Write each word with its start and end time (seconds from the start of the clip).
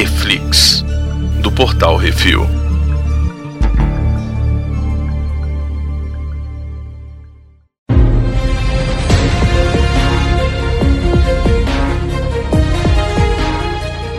Reflix, 0.00 0.82
do 1.42 1.52
Portal 1.52 1.94
Refil. 1.94 2.40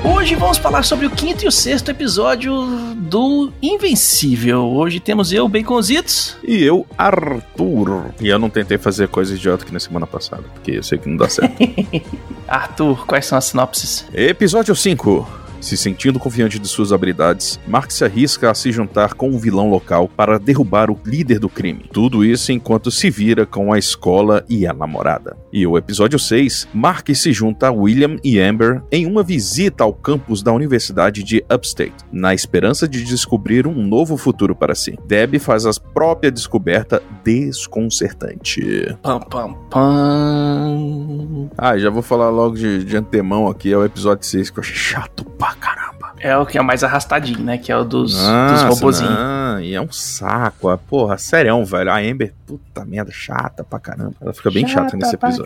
Hoje 0.06 0.36
vamos 0.36 0.60
falar 0.60 0.84
sobre 0.84 1.08
o 1.08 1.10
quinto 1.10 1.46
e 1.46 1.48
o 1.48 1.52
sexto 1.52 1.90
episódio 1.90 2.54
do 2.96 3.52
Invencível. 3.60 4.68
Hoje 4.68 5.00
temos 5.00 5.34
eu, 5.34 5.48
Baconzitos. 5.48 6.38
E 6.44 6.62
eu, 6.64 6.86
Arthur. 6.96 8.14
E 8.22 8.28
eu 8.28 8.38
não 8.38 8.52
tentei 8.52 8.78
fazer 8.78 9.08
coisa 9.08 9.34
idiota 9.34 9.66
que 9.66 9.74
na 9.74 9.80
semana 9.80 10.06
passada, 10.06 10.44
porque 10.54 10.74
eu 10.74 10.84
sei 10.84 11.00
que 11.00 11.10
não 11.10 11.18
dá 11.18 11.28
certo. 11.28 11.56
Arthur, 12.48 13.04
quais 13.08 13.26
são 13.26 13.36
as 13.36 13.46
sinopses? 13.46 14.06
Episódio 14.14 14.76
5. 14.76 15.41
Se 15.62 15.78
sentindo 15.78 16.20
confiante 16.20 16.58
de 16.58 16.68
suas 16.68 16.92
habilidades, 16.92 17.60
Mark 17.68 17.92
se 17.92 18.04
arrisca 18.04 18.50
a 18.50 18.54
se 18.56 18.72
juntar 18.72 19.14
com 19.14 19.30
um 19.30 19.38
vilão 19.38 19.70
local 19.70 20.10
para 20.10 20.40
derrubar 20.40 20.90
o 20.90 21.00
líder 21.06 21.38
do 21.38 21.48
crime. 21.48 21.86
Tudo 21.94 22.26
isso 22.26 22.52
enquanto 22.52 22.90
se 22.90 23.12
vira 23.12 23.46
com 23.46 23.72
a 23.72 23.78
escola 23.78 24.44
e 24.50 24.66
a 24.66 24.74
namorada. 24.74 25.38
E 25.54 25.66
o 25.68 25.78
episódio 25.78 26.18
6, 26.18 26.68
Mark 26.74 27.08
se 27.14 27.32
junta 27.32 27.68
a 27.68 27.72
William 27.72 28.16
e 28.24 28.40
Amber 28.40 28.82
em 28.92 29.06
uma 29.06 29.22
visita 29.22 29.84
ao 29.84 29.94
campus 29.94 30.42
da 30.42 30.52
Universidade 30.52 31.24
de 31.24 31.46
Upstate, 31.54 31.94
na 32.12 32.34
esperança 32.34 32.88
de 32.88 33.04
descobrir 33.04 33.68
um 33.68 33.86
novo 33.86 34.18
futuro 34.18 34.56
para 34.56 34.74
si. 34.74 34.98
Deb 35.06 35.38
faz 35.38 35.68
a 35.68 35.72
própria 35.94 36.32
descoberta 36.32 37.04
desconcertante. 37.24 38.98
Pam, 39.04 39.20
pam, 39.20 39.54
pam. 39.70 41.50
Ah, 41.56 41.78
já 41.78 41.92
vou 41.92 42.02
falar 42.02 42.30
logo 42.30 42.56
de, 42.56 42.84
de 42.84 42.98
antemão 42.98 43.48
aqui, 43.48 43.72
é 43.72 43.78
o 43.78 43.86
episódio 43.86 44.26
6 44.26 44.50
que 44.50 44.58
eu 44.58 44.64
achei 44.64 44.76
chato 44.76 45.31
pra 45.42 45.56
caramba. 45.56 46.12
É 46.20 46.38
o 46.38 46.46
que 46.46 46.56
é 46.56 46.62
mais 46.62 46.84
arrastadinho, 46.84 47.40
né? 47.40 47.58
Que 47.58 47.72
é 47.72 47.78
o 47.78 47.84
dos, 47.84 48.14
dos 48.14 48.22
Nossa, 48.24 48.68
robozinhos. 48.68 49.18
E 49.62 49.74
é 49.74 49.82
um 49.82 49.92
saco. 49.92 50.70
ah, 50.70 50.78
Porra, 50.78 51.18
sério, 51.18 51.64
velho. 51.66 51.92
A 51.92 52.00
Amber, 52.00 52.34
puta 52.46 52.84
merda, 52.86 53.12
chata 53.12 53.64
pra 53.64 53.80
caramba. 53.80 54.14
Ela 54.22 54.34
fica 54.34 54.50
bem 54.52 54.68
chata, 54.68 54.98
nesse 54.98 55.16
episódio. 55.16 55.46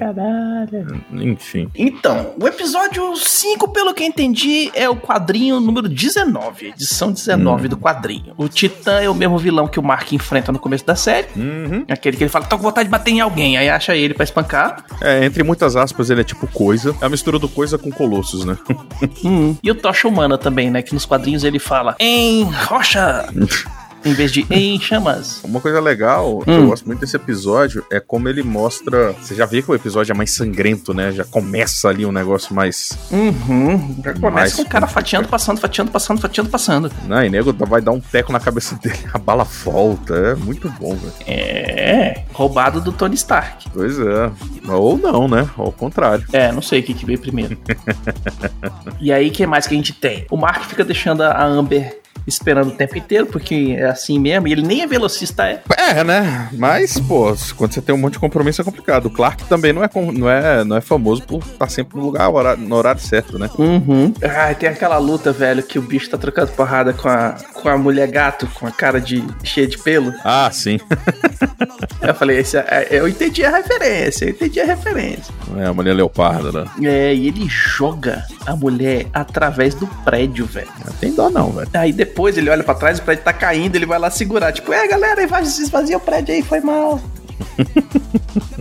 Enfim. 1.13 1.69
Então, 1.75 2.33
o 2.41 2.47
episódio 2.47 3.15
5, 3.15 3.67
pelo 3.69 3.93
que 3.93 4.03
eu 4.03 4.07
entendi, 4.07 4.71
é 4.73 4.89
o 4.89 4.95
quadrinho 4.95 5.59
número 5.59 5.87
19, 5.87 6.67
edição 6.67 7.11
19 7.11 7.67
do 7.67 7.77
quadrinho. 7.77 8.33
O 8.37 8.47
Titã 8.47 8.99
é 9.01 9.09
o 9.09 9.15
mesmo 9.15 9.37
vilão 9.37 9.67
que 9.67 9.79
o 9.79 9.83
Mark 9.83 10.11
enfrenta 10.13 10.51
no 10.51 10.59
começo 10.59 10.85
da 10.85 10.95
série. 10.95 11.27
Uhum. 11.35 11.85
Aquele 11.89 12.17
que 12.17 12.23
ele 12.23 12.29
fala, 12.29 12.45
tô 12.45 12.57
com 12.57 12.63
vontade 12.63 12.87
de 12.87 12.91
bater 12.91 13.11
em 13.11 13.21
alguém, 13.21 13.57
aí 13.57 13.69
acha 13.69 13.95
ele 13.95 14.13
pra 14.13 14.23
espancar. 14.23 14.83
É, 15.01 15.25
entre 15.25 15.43
muitas 15.43 15.75
aspas, 15.75 16.09
ele 16.09 16.21
é 16.21 16.23
tipo 16.23 16.47
coisa. 16.47 16.95
É 17.01 17.05
a 17.05 17.09
mistura 17.09 17.37
do 17.39 17.47
coisa 17.49 17.77
com 17.77 17.91
colossos, 17.91 18.45
né? 18.45 18.57
Hum. 19.23 19.55
E 19.63 19.71
o 19.71 19.75
Tocha 19.75 20.07
Humana 20.07 20.37
também, 20.37 20.69
né? 20.69 20.81
Que 20.81 20.93
nos 20.93 21.05
quadrinhos 21.05 21.43
ele 21.43 21.59
fala 21.59 21.95
em 21.99 22.43
rocha, 22.43 23.27
em 24.05 24.13
vez 24.13 24.31
de 24.31 24.45
em 24.49 24.79
chamas. 24.79 25.41
Uma 25.43 25.59
coisa 25.59 25.79
legal, 25.81 26.39
que 26.39 26.51
Hum. 26.51 26.61
eu 26.61 26.67
gosto 26.67 26.85
muito 26.85 26.99
desse 26.99 27.15
episódio, 27.15 27.83
é 27.91 27.99
como 27.99 28.29
ele 28.29 28.43
mostra. 28.43 29.13
Você 29.13 29.33
já 29.33 29.45
vê 29.45 29.61
que 29.61 29.71
o 29.71 29.75
episódio 29.75 30.13
é 30.13 30.15
mais 30.15 30.31
sangrento, 30.31 30.93
né? 30.93 31.11
Já 31.11 31.25
começa 31.25 31.89
ali 31.89 32.05
um 32.05 32.11
negócio 32.11 32.53
mais. 32.53 32.97
Uhum. 33.11 33.95
Já 34.03 34.13
começa 34.13 34.31
Mais 34.31 34.53
com 34.53 34.61
o 34.61 34.69
cara 34.69 34.85
fatiando, 34.87 35.27
passando, 35.27 35.59
fatiando, 35.59 35.91
passando, 35.91 36.21
fatiando, 36.21 36.49
passando. 36.49 36.91
Né? 37.07 37.25
E 37.25 37.29
nego 37.29 37.53
vai 37.65 37.81
dar 37.81 37.91
um 37.91 37.99
teco 37.99 38.31
na 38.31 38.39
cabeça 38.39 38.75
dele, 38.81 38.99
a 39.13 39.17
bala 39.17 39.43
volta. 39.43 40.13
É 40.13 40.35
muito 40.35 40.69
bom, 40.69 40.95
velho. 40.95 41.13
É, 41.25 42.23
roubado 42.33 42.79
do 42.79 42.91
Tony 42.91 43.15
Stark. 43.15 43.69
Pois 43.73 43.97
é. 43.99 44.31
Ou 44.69 44.97
não, 44.97 45.27
né? 45.27 45.49
Ao 45.57 45.71
contrário. 45.71 46.25
É, 46.31 46.51
não 46.51 46.61
sei 46.61 46.81
o 46.81 46.83
que, 46.83 46.93
que 46.93 47.05
veio 47.05 47.19
primeiro. 47.19 47.57
e 49.01 49.11
aí, 49.11 49.29
o 49.29 49.31
que 49.31 49.45
mais 49.47 49.65
que 49.67 49.73
a 49.73 49.77
gente 49.77 49.93
tem? 49.93 50.25
O 50.29 50.37
Mark 50.37 50.63
fica 50.65 50.83
deixando 50.83 51.21
a 51.23 51.43
Amber 51.43 52.01
esperando 52.27 52.69
o 52.69 52.71
tempo 52.71 52.97
inteiro, 52.97 53.25
porque 53.25 53.75
é 53.77 53.85
assim 53.85 54.19
mesmo, 54.19 54.47
e 54.47 54.51
ele 54.51 54.61
nem 54.61 54.81
é 54.81 54.87
velocista, 54.87 55.47
é. 55.47 55.61
É, 55.77 56.03
né? 56.03 56.49
Mas, 56.53 56.99
pô, 56.99 57.35
quando 57.55 57.73
você 57.73 57.81
tem 57.81 57.93
um 57.93 57.97
monte 57.97 58.13
de 58.13 58.19
compromisso 58.19 58.61
é 58.61 58.63
complicado. 58.63 59.05
O 59.05 59.09
Clark 59.09 59.43
também 59.45 59.71
não 59.73 59.83
é, 59.83 59.89
não 60.13 60.29
é, 60.29 60.63
não 60.63 60.75
é 60.77 60.81
famoso 60.81 61.23
por 61.23 61.39
estar 61.43 61.69
sempre 61.69 61.97
no 61.97 62.05
lugar, 62.05 62.29
no 62.57 62.75
horário 62.75 63.01
certo, 63.01 63.37
né? 63.37 63.49
Uhum. 63.57 64.13
Ah, 64.23 64.53
tem 64.53 64.69
aquela 64.69 64.97
luta, 64.97 65.31
velho, 65.31 65.61
que 65.63 65.77
o 65.77 65.81
bicho 65.81 66.09
tá 66.09 66.17
trocando 66.17 66.51
porrada 66.53 66.93
com 66.93 67.07
a, 67.07 67.35
com 67.53 67.69
a 67.69 67.77
mulher 67.77 68.07
gato, 68.09 68.47
com 68.55 68.65
a 68.65 68.71
cara 68.71 68.99
de 68.99 69.23
cheia 69.43 69.67
de 69.67 69.77
pelo. 69.77 70.13
Ah, 70.23 70.49
sim. 70.51 70.79
Eu 72.01 72.13
falei, 72.13 72.37
esse 72.39 72.57
é- 72.57 72.87
eu 72.91 73.07
entendi 73.07 73.43
a 73.43 73.49
referência, 73.57 74.25
eu 74.25 74.29
entendi 74.31 74.59
a 74.61 74.65
referência. 74.65 75.33
É, 75.57 75.65
a 75.65 75.73
mulher 75.73 75.93
leopardo, 75.93 76.51
né? 76.51 76.65
É, 76.83 77.13
e 77.13 77.27
ele 77.27 77.47
joga 77.47 78.23
a 78.45 78.55
mulher 78.55 79.07
através 79.13 79.73
do 79.75 79.87
prédio, 80.03 80.45
velho. 80.45 80.67
Não 80.85 80.93
tem 80.93 81.13
dó 81.13 81.29
não, 81.29 81.51
velho. 81.51 81.69
Aí 81.73 81.91
depois 81.91 82.14
ele 82.37 82.49
olha 82.49 82.63
pra 82.63 82.73
trás, 82.73 82.99
o 82.99 83.03
prédio 83.03 83.23
tá 83.23 83.33
caindo, 83.33 83.75
ele 83.75 83.85
vai 83.85 83.99
lá 83.99 84.09
segurar. 84.09 84.51
Tipo, 84.51 84.71
é 84.73 84.87
galera, 84.87 85.21
esvazia 85.61 85.97
o 85.97 85.99
prédio 85.99 86.33
aí, 86.33 86.41
foi 86.41 86.61
mal. 86.61 87.01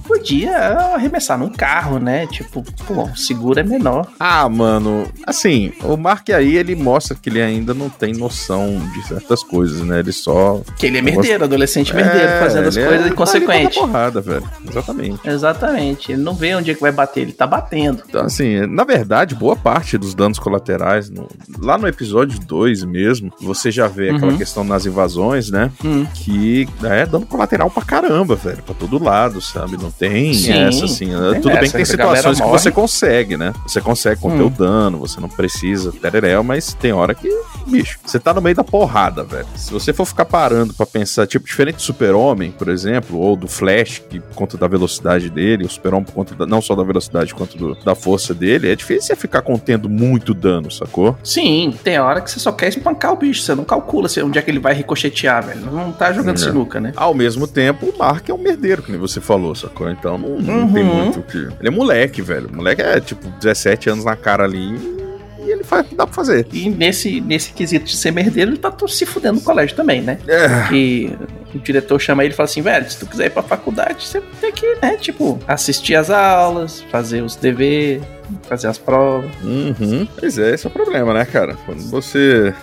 Podia 0.06 0.56
arremessar 0.94 1.38
num 1.38 1.48
carro, 1.50 1.98
né? 1.98 2.26
Tipo, 2.26 2.62
pô, 2.86 3.04
o 3.04 3.16
seguro 3.16 3.58
é 3.58 3.62
menor. 3.62 4.06
Ah, 4.18 4.48
mano, 4.48 5.06
assim, 5.26 5.72
o 5.82 5.96
Mark 5.96 6.28
aí, 6.30 6.56
ele 6.56 6.74
mostra 6.74 7.16
que 7.20 7.28
ele 7.28 7.40
ainda 7.42 7.72
não 7.74 7.88
tem 7.88 8.12
noção 8.12 8.80
de 8.94 9.06
certas 9.06 9.42
coisas, 9.42 9.80
né? 9.80 10.00
Ele 10.00 10.12
só... 10.12 10.60
Que 10.76 10.86
ele 10.86 10.98
é 10.98 11.02
merdeiro, 11.02 11.44
adolescente 11.44 11.94
merdeiro, 11.94 12.38
fazendo 12.40 12.68
as 12.68 12.76
ele 12.76 12.86
coisas 12.86 13.06
é- 13.06 13.08
inconsequentes. 13.10 13.74
dar 13.76 13.80
porrada, 13.86 14.20
velho. 14.20 14.50
Exatamente. 14.68 15.28
Exatamente. 15.28 16.12
Ele 16.12 16.22
não 16.22 16.34
vê 16.34 16.54
onde 16.54 16.70
é 16.70 16.74
que 16.74 16.80
vai 16.80 16.92
bater, 16.92 17.20
ele 17.22 17.32
tá 17.32 17.46
batendo. 17.46 18.02
Então, 18.08 18.24
assim, 18.24 18.66
na 18.66 18.84
verdade, 18.84 19.34
boa 19.34 19.56
parte 19.56 19.96
dos 19.98 20.14
danos 20.14 20.38
colaterais, 20.38 21.10
no- 21.10 21.28
lá 21.58 21.76
no 21.78 21.86
episódio 21.88 22.38
2 22.40 22.84
mesmo, 22.84 23.32
você 23.40 23.70
já 23.70 23.86
vê 23.88 24.10
aquela 24.10 24.32
Uhum. 24.32 24.38
questão 24.38 24.64
nas 24.64 24.86
invasões, 24.86 25.50
né? 25.50 25.70
Hum. 25.84 26.06
Que 26.14 26.68
é 26.84 27.06
dano 27.06 27.26
colateral 27.26 27.70
pra 27.70 27.82
caramba, 27.84 28.34
velho. 28.36 28.63
Pra 28.64 28.74
todo 28.74 29.02
lado, 29.02 29.42
sabe? 29.42 29.76
Não 29.76 29.90
tem 29.90 30.32
Sim, 30.32 30.52
essa, 30.52 30.86
assim. 30.86 31.06
né? 31.06 31.32
tem 31.32 31.40
Tudo 31.42 31.52
bem 31.52 31.58
essa, 31.64 31.66
que 31.72 31.76
tem 31.76 31.84
situações 31.84 32.40
que 32.40 32.46
você 32.46 32.70
consegue, 32.70 33.36
né? 33.36 33.52
Você 33.66 33.80
consegue 33.80 34.20
conter 34.20 34.42
Hum. 34.42 34.46
o 34.46 34.50
dano, 34.50 34.98
você 34.98 35.20
não 35.20 35.28
precisa, 35.28 35.92
tereréu, 35.92 36.42
mas 36.42 36.72
tem 36.72 36.90
hora 36.92 37.14
que, 37.14 37.28
bicho, 37.64 37.98
você 38.04 38.18
tá 38.18 38.32
no 38.34 38.40
meio 38.40 38.54
da 38.56 38.64
porrada, 38.64 39.22
velho. 39.24 39.46
Se 39.56 39.72
você 39.72 39.92
for 39.92 40.04
ficar 40.04 40.24
parando 40.24 40.72
pra 40.74 40.86
pensar, 40.86 41.26
tipo, 41.26 41.46
diferente 41.46 41.76
do 41.76 41.82
Super-Homem, 41.82 42.50
por 42.52 42.68
exemplo, 42.68 43.18
ou 43.18 43.36
do 43.36 43.48
Flash, 43.48 44.02
que 44.08 44.20
por 44.20 44.34
conta 44.34 44.56
da 44.56 44.66
velocidade 44.68 45.30
dele, 45.30 45.64
o 45.64 45.68
Super-Homem 45.68 46.04
por 46.04 46.12
conta 46.12 46.34
da- 46.34 46.46
não 46.46 46.60
só 46.60 46.74
da 46.74 46.82
velocidade 46.82 47.34
quanto 47.34 47.56
do- 47.56 47.74
da 47.84 47.94
força 47.94 48.34
dele, 48.34 48.70
é 48.70 48.76
difícil 48.76 49.02
você 49.08 49.16
ficar 49.16 49.42
contendo 49.42 49.88
muito 49.88 50.32
dano, 50.34 50.70
sacou? 50.70 51.16
Sim, 51.22 51.74
tem 51.82 51.98
hora 51.98 52.20
que 52.20 52.30
você 52.30 52.38
só 52.40 52.52
quer 52.52 52.68
espancar 52.68 53.12
o 53.12 53.16
bicho, 53.16 53.42
você 53.42 53.54
não 53.54 53.64
calcula 53.64 54.08
se- 54.08 54.22
onde 54.22 54.38
é 54.38 54.42
que 54.42 54.50
ele 54.50 54.58
vai 54.60 54.74
ricochetear, 54.74 55.44
velho. 55.46 55.60
Não 55.72 55.92
tá 55.92 56.12
jogando 56.12 56.36
É. 56.36 56.40
sinuca, 56.40 56.80
né? 56.80 56.92
Ao 56.96 57.14
mesmo 57.14 57.46
tempo, 57.46 57.86
o 57.86 57.98
Mark 57.98 58.28
é 58.28 58.34
um 58.34 58.38
merdeiro, 58.38 58.82
que 58.82 58.90
nem 58.90 59.00
você 59.00 59.20
falou, 59.20 59.54
sacou? 59.54 59.90
Então 59.90 60.16
não, 60.18 60.38
não 60.40 60.54
Uhum. 60.60 60.72
tem 60.72 60.84
muito 60.84 61.20
o 61.20 61.22
que. 61.22 61.38
Ele 61.38 61.68
é 61.68 61.70
moleque, 61.70 62.22
velho. 62.22 62.48
O 62.52 62.56
moleque 62.56 62.82
é 62.82 63.00
tipo 63.00 63.28
17 63.40 63.88
anos 63.90 64.04
na 64.04 64.16
cara 64.16 64.44
ali 64.44 65.03
e 65.44 65.50
ele 65.50 65.64
faz 65.64 65.86
o 65.86 65.88
que 65.88 65.94
dá 65.94 66.06
pra 66.06 66.14
fazer. 66.14 66.46
E 66.52 66.68
nesse, 66.68 67.20
nesse 67.20 67.52
quesito 67.52 67.86
de 67.86 67.96
ser 67.96 68.10
merdeiro, 68.10 68.50
ele 68.50 68.58
tá 68.58 68.72
se 68.88 69.06
fudendo 69.06 69.36
no 69.36 69.40
colégio 69.40 69.76
também, 69.76 70.00
né? 70.00 70.18
É. 70.26 70.68
Que 70.68 71.16
o 71.54 71.58
diretor 71.58 72.00
chama 72.00 72.24
ele 72.24 72.32
e 72.32 72.36
fala 72.36 72.48
assim, 72.48 72.62
velho, 72.62 72.90
se 72.90 72.98
tu 72.98 73.06
quiser 73.06 73.26
ir 73.26 73.30
pra 73.30 73.42
faculdade, 73.42 74.06
você 74.06 74.20
tem 74.40 74.52
que, 74.52 74.76
né, 74.82 74.96
tipo, 74.96 75.38
assistir 75.46 75.94
as 75.94 76.10
aulas, 76.10 76.80
fazer 76.90 77.22
os 77.22 77.36
deveres, 77.36 78.02
fazer 78.48 78.68
as 78.68 78.78
provas. 78.78 79.30
Uhum. 79.42 80.06
Pois 80.18 80.38
é, 80.38 80.54
esse 80.54 80.66
é 80.66 80.70
o 80.70 80.72
problema, 80.72 81.14
né, 81.14 81.24
cara? 81.24 81.56
Quando 81.66 81.82
você. 81.90 82.54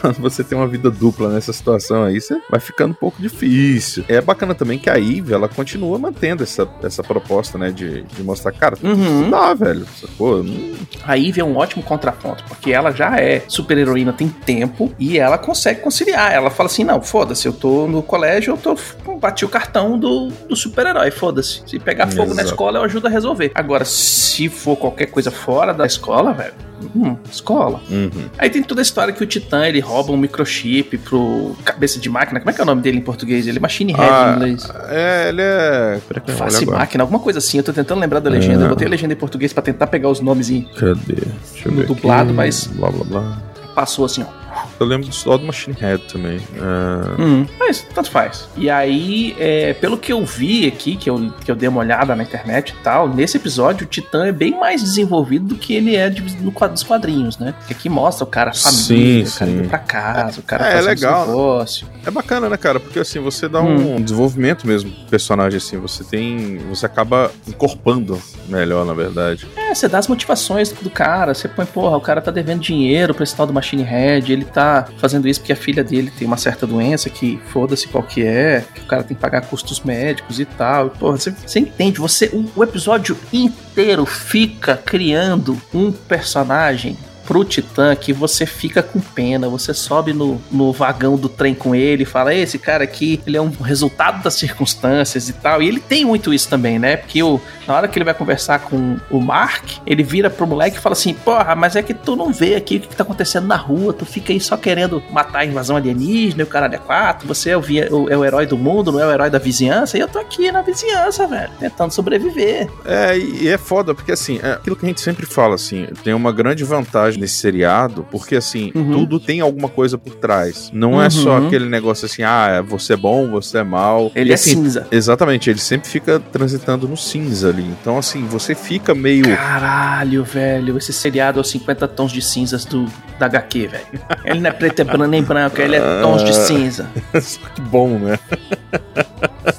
Quando 0.00 0.16
você 0.20 0.42
tem 0.44 0.56
uma 0.56 0.66
vida 0.66 0.90
dupla 0.90 1.28
nessa 1.30 1.52
situação 1.52 2.04
aí, 2.04 2.20
você 2.20 2.40
vai 2.50 2.60
ficando 2.60 2.92
um 2.92 2.94
pouco 2.94 3.20
difícil. 3.20 4.04
É 4.08 4.20
bacana 4.20 4.54
também 4.54 4.78
que 4.78 4.88
a 4.90 4.98
Eve, 4.98 5.32
ela 5.32 5.48
continua 5.48 5.98
mantendo 5.98 6.42
essa, 6.42 6.68
essa 6.82 7.02
proposta, 7.02 7.58
né? 7.58 7.70
De, 7.70 8.02
de 8.02 8.22
mostrar, 8.22 8.52
cara, 8.52 8.76
Uhum. 8.82 9.22
não 9.22 9.30
dá, 9.30 9.54
velho. 9.54 9.86
Pô, 10.18 10.42
não, 10.42 10.74
A 11.04 11.18
Eve 11.18 11.40
é 11.40 11.44
um 11.44 11.56
ótimo 11.56 11.82
contraponto, 11.82 12.44
porque 12.44 12.72
ela 12.72 12.90
já 12.92 13.18
é 13.18 13.42
super-heroína 13.48 14.12
tem 14.12 14.28
tempo 14.28 14.92
e 14.98 15.18
ela 15.18 15.38
consegue 15.38 15.80
conciliar. 15.80 16.32
Ela 16.32 16.50
fala 16.50 16.68
assim: 16.68 16.84
não, 16.84 17.00
foda-se, 17.02 17.46
eu 17.46 17.52
tô 17.52 17.86
no 17.86 18.02
colégio, 18.02 18.52
eu 18.52 18.56
tô. 18.56 18.76
Bati 19.18 19.44
o 19.44 19.48
cartão 19.48 19.98
do, 19.98 20.28
do 20.48 20.56
super-herói, 20.56 21.10
foda-se. 21.10 21.62
Se 21.66 21.78
pegar 21.78 22.08
fogo 22.08 22.34
na 22.34 22.42
Exato. 22.42 22.48
escola, 22.48 22.78
eu 22.78 22.82
ajudo 22.84 23.06
a 23.06 23.10
resolver. 23.10 23.52
Agora, 23.54 23.84
se 23.84 24.48
for 24.48 24.76
qualquer 24.76 25.06
coisa 25.06 25.30
fora 25.30 25.72
da 25.72 25.86
escola, 25.86 26.32
velho. 26.32 26.52
Hum, 26.94 27.16
escola. 27.30 27.80
Uhum. 27.90 28.10
Aí 28.38 28.48
tem 28.50 28.62
toda 28.62 28.80
a 28.80 28.82
história 28.82 29.12
que 29.12 29.22
o 29.22 29.26
Titã 29.26 29.66
ele 29.66 29.80
rouba 29.80 30.12
um 30.12 30.16
microchip 30.16 30.96
pro 30.98 31.56
cabeça 31.64 31.98
de 31.98 32.08
máquina. 32.08 32.40
Como 32.40 32.50
é 32.50 32.52
que 32.52 32.60
é 32.60 32.64
o 32.64 32.66
nome 32.66 32.82
dele 32.82 32.98
em 32.98 33.02
português? 33.02 33.46
Ele 33.46 33.58
é 33.58 33.60
Machine 33.60 33.92
Head 33.92 34.08
Ah, 34.10 34.30
em 34.30 34.36
inglês. 34.36 34.68
É, 34.88 35.28
ele 35.28 35.42
é. 35.42 36.00
Face 36.36 36.66
máquina, 36.66 37.02
alguma 37.04 37.18
coisa 37.20 37.38
assim. 37.38 37.58
Eu 37.58 37.64
tô 37.64 37.72
tentando 37.72 38.00
lembrar 38.00 38.20
da 38.20 38.30
legenda. 38.30 38.62
É. 38.62 38.64
Eu 38.66 38.68
botei 38.70 38.86
a 38.86 38.90
legenda 38.90 39.12
em 39.12 39.16
português 39.16 39.52
pra 39.52 39.62
tentar 39.62 39.86
pegar 39.86 40.08
os 40.08 40.20
nomes 40.20 40.50
e 40.50 40.62
Cadê? 40.78 41.14
Deixa 41.52 41.68
eu 41.68 41.72
No 41.72 41.78
ver 41.78 41.86
dublado, 41.86 42.24
aqui. 42.30 42.32
mas- 42.36 42.66
Blá 42.66 42.90
blá 42.90 43.04
blá. 43.04 43.38
passou 43.74 44.04
assim, 44.04 44.22
ó. 44.22 44.43
Eu 44.78 44.86
lembro 44.86 45.12
só 45.12 45.36
do 45.36 45.46
Machine 45.46 45.76
Head 45.78 46.04
também. 46.12 46.40
É... 46.56 47.20
Hum, 47.22 47.46
mas 47.58 47.82
tanto 47.94 48.10
faz. 48.10 48.48
E 48.56 48.68
aí, 48.68 49.36
é, 49.38 49.72
pelo 49.74 49.96
que 49.96 50.12
eu 50.12 50.24
vi 50.24 50.66
aqui, 50.66 50.96
que 50.96 51.08
eu, 51.08 51.30
que 51.44 51.50
eu 51.50 51.54
dei 51.54 51.68
uma 51.68 51.80
olhada 51.80 52.14
na 52.14 52.22
internet 52.22 52.70
e 52.70 52.82
tal, 52.82 53.08
nesse 53.08 53.36
episódio 53.36 53.86
o 53.86 53.88
Titã 53.88 54.26
é 54.26 54.32
bem 54.32 54.58
mais 54.58 54.82
desenvolvido 54.82 55.46
do 55.46 55.54
que 55.54 55.74
ele 55.74 55.96
é 55.96 56.08
de, 56.10 56.22
no, 56.42 56.50
dos 56.50 56.82
quadrinhos, 56.82 57.38
né? 57.38 57.54
Porque 57.58 57.72
aqui 57.72 57.88
mostra 57.88 58.24
o 58.24 58.26
cara 58.26 58.52
família, 58.52 59.26
sim, 59.26 59.34
o 59.34 59.38
cara 59.38 59.50
indo 59.50 59.68
pra 59.68 59.78
casa, 59.78 60.40
o 60.40 60.42
cara 60.42 60.72
é, 60.72 60.78
é 60.78 60.80
legal. 60.80 61.26
negócio. 61.26 61.86
É 62.04 62.10
bacana, 62.10 62.48
né, 62.48 62.56
cara? 62.56 62.80
Porque 62.80 62.98
assim, 62.98 63.20
você 63.20 63.48
dá 63.48 63.60
hum. 63.60 63.96
um 63.96 64.02
desenvolvimento 64.02 64.66
mesmo 64.66 64.90
pro 64.90 65.04
personagem, 65.06 65.56
assim, 65.58 65.78
você 65.78 66.04
tem. 66.04 66.58
Você 66.68 66.86
acaba 66.86 67.30
encorpando 67.46 68.20
melhor, 68.48 68.84
na 68.84 68.92
verdade. 68.92 69.46
É, 69.56 69.63
você 69.74 69.88
dá 69.88 69.98
as 69.98 70.08
motivações 70.08 70.70
do 70.72 70.90
cara, 70.90 71.34
você 71.34 71.48
põe, 71.48 71.66
porra, 71.66 71.96
o 71.96 72.00
cara 72.00 72.20
tá 72.20 72.30
devendo 72.30 72.60
dinheiro 72.60 73.14
pra 73.14 73.24
esse 73.24 73.34
tal 73.34 73.46
do 73.46 73.52
Machine 73.52 73.82
Head, 73.82 74.32
ele 74.32 74.44
tá 74.44 74.88
fazendo 74.98 75.28
isso 75.28 75.40
porque 75.40 75.52
a 75.52 75.56
filha 75.56 75.82
dele 75.82 76.12
tem 76.16 76.26
uma 76.26 76.36
certa 76.36 76.66
doença 76.66 77.10
que 77.10 77.40
foda-se 77.46 77.88
qual 77.88 78.02
que 78.02 78.24
é, 78.24 78.64
que 78.74 78.80
o 78.80 78.86
cara 78.86 79.02
tem 79.02 79.16
que 79.16 79.20
pagar 79.20 79.42
custos 79.42 79.80
médicos 79.80 80.40
e 80.40 80.44
tal. 80.44 80.90
Porra, 80.90 81.16
você, 81.16 81.30
você 81.30 81.60
entende, 81.60 81.98
você. 81.98 82.26
O, 82.32 82.44
o 82.56 82.64
episódio 82.64 83.16
inteiro 83.32 84.06
fica 84.06 84.76
criando 84.76 85.60
um 85.72 85.92
personagem 85.92 86.96
pro 87.26 87.44
Titã 87.44 87.94
que 87.94 88.12
você 88.12 88.46
fica 88.46 88.82
com 88.82 89.00
pena, 89.00 89.48
você 89.48 89.74
sobe 89.74 90.12
no, 90.12 90.40
no 90.50 90.72
vagão 90.72 91.16
do 91.16 91.28
trem 91.28 91.54
com 91.54 91.74
ele 91.74 92.02
e 92.02 92.06
fala: 92.06 92.34
esse 92.34 92.58
cara 92.58 92.84
aqui, 92.84 93.20
ele 93.26 93.36
é 93.36 93.42
um 93.42 93.50
resultado 93.50 94.22
das 94.22 94.34
circunstâncias 94.34 95.28
e 95.28 95.32
tal. 95.32 95.62
E 95.62 95.68
ele 95.68 95.80
tem 95.80 96.04
muito 96.04 96.32
isso 96.32 96.48
também, 96.48 96.78
né? 96.78 96.96
Porque 96.96 97.22
o, 97.22 97.40
na 97.66 97.74
hora 97.74 97.88
que 97.88 97.98
ele 97.98 98.04
vai 98.04 98.14
conversar 98.14 98.60
com 98.60 98.98
o 99.10 99.20
Mark, 99.20 99.64
ele 99.86 100.02
vira 100.02 100.30
pro 100.30 100.46
moleque 100.46 100.76
e 100.76 100.80
fala 100.80 100.94
assim: 100.94 101.14
Porra, 101.14 101.54
mas 101.54 101.76
é 101.76 101.82
que 101.82 101.94
tu 101.94 102.16
não 102.16 102.32
vê 102.32 102.54
aqui 102.54 102.76
o 102.76 102.80
que, 102.80 102.94
tá 102.94 103.02
acontecendo 103.02 103.46
na 103.46 103.56
rua, 103.56 103.92
tu 103.92 104.04
fica 104.04 104.32
aí 104.32 104.40
só 104.40 104.56
querendo 104.56 105.02
matar 105.10 105.40
a 105.40 105.44
invasão 105.44 105.76
alienígena 105.76 106.42
e 106.42 106.44
o 106.44 106.46
caralho 106.46 106.74
é 106.74 106.78
quatro, 106.78 107.26
você 107.26 107.50
é 107.50 107.56
o, 107.56 107.60
o, 107.60 108.08
é 108.08 108.16
o 108.16 108.24
herói 108.24 108.46
do 108.46 108.56
mundo, 108.56 108.92
não 108.92 109.00
é 109.00 109.06
o 109.06 109.10
herói 109.10 109.30
da 109.30 109.38
vizinhança, 109.38 109.96
e 109.96 110.00
eu 110.00 110.08
tô 110.08 110.18
aqui 110.18 110.52
na 110.52 110.62
vizinhança, 110.62 111.26
velho, 111.26 111.50
tentando 111.58 111.92
sobreviver. 111.92 112.68
É, 112.84 113.16
e 113.18 113.48
é 113.48 113.58
foda, 113.58 113.94
porque 113.94 114.12
assim, 114.12 114.38
é 114.42 114.52
aquilo 114.52 114.76
que 114.76 114.84
a 114.84 114.88
gente 114.88 115.00
sempre 115.00 115.26
fala, 115.26 115.54
assim, 115.54 115.86
tem 116.02 116.14
uma 116.14 116.32
grande 116.32 116.64
vantagem 116.64 117.13
nesse 117.18 117.36
seriado, 117.36 118.06
porque 118.10 118.36
assim, 118.36 118.72
uhum. 118.74 118.92
tudo 118.92 119.20
tem 119.20 119.40
alguma 119.40 119.68
coisa 119.68 119.96
por 119.98 120.14
trás. 120.14 120.70
Não 120.72 120.92
uhum. 120.92 121.02
é 121.02 121.10
só 121.10 121.38
uhum. 121.38 121.46
aquele 121.46 121.68
negócio 121.68 122.06
assim, 122.06 122.22
ah, 122.22 122.62
você 122.66 122.94
é 122.94 122.96
bom, 122.96 123.30
você 123.30 123.58
é 123.58 123.64
mal. 123.64 124.10
Ele 124.14 124.30
e, 124.30 124.32
é 124.32 124.34
assim, 124.34 124.54
cinza. 124.54 124.86
Exatamente, 124.90 125.50
ele 125.50 125.58
sempre 125.58 125.88
fica 125.88 126.18
transitando 126.18 126.88
no 126.88 126.96
cinza 126.96 127.48
ali. 127.48 127.64
Então, 127.80 127.98
assim, 127.98 128.26
você 128.26 128.54
fica 128.54 128.94
meio. 128.94 129.24
Caralho, 129.36 130.24
velho, 130.24 130.76
esse 130.78 130.92
seriado 130.92 131.38
é 131.38 131.42
os 131.42 131.50
50 131.50 131.88
tons 131.88 132.12
de 132.12 132.22
cinzas 132.22 132.64
do, 132.64 132.86
da 133.18 133.26
HQ, 133.26 133.66
velho. 133.68 133.84
Ele 134.24 134.40
não 134.40 134.50
é 134.50 134.52
preto 134.52 134.80
e 134.80 134.84
branco, 134.84 135.06
nem 135.06 135.22
branco, 135.22 135.60
ele 135.60 135.76
é 135.76 135.80
tons 136.02 136.22
de 136.24 136.30
ah. 136.30 136.34
cinza. 136.34 136.90
que 137.54 137.60
bom, 137.60 137.98
né? 137.98 138.18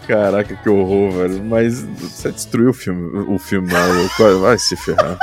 Caraca, 0.08 0.56
que 0.56 0.70
horror, 0.70 1.12
velho. 1.12 1.44
Mas 1.44 1.82
você 1.82 2.32
destruiu 2.32 2.70
o 2.70 2.74
filme, 2.74 3.26
o 3.28 3.40
filme, 3.40 3.70
vai 4.40 4.58
se 4.58 4.76
ferrar. 4.76 5.18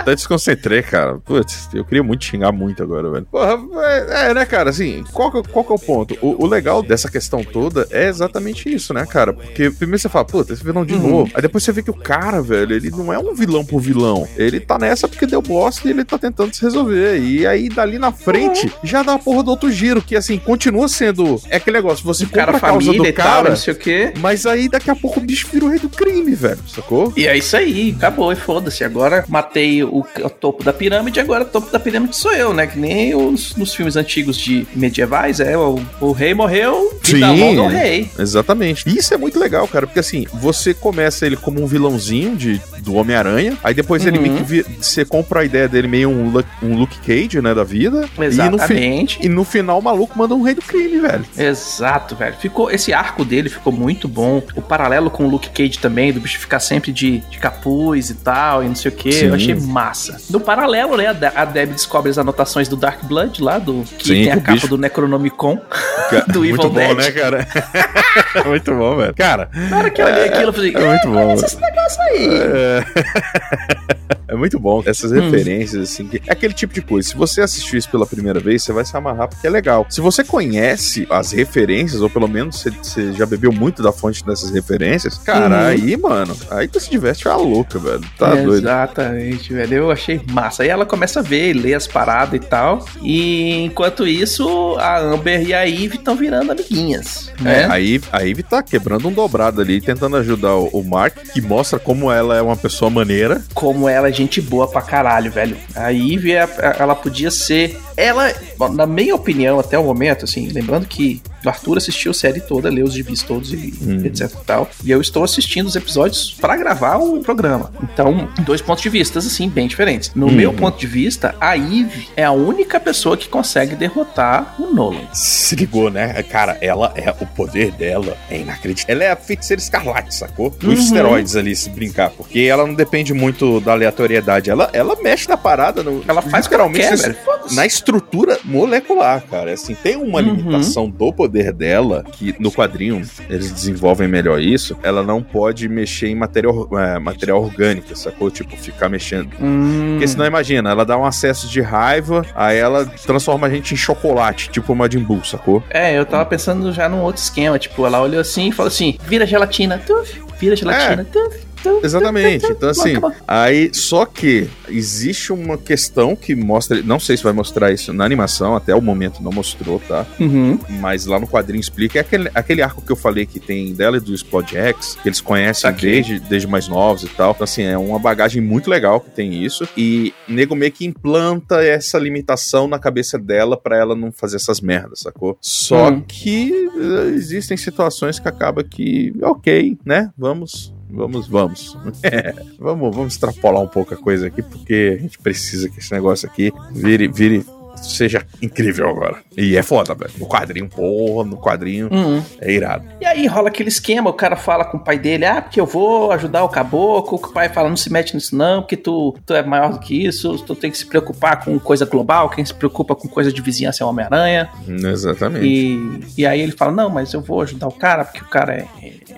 Até 0.00 0.14
desconcentrei, 0.14 0.82
cara. 0.82 1.18
Putz, 1.18 1.68
eu 1.72 1.84
queria 1.84 2.02
muito 2.02 2.24
xingar 2.24 2.52
muito 2.52 2.82
agora, 2.82 3.10
velho. 3.10 3.26
Porra, 3.30 3.58
é, 3.82 4.30
é 4.30 4.34
né, 4.34 4.44
cara, 4.44 4.70
assim, 4.70 5.04
qual 5.12 5.30
que, 5.30 5.48
qual 5.48 5.64
que 5.64 5.72
é 5.72 5.74
o 5.74 5.78
ponto? 5.78 6.18
O, 6.20 6.44
o, 6.44 6.46
legal 6.46 6.82
dessa 6.82 7.10
questão 7.10 7.44
toda 7.44 7.86
é 7.90 8.08
exatamente 8.08 8.72
isso, 8.72 8.92
né, 8.92 9.06
cara? 9.06 9.32
Porque 9.32 9.70
primeiro 9.70 10.00
você 10.00 10.08
fala, 10.08 10.24
puta, 10.24 10.52
esse 10.52 10.64
vilão 10.64 10.84
de 10.84 10.94
uhum. 10.94 11.08
novo. 11.08 11.30
Aí 11.34 11.42
depois 11.42 11.62
você 11.62 11.72
vê 11.72 11.82
que 11.82 11.90
o 11.90 11.94
cara, 11.94 12.42
velho, 12.42 12.74
ele 12.74 12.90
não 12.90 13.12
é 13.12 13.18
um 13.18 13.34
vilão 13.34 13.64
por 13.64 13.80
vilão. 13.80 14.28
Ele 14.36 14.60
tá 14.60 14.78
nessa 14.78 15.06
porque 15.06 15.26
deu 15.26 15.42
bosta 15.42 15.86
e 15.86 15.90
ele 15.90 16.04
tá 16.04 16.18
tentando 16.18 16.54
se 16.54 16.62
resolver. 16.62 17.18
E 17.18 17.46
aí, 17.46 17.68
dali 17.68 17.98
na 17.98 18.12
frente, 18.12 18.66
uhum. 18.66 18.72
já 18.82 19.02
dá 19.02 19.14
a 19.14 19.18
porra 19.18 19.42
do 19.42 19.50
outro 19.50 19.70
giro, 19.70 20.02
que 20.02 20.16
assim, 20.16 20.38
continua 20.38 20.88
sendo. 20.88 21.40
É 21.48 21.56
aquele 21.56 21.76
negócio, 21.76 22.04
você 22.04 22.24
compra 22.24 22.46
cara, 22.46 22.56
a 22.56 22.60
causa 22.60 22.92
do 22.92 23.12
cara, 23.12 23.30
tal, 23.30 23.44
não 23.44 23.56
sei 23.56 23.74
o 23.74 23.76
quê. 23.76 24.12
Mas 24.18 24.46
aí 24.46 24.68
daqui 24.68 24.90
a 24.90 24.96
pouco 24.96 25.20
o 25.20 25.22
bicho 25.22 25.48
vira 25.52 25.64
o 25.64 25.68
rei 25.68 25.78
do 25.78 25.88
crime, 25.88 26.34
velho, 26.34 26.60
sacou? 26.66 27.12
E 27.16 27.26
é 27.26 27.36
isso 27.36 27.56
aí, 27.56 27.94
acabou, 27.96 28.32
e 28.32 28.36
foda-se. 28.36 28.84
Agora 28.84 29.24
matei 29.28 29.82
o, 29.90 30.00
o, 30.00 30.30
topo 30.30 30.64
da 30.64 30.72
pirâmide, 30.72 31.20
agora 31.20 31.44
o 31.44 31.46
topo 31.46 31.70
da 31.70 31.78
pirâmide 31.78 32.16
sou 32.16 32.32
eu, 32.32 32.54
né? 32.54 32.66
Que 32.66 32.78
nem 32.78 33.14
os, 33.14 33.54
nos 33.56 33.74
filmes 33.74 33.96
antigos 33.96 34.36
de 34.36 34.66
medievais, 34.74 35.40
é, 35.40 35.56
o, 35.56 35.80
o 36.00 36.12
rei 36.12 36.34
morreu 36.34 36.98
e 37.04 37.06
Sim, 37.06 37.20
dá 37.20 37.28
ao 37.28 37.68
rei. 37.68 38.10
Exatamente. 38.18 38.88
Isso 38.88 39.12
é 39.12 39.16
muito 39.16 39.38
legal, 39.38 39.66
cara, 39.68 39.86
porque 39.86 40.00
assim, 40.00 40.26
você 40.32 40.72
começa 40.72 41.26
ele 41.26 41.36
como 41.36 41.62
um 41.62 41.66
vilãozinho 41.66 42.36
de, 42.36 42.60
do 42.78 42.94
Homem-Aranha, 42.94 43.56
aí 43.62 43.74
depois 43.74 44.02
uhum. 44.02 44.08
ele 44.08 44.18
meio 44.18 44.44
que 44.44 44.62
você 44.80 45.04
compra 45.04 45.40
a 45.40 45.44
ideia 45.44 45.68
dele 45.68 45.88
meio 45.88 46.08
um, 46.08 46.32
um 46.62 46.76
Luke 46.76 46.98
Cage, 47.00 47.40
né, 47.40 47.54
da 47.54 47.64
vida. 47.64 48.08
Exatamente. 48.18 49.18
E 49.20 49.28
no, 49.28 49.34
e 49.34 49.36
no 49.36 49.44
final 49.44 49.78
o 49.78 49.82
maluco 49.82 50.18
manda 50.18 50.34
um 50.34 50.42
rei 50.42 50.54
do 50.54 50.62
crime, 50.62 51.00
velho. 51.00 51.24
Exato, 51.36 52.14
velho. 52.14 52.34
Ficou, 52.36 52.70
esse 52.70 52.92
arco 52.92 53.24
dele 53.24 53.48
ficou 53.48 53.72
muito 53.72 54.08
bom. 54.08 54.42
O 54.54 54.62
paralelo 54.62 55.10
com 55.10 55.24
o 55.24 55.28
Luke 55.28 55.50
Cage 55.50 55.78
também, 55.78 56.12
do 56.12 56.20
bicho 56.20 56.38
ficar 56.38 56.60
sempre 56.60 56.92
de, 56.92 57.18
de 57.30 57.38
capuz 57.38 58.10
e 58.10 58.14
tal, 58.14 58.62
e 58.62 58.68
não 58.68 58.74
sei 58.74 58.90
o 58.90 58.94
que, 58.94 59.24
eu 59.24 59.34
achei 59.34 59.54
massa. 59.80 60.16
No 60.28 60.40
paralelo, 60.40 60.96
né, 60.96 61.06
a 61.34 61.44
Deb 61.44 61.72
descobre 61.72 62.10
as 62.10 62.18
anotações 62.18 62.68
do 62.68 62.76
Dark 62.76 63.02
Blood 63.04 63.42
lá, 63.42 63.58
do 63.58 63.82
que 63.98 64.08
Sim, 64.08 64.14
tem 64.24 64.30
a 64.32 64.36
capa 64.36 64.52
bicho. 64.52 64.68
do 64.68 64.76
Necronomicon, 64.76 65.58
do 66.28 66.44
Evil 66.44 66.56
muito 66.56 66.70
Dead. 66.70 66.88
bom, 66.88 66.94
né, 66.94 67.10
cara? 67.10 67.48
muito 68.46 68.74
bom, 68.74 68.96
velho. 68.96 69.14
Cara, 69.14 69.48
na 69.54 69.78
hora 69.78 69.90
que 69.90 70.02
eu 70.02 70.06
olhei 70.06 70.24
é, 70.24 70.28
aquilo, 70.28 70.48
eu 70.48 70.52
falei, 70.52 70.74
é 70.74 70.80
muito 70.80 71.08
bom. 71.08 71.32
esse 71.34 71.60
negócio 71.60 72.02
aí. 72.02 72.28
É... 72.28 73.96
É 74.28 74.34
muito 74.34 74.58
bom 74.58 74.82
essas 74.86 75.10
hum. 75.12 75.20
referências, 75.20 75.90
assim. 75.90 76.06
Que 76.06 76.22
é 76.26 76.32
aquele 76.32 76.54
tipo 76.54 76.72
de 76.72 76.80
coisa. 76.80 77.08
Se 77.08 77.16
você 77.16 77.40
assistiu 77.40 77.78
isso 77.78 77.90
pela 77.90 78.06
primeira 78.06 78.38
vez, 78.38 78.62
você 78.62 78.72
vai 78.72 78.84
se 78.84 78.96
amarrar 78.96 79.28
porque 79.28 79.46
é 79.46 79.50
legal. 79.50 79.86
Se 79.88 80.00
você 80.00 80.22
conhece 80.22 81.06
as 81.10 81.32
referências, 81.32 82.00
ou 82.00 82.08
pelo 82.08 82.28
menos 82.28 82.60
você, 82.60 82.70
você 82.70 83.12
já 83.12 83.26
bebeu 83.26 83.52
muito 83.52 83.82
da 83.82 83.92
fonte 83.92 84.24
dessas 84.24 84.50
referências, 84.50 85.18
cara, 85.18 85.56
uhum. 85.56 85.66
aí, 85.66 85.96
mano, 85.96 86.36
aí 86.50 86.68
tu 86.68 86.78
se 86.78 86.90
diverte 86.90 87.28
a 87.28 87.36
louca, 87.36 87.78
velho. 87.78 88.02
Tá 88.18 88.36
é, 88.36 88.42
doido. 88.42 88.64
Exatamente, 88.64 89.52
velho. 89.52 89.74
Eu 89.74 89.90
achei 89.90 90.20
massa. 90.30 90.62
Aí 90.62 90.68
ela 90.68 90.86
começa 90.86 91.20
a 91.20 91.22
ver, 91.22 91.52
ler 91.54 91.74
as 91.74 91.86
paradas 91.86 92.34
e 92.34 92.38
tal. 92.38 92.84
E 93.02 93.64
enquanto 93.64 94.06
isso, 94.06 94.76
a 94.78 94.98
Amber 94.98 95.42
e 95.42 95.54
a 95.54 95.68
Eve 95.68 95.96
estão 95.96 96.16
virando 96.16 96.52
amiguinhas. 96.52 97.32
Né? 97.40 97.62
É, 97.62 97.64
a 97.64 97.80
Eve, 97.80 98.04
a 98.12 98.26
Eve 98.26 98.42
tá 98.42 98.62
quebrando 98.62 99.08
um 99.08 99.12
dobrado 99.12 99.60
ali, 99.60 99.80
tentando 99.80 100.16
ajudar 100.16 100.54
o, 100.54 100.68
o 100.68 100.84
Mark, 100.84 101.16
que 101.32 101.40
mostra 101.40 101.78
como 101.78 102.10
ela 102.10 102.36
é 102.36 102.42
uma 102.42 102.56
pessoa 102.56 102.90
maneira. 102.90 103.42
Como 103.54 103.88
ela 104.00 104.08
é 104.08 104.12
gente 104.12 104.40
boa 104.40 104.66
pra 104.66 104.82
caralho, 104.82 105.30
velho. 105.30 105.56
A 105.74 105.92
Eve, 105.92 106.32
ela 106.32 106.94
podia 106.94 107.30
ser. 107.30 107.78
Ela, 107.96 108.32
na 108.72 108.86
minha 108.86 109.14
opinião, 109.14 109.60
até 109.60 109.78
o 109.78 109.84
momento, 109.84 110.24
assim, 110.24 110.48
lembrando 110.48 110.86
que 110.86 111.22
o 111.44 111.48
Arthur 111.48 111.78
assistiu 111.78 112.10
a 112.10 112.14
série 112.14 112.40
toda, 112.40 112.68
leu 112.68 112.86
os 112.86 112.94
gibis 112.94 113.22
todos 113.22 113.52
e 113.52 113.74
hum. 113.82 114.04
etc 114.04 114.30
e 114.30 114.44
tal. 114.44 114.70
E 114.84 114.90
eu 114.90 115.00
estou 115.00 115.24
assistindo 115.24 115.66
os 115.66 115.76
episódios 115.76 116.36
para 116.40 116.56
gravar 116.56 116.96
o 116.98 117.20
programa. 117.20 117.72
Então, 117.82 118.28
dois 118.40 118.60
pontos 118.60 118.82
de 118.82 118.88
vista, 118.88 119.18
assim, 119.18 119.48
bem 119.48 119.66
diferentes. 119.66 120.12
No 120.14 120.26
hum. 120.26 120.32
meu 120.32 120.52
ponto 120.52 120.78
de 120.78 120.86
vista, 120.86 121.34
a 121.40 121.56
Eve 121.56 122.08
é 122.16 122.24
a 122.24 122.32
única 122.32 122.78
pessoa 122.78 123.16
que 123.16 123.28
consegue 123.28 123.74
derrotar 123.74 124.54
o 124.58 124.72
Nolan. 124.72 125.08
Se 125.12 125.54
ligou, 125.56 125.90
né? 125.90 126.22
Cara, 126.24 126.58
ela 126.60 126.92
é. 126.96 127.10
O 127.20 127.26
poder 127.26 127.72
dela 127.72 128.16
é 128.30 128.38
inacreditável. 128.38 128.94
Ela 128.94 129.04
é 129.04 129.10
a 129.10 129.16
feiticeira 129.16 129.60
escarlate, 129.60 130.14
sacou? 130.14 130.54
Os 130.62 130.64
uhum. 130.64 130.72
esteroides 130.72 131.36
ali, 131.36 131.54
se 131.54 131.68
brincar. 131.70 132.10
Porque 132.10 132.40
ela 132.40 132.66
não 132.66 132.74
depende 132.74 133.12
muito 133.12 133.60
da 133.60 133.72
aleatoriedade. 133.72 134.48
Ela, 134.48 134.70
ela 134.72 134.96
mexe 135.02 135.28
na 135.28 135.36
parada. 135.36 135.82
No, 135.82 136.02
ela 136.06 136.22
faz 136.22 136.46
literalmente 136.46 136.88
quer, 136.88 137.14
na 137.52 137.66
estrutura 137.66 138.38
molecular, 138.44 139.22
cara. 139.30 139.52
Assim, 139.52 139.74
tem 139.74 139.96
uma 139.96 140.20
uhum. 140.20 140.34
limitação 140.34 140.88
do 140.88 141.12
poder 141.12 141.52
dela, 141.52 142.04
que 142.12 142.34
no 142.38 142.50
quadrinho 142.50 143.02
eles 143.28 143.50
desenvolvem 143.50 144.08
melhor 144.08 144.40
isso, 144.40 144.76
ela 144.82 145.02
não 145.02 145.22
pode 145.22 145.68
mexer 145.68 146.08
em 146.08 146.14
matéria, 146.14 146.50
é, 146.72 146.98
material 146.98 147.42
orgânica, 147.42 147.94
sacou? 147.94 148.30
Tipo, 148.30 148.56
ficar 148.56 148.88
mexendo. 148.88 149.30
Hum. 149.40 149.92
Porque 149.92 150.08
senão, 150.08 150.26
imagina, 150.26 150.70
ela 150.70 150.84
dá 150.84 150.96
um 150.96 151.04
acesso 151.04 151.48
de 151.48 151.60
raiva, 151.60 152.24
aí 152.34 152.56
ela 152.56 152.86
transforma 152.86 153.46
a 153.46 153.50
gente 153.50 153.74
em 153.74 153.76
chocolate, 153.76 154.50
tipo 154.50 154.72
uma 154.72 154.80
Majin 154.84 155.00
Buu, 155.00 155.24
sacou? 155.24 155.62
É, 155.70 155.96
eu 155.96 156.06
tava 156.06 156.24
pensando 156.26 156.72
já 156.72 156.88
num 156.88 157.02
outro 157.02 157.22
esquema, 157.22 157.58
tipo, 157.58 157.84
ela 157.84 158.00
olhou 158.00 158.20
assim 158.20 158.48
e 158.48 158.52
falou 158.52 158.68
assim, 158.68 158.96
vira 159.06 159.26
gelatina, 159.26 159.78
tuf, 159.78 160.20
vira 160.38 160.56
gelatina, 160.56 161.02
é. 161.02 161.04
tuf. 161.04 161.49
Exatamente. 161.82 162.46
Então, 162.46 162.68
assim, 162.70 162.94
aí, 163.26 163.70
só 163.72 164.04
que 164.04 164.48
existe 164.68 165.32
uma 165.32 165.58
questão 165.58 166.14
que 166.16 166.34
mostra, 166.34 166.82
não 166.82 167.00
sei 167.00 167.16
se 167.16 167.22
vai 167.22 167.32
mostrar 167.32 167.72
isso 167.72 167.92
na 167.92 168.04
animação, 168.04 168.56
até 168.56 168.74
o 168.74 168.80
momento 168.80 169.22
não 169.22 169.32
mostrou, 169.32 169.80
tá? 169.80 170.06
Uhum. 170.18 170.58
Mas 170.80 171.06
lá 171.06 171.18
no 171.18 171.26
quadrinho 171.26 171.60
explica, 171.60 171.98
é 171.98 172.00
aquele, 172.00 172.30
aquele 172.34 172.62
arco 172.62 172.82
que 172.82 172.90
eu 172.90 172.96
falei 172.96 173.26
que 173.26 173.40
tem 173.40 173.74
dela 173.74 173.96
e 173.96 174.00
do 174.00 174.14
Spod 174.14 174.56
X, 174.56 174.96
que 175.02 175.08
eles 175.08 175.20
conhecem 175.20 175.70
desde, 175.72 176.18
desde 176.20 176.46
mais 176.46 176.68
novos 176.68 177.04
e 177.04 177.08
tal. 177.08 177.32
Então, 177.32 177.44
assim, 177.44 177.62
é 177.62 177.76
uma 177.76 177.98
bagagem 177.98 178.42
muito 178.42 178.70
legal 178.70 179.00
que 179.00 179.10
tem 179.10 179.44
isso. 179.44 179.68
E 179.76 180.12
nego 180.28 180.54
meio 180.54 180.72
que 180.72 180.86
implanta 180.86 181.62
essa 181.62 181.98
limitação 181.98 182.66
na 182.66 182.78
cabeça 182.78 183.18
dela 183.18 183.56
para 183.56 183.76
ela 183.76 183.94
não 183.94 184.12
fazer 184.12 184.36
essas 184.36 184.60
merdas, 184.60 185.00
sacou? 185.00 185.36
Só 185.40 185.90
uhum. 185.90 186.00
que 186.00 186.52
uh, 186.74 187.14
existem 187.14 187.56
situações 187.56 188.18
que 188.18 188.28
acaba 188.28 188.62
que, 188.62 189.12
ok, 189.22 189.78
né? 189.84 190.10
Vamos 190.16 190.72
vamos, 190.92 191.28
vamos. 191.28 191.76
É, 192.02 192.34
vamos, 192.58 192.94
vamos 192.94 193.12
extrapolar 193.14 193.62
um 193.62 193.68
pouco 193.68 193.94
a 193.94 193.96
coisa 193.96 194.26
aqui, 194.26 194.42
porque 194.42 194.96
a 194.98 195.02
gente 195.02 195.18
precisa 195.18 195.68
que 195.68 195.78
esse 195.78 195.92
negócio 195.92 196.28
aqui 196.28 196.52
vire, 196.72 197.08
vire 197.08 197.44
seja 197.76 198.26
incrível 198.42 198.88
agora. 198.88 199.18
E 199.36 199.56
é 199.56 199.62
foda, 199.62 199.94
velho. 199.94 200.12
No 200.18 200.26
quadrinho, 200.26 200.68
porra, 200.68 201.26
no 201.28 201.36
quadrinho 201.36 201.88
Uhum. 201.90 202.22
é 202.40 202.52
irado. 202.52 202.84
E 203.00 203.06
aí 203.06 203.26
rola 203.26 203.48
aquele 203.48 203.68
esquema, 203.68 204.10
o 204.10 204.12
cara 204.12 204.36
fala 204.36 204.64
com 204.64 204.76
o 204.76 204.80
pai 204.80 204.98
dele, 204.98 205.24
ah, 205.24 205.40
porque 205.40 205.60
eu 205.60 205.66
vou 205.66 206.12
ajudar 206.12 206.44
o 206.44 206.48
caboclo, 206.48 207.18
o 207.18 207.32
pai 207.32 207.48
fala, 207.48 207.68
não 207.68 207.76
se 207.76 207.90
mete 207.90 208.14
nisso 208.14 208.36
não, 208.36 208.60
porque 208.62 208.76
tu, 208.76 209.16
tu 209.24 209.34
é 209.34 209.42
maior 209.42 209.72
do 209.72 209.78
que 209.78 210.06
isso, 210.06 210.36
tu 210.44 210.54
tem 210.54 210.70
que 210.70 210.78
se 210.78 210.86
preocupar 210.86 211.42
com 211.44 211.58
coisa 211.58 211.86
global, 211.86 212.28
quem 212.28 212.44
se 212.44 212.52
preocupa 212.54 212.94
com 212.94 213.08
coisa 213.08 213.32
de 213.32 213.40
vizinhança 213.40 213.82
é 213.82 213.86
o 213.86 213.88
Homem-Aranha. 213.88 214.50
Exatamente. 214.68 215.46
E, 215.46 216.00
e 216.18 216.26
aí 216.26 216.40
ele 216.40 216.52
fala, 216.52 216.72
não, 216.72 216.90
mas 216.90 217.12
eu 217.12 217.22
vou 217.22 217.40
ajudar 217.42 217.68
o 217.68 217.72
cara, 217.72 218.04
porque 218.04 218.20
o 218.22 218.28
cara 218.28 218.54
é, 218.54 218.66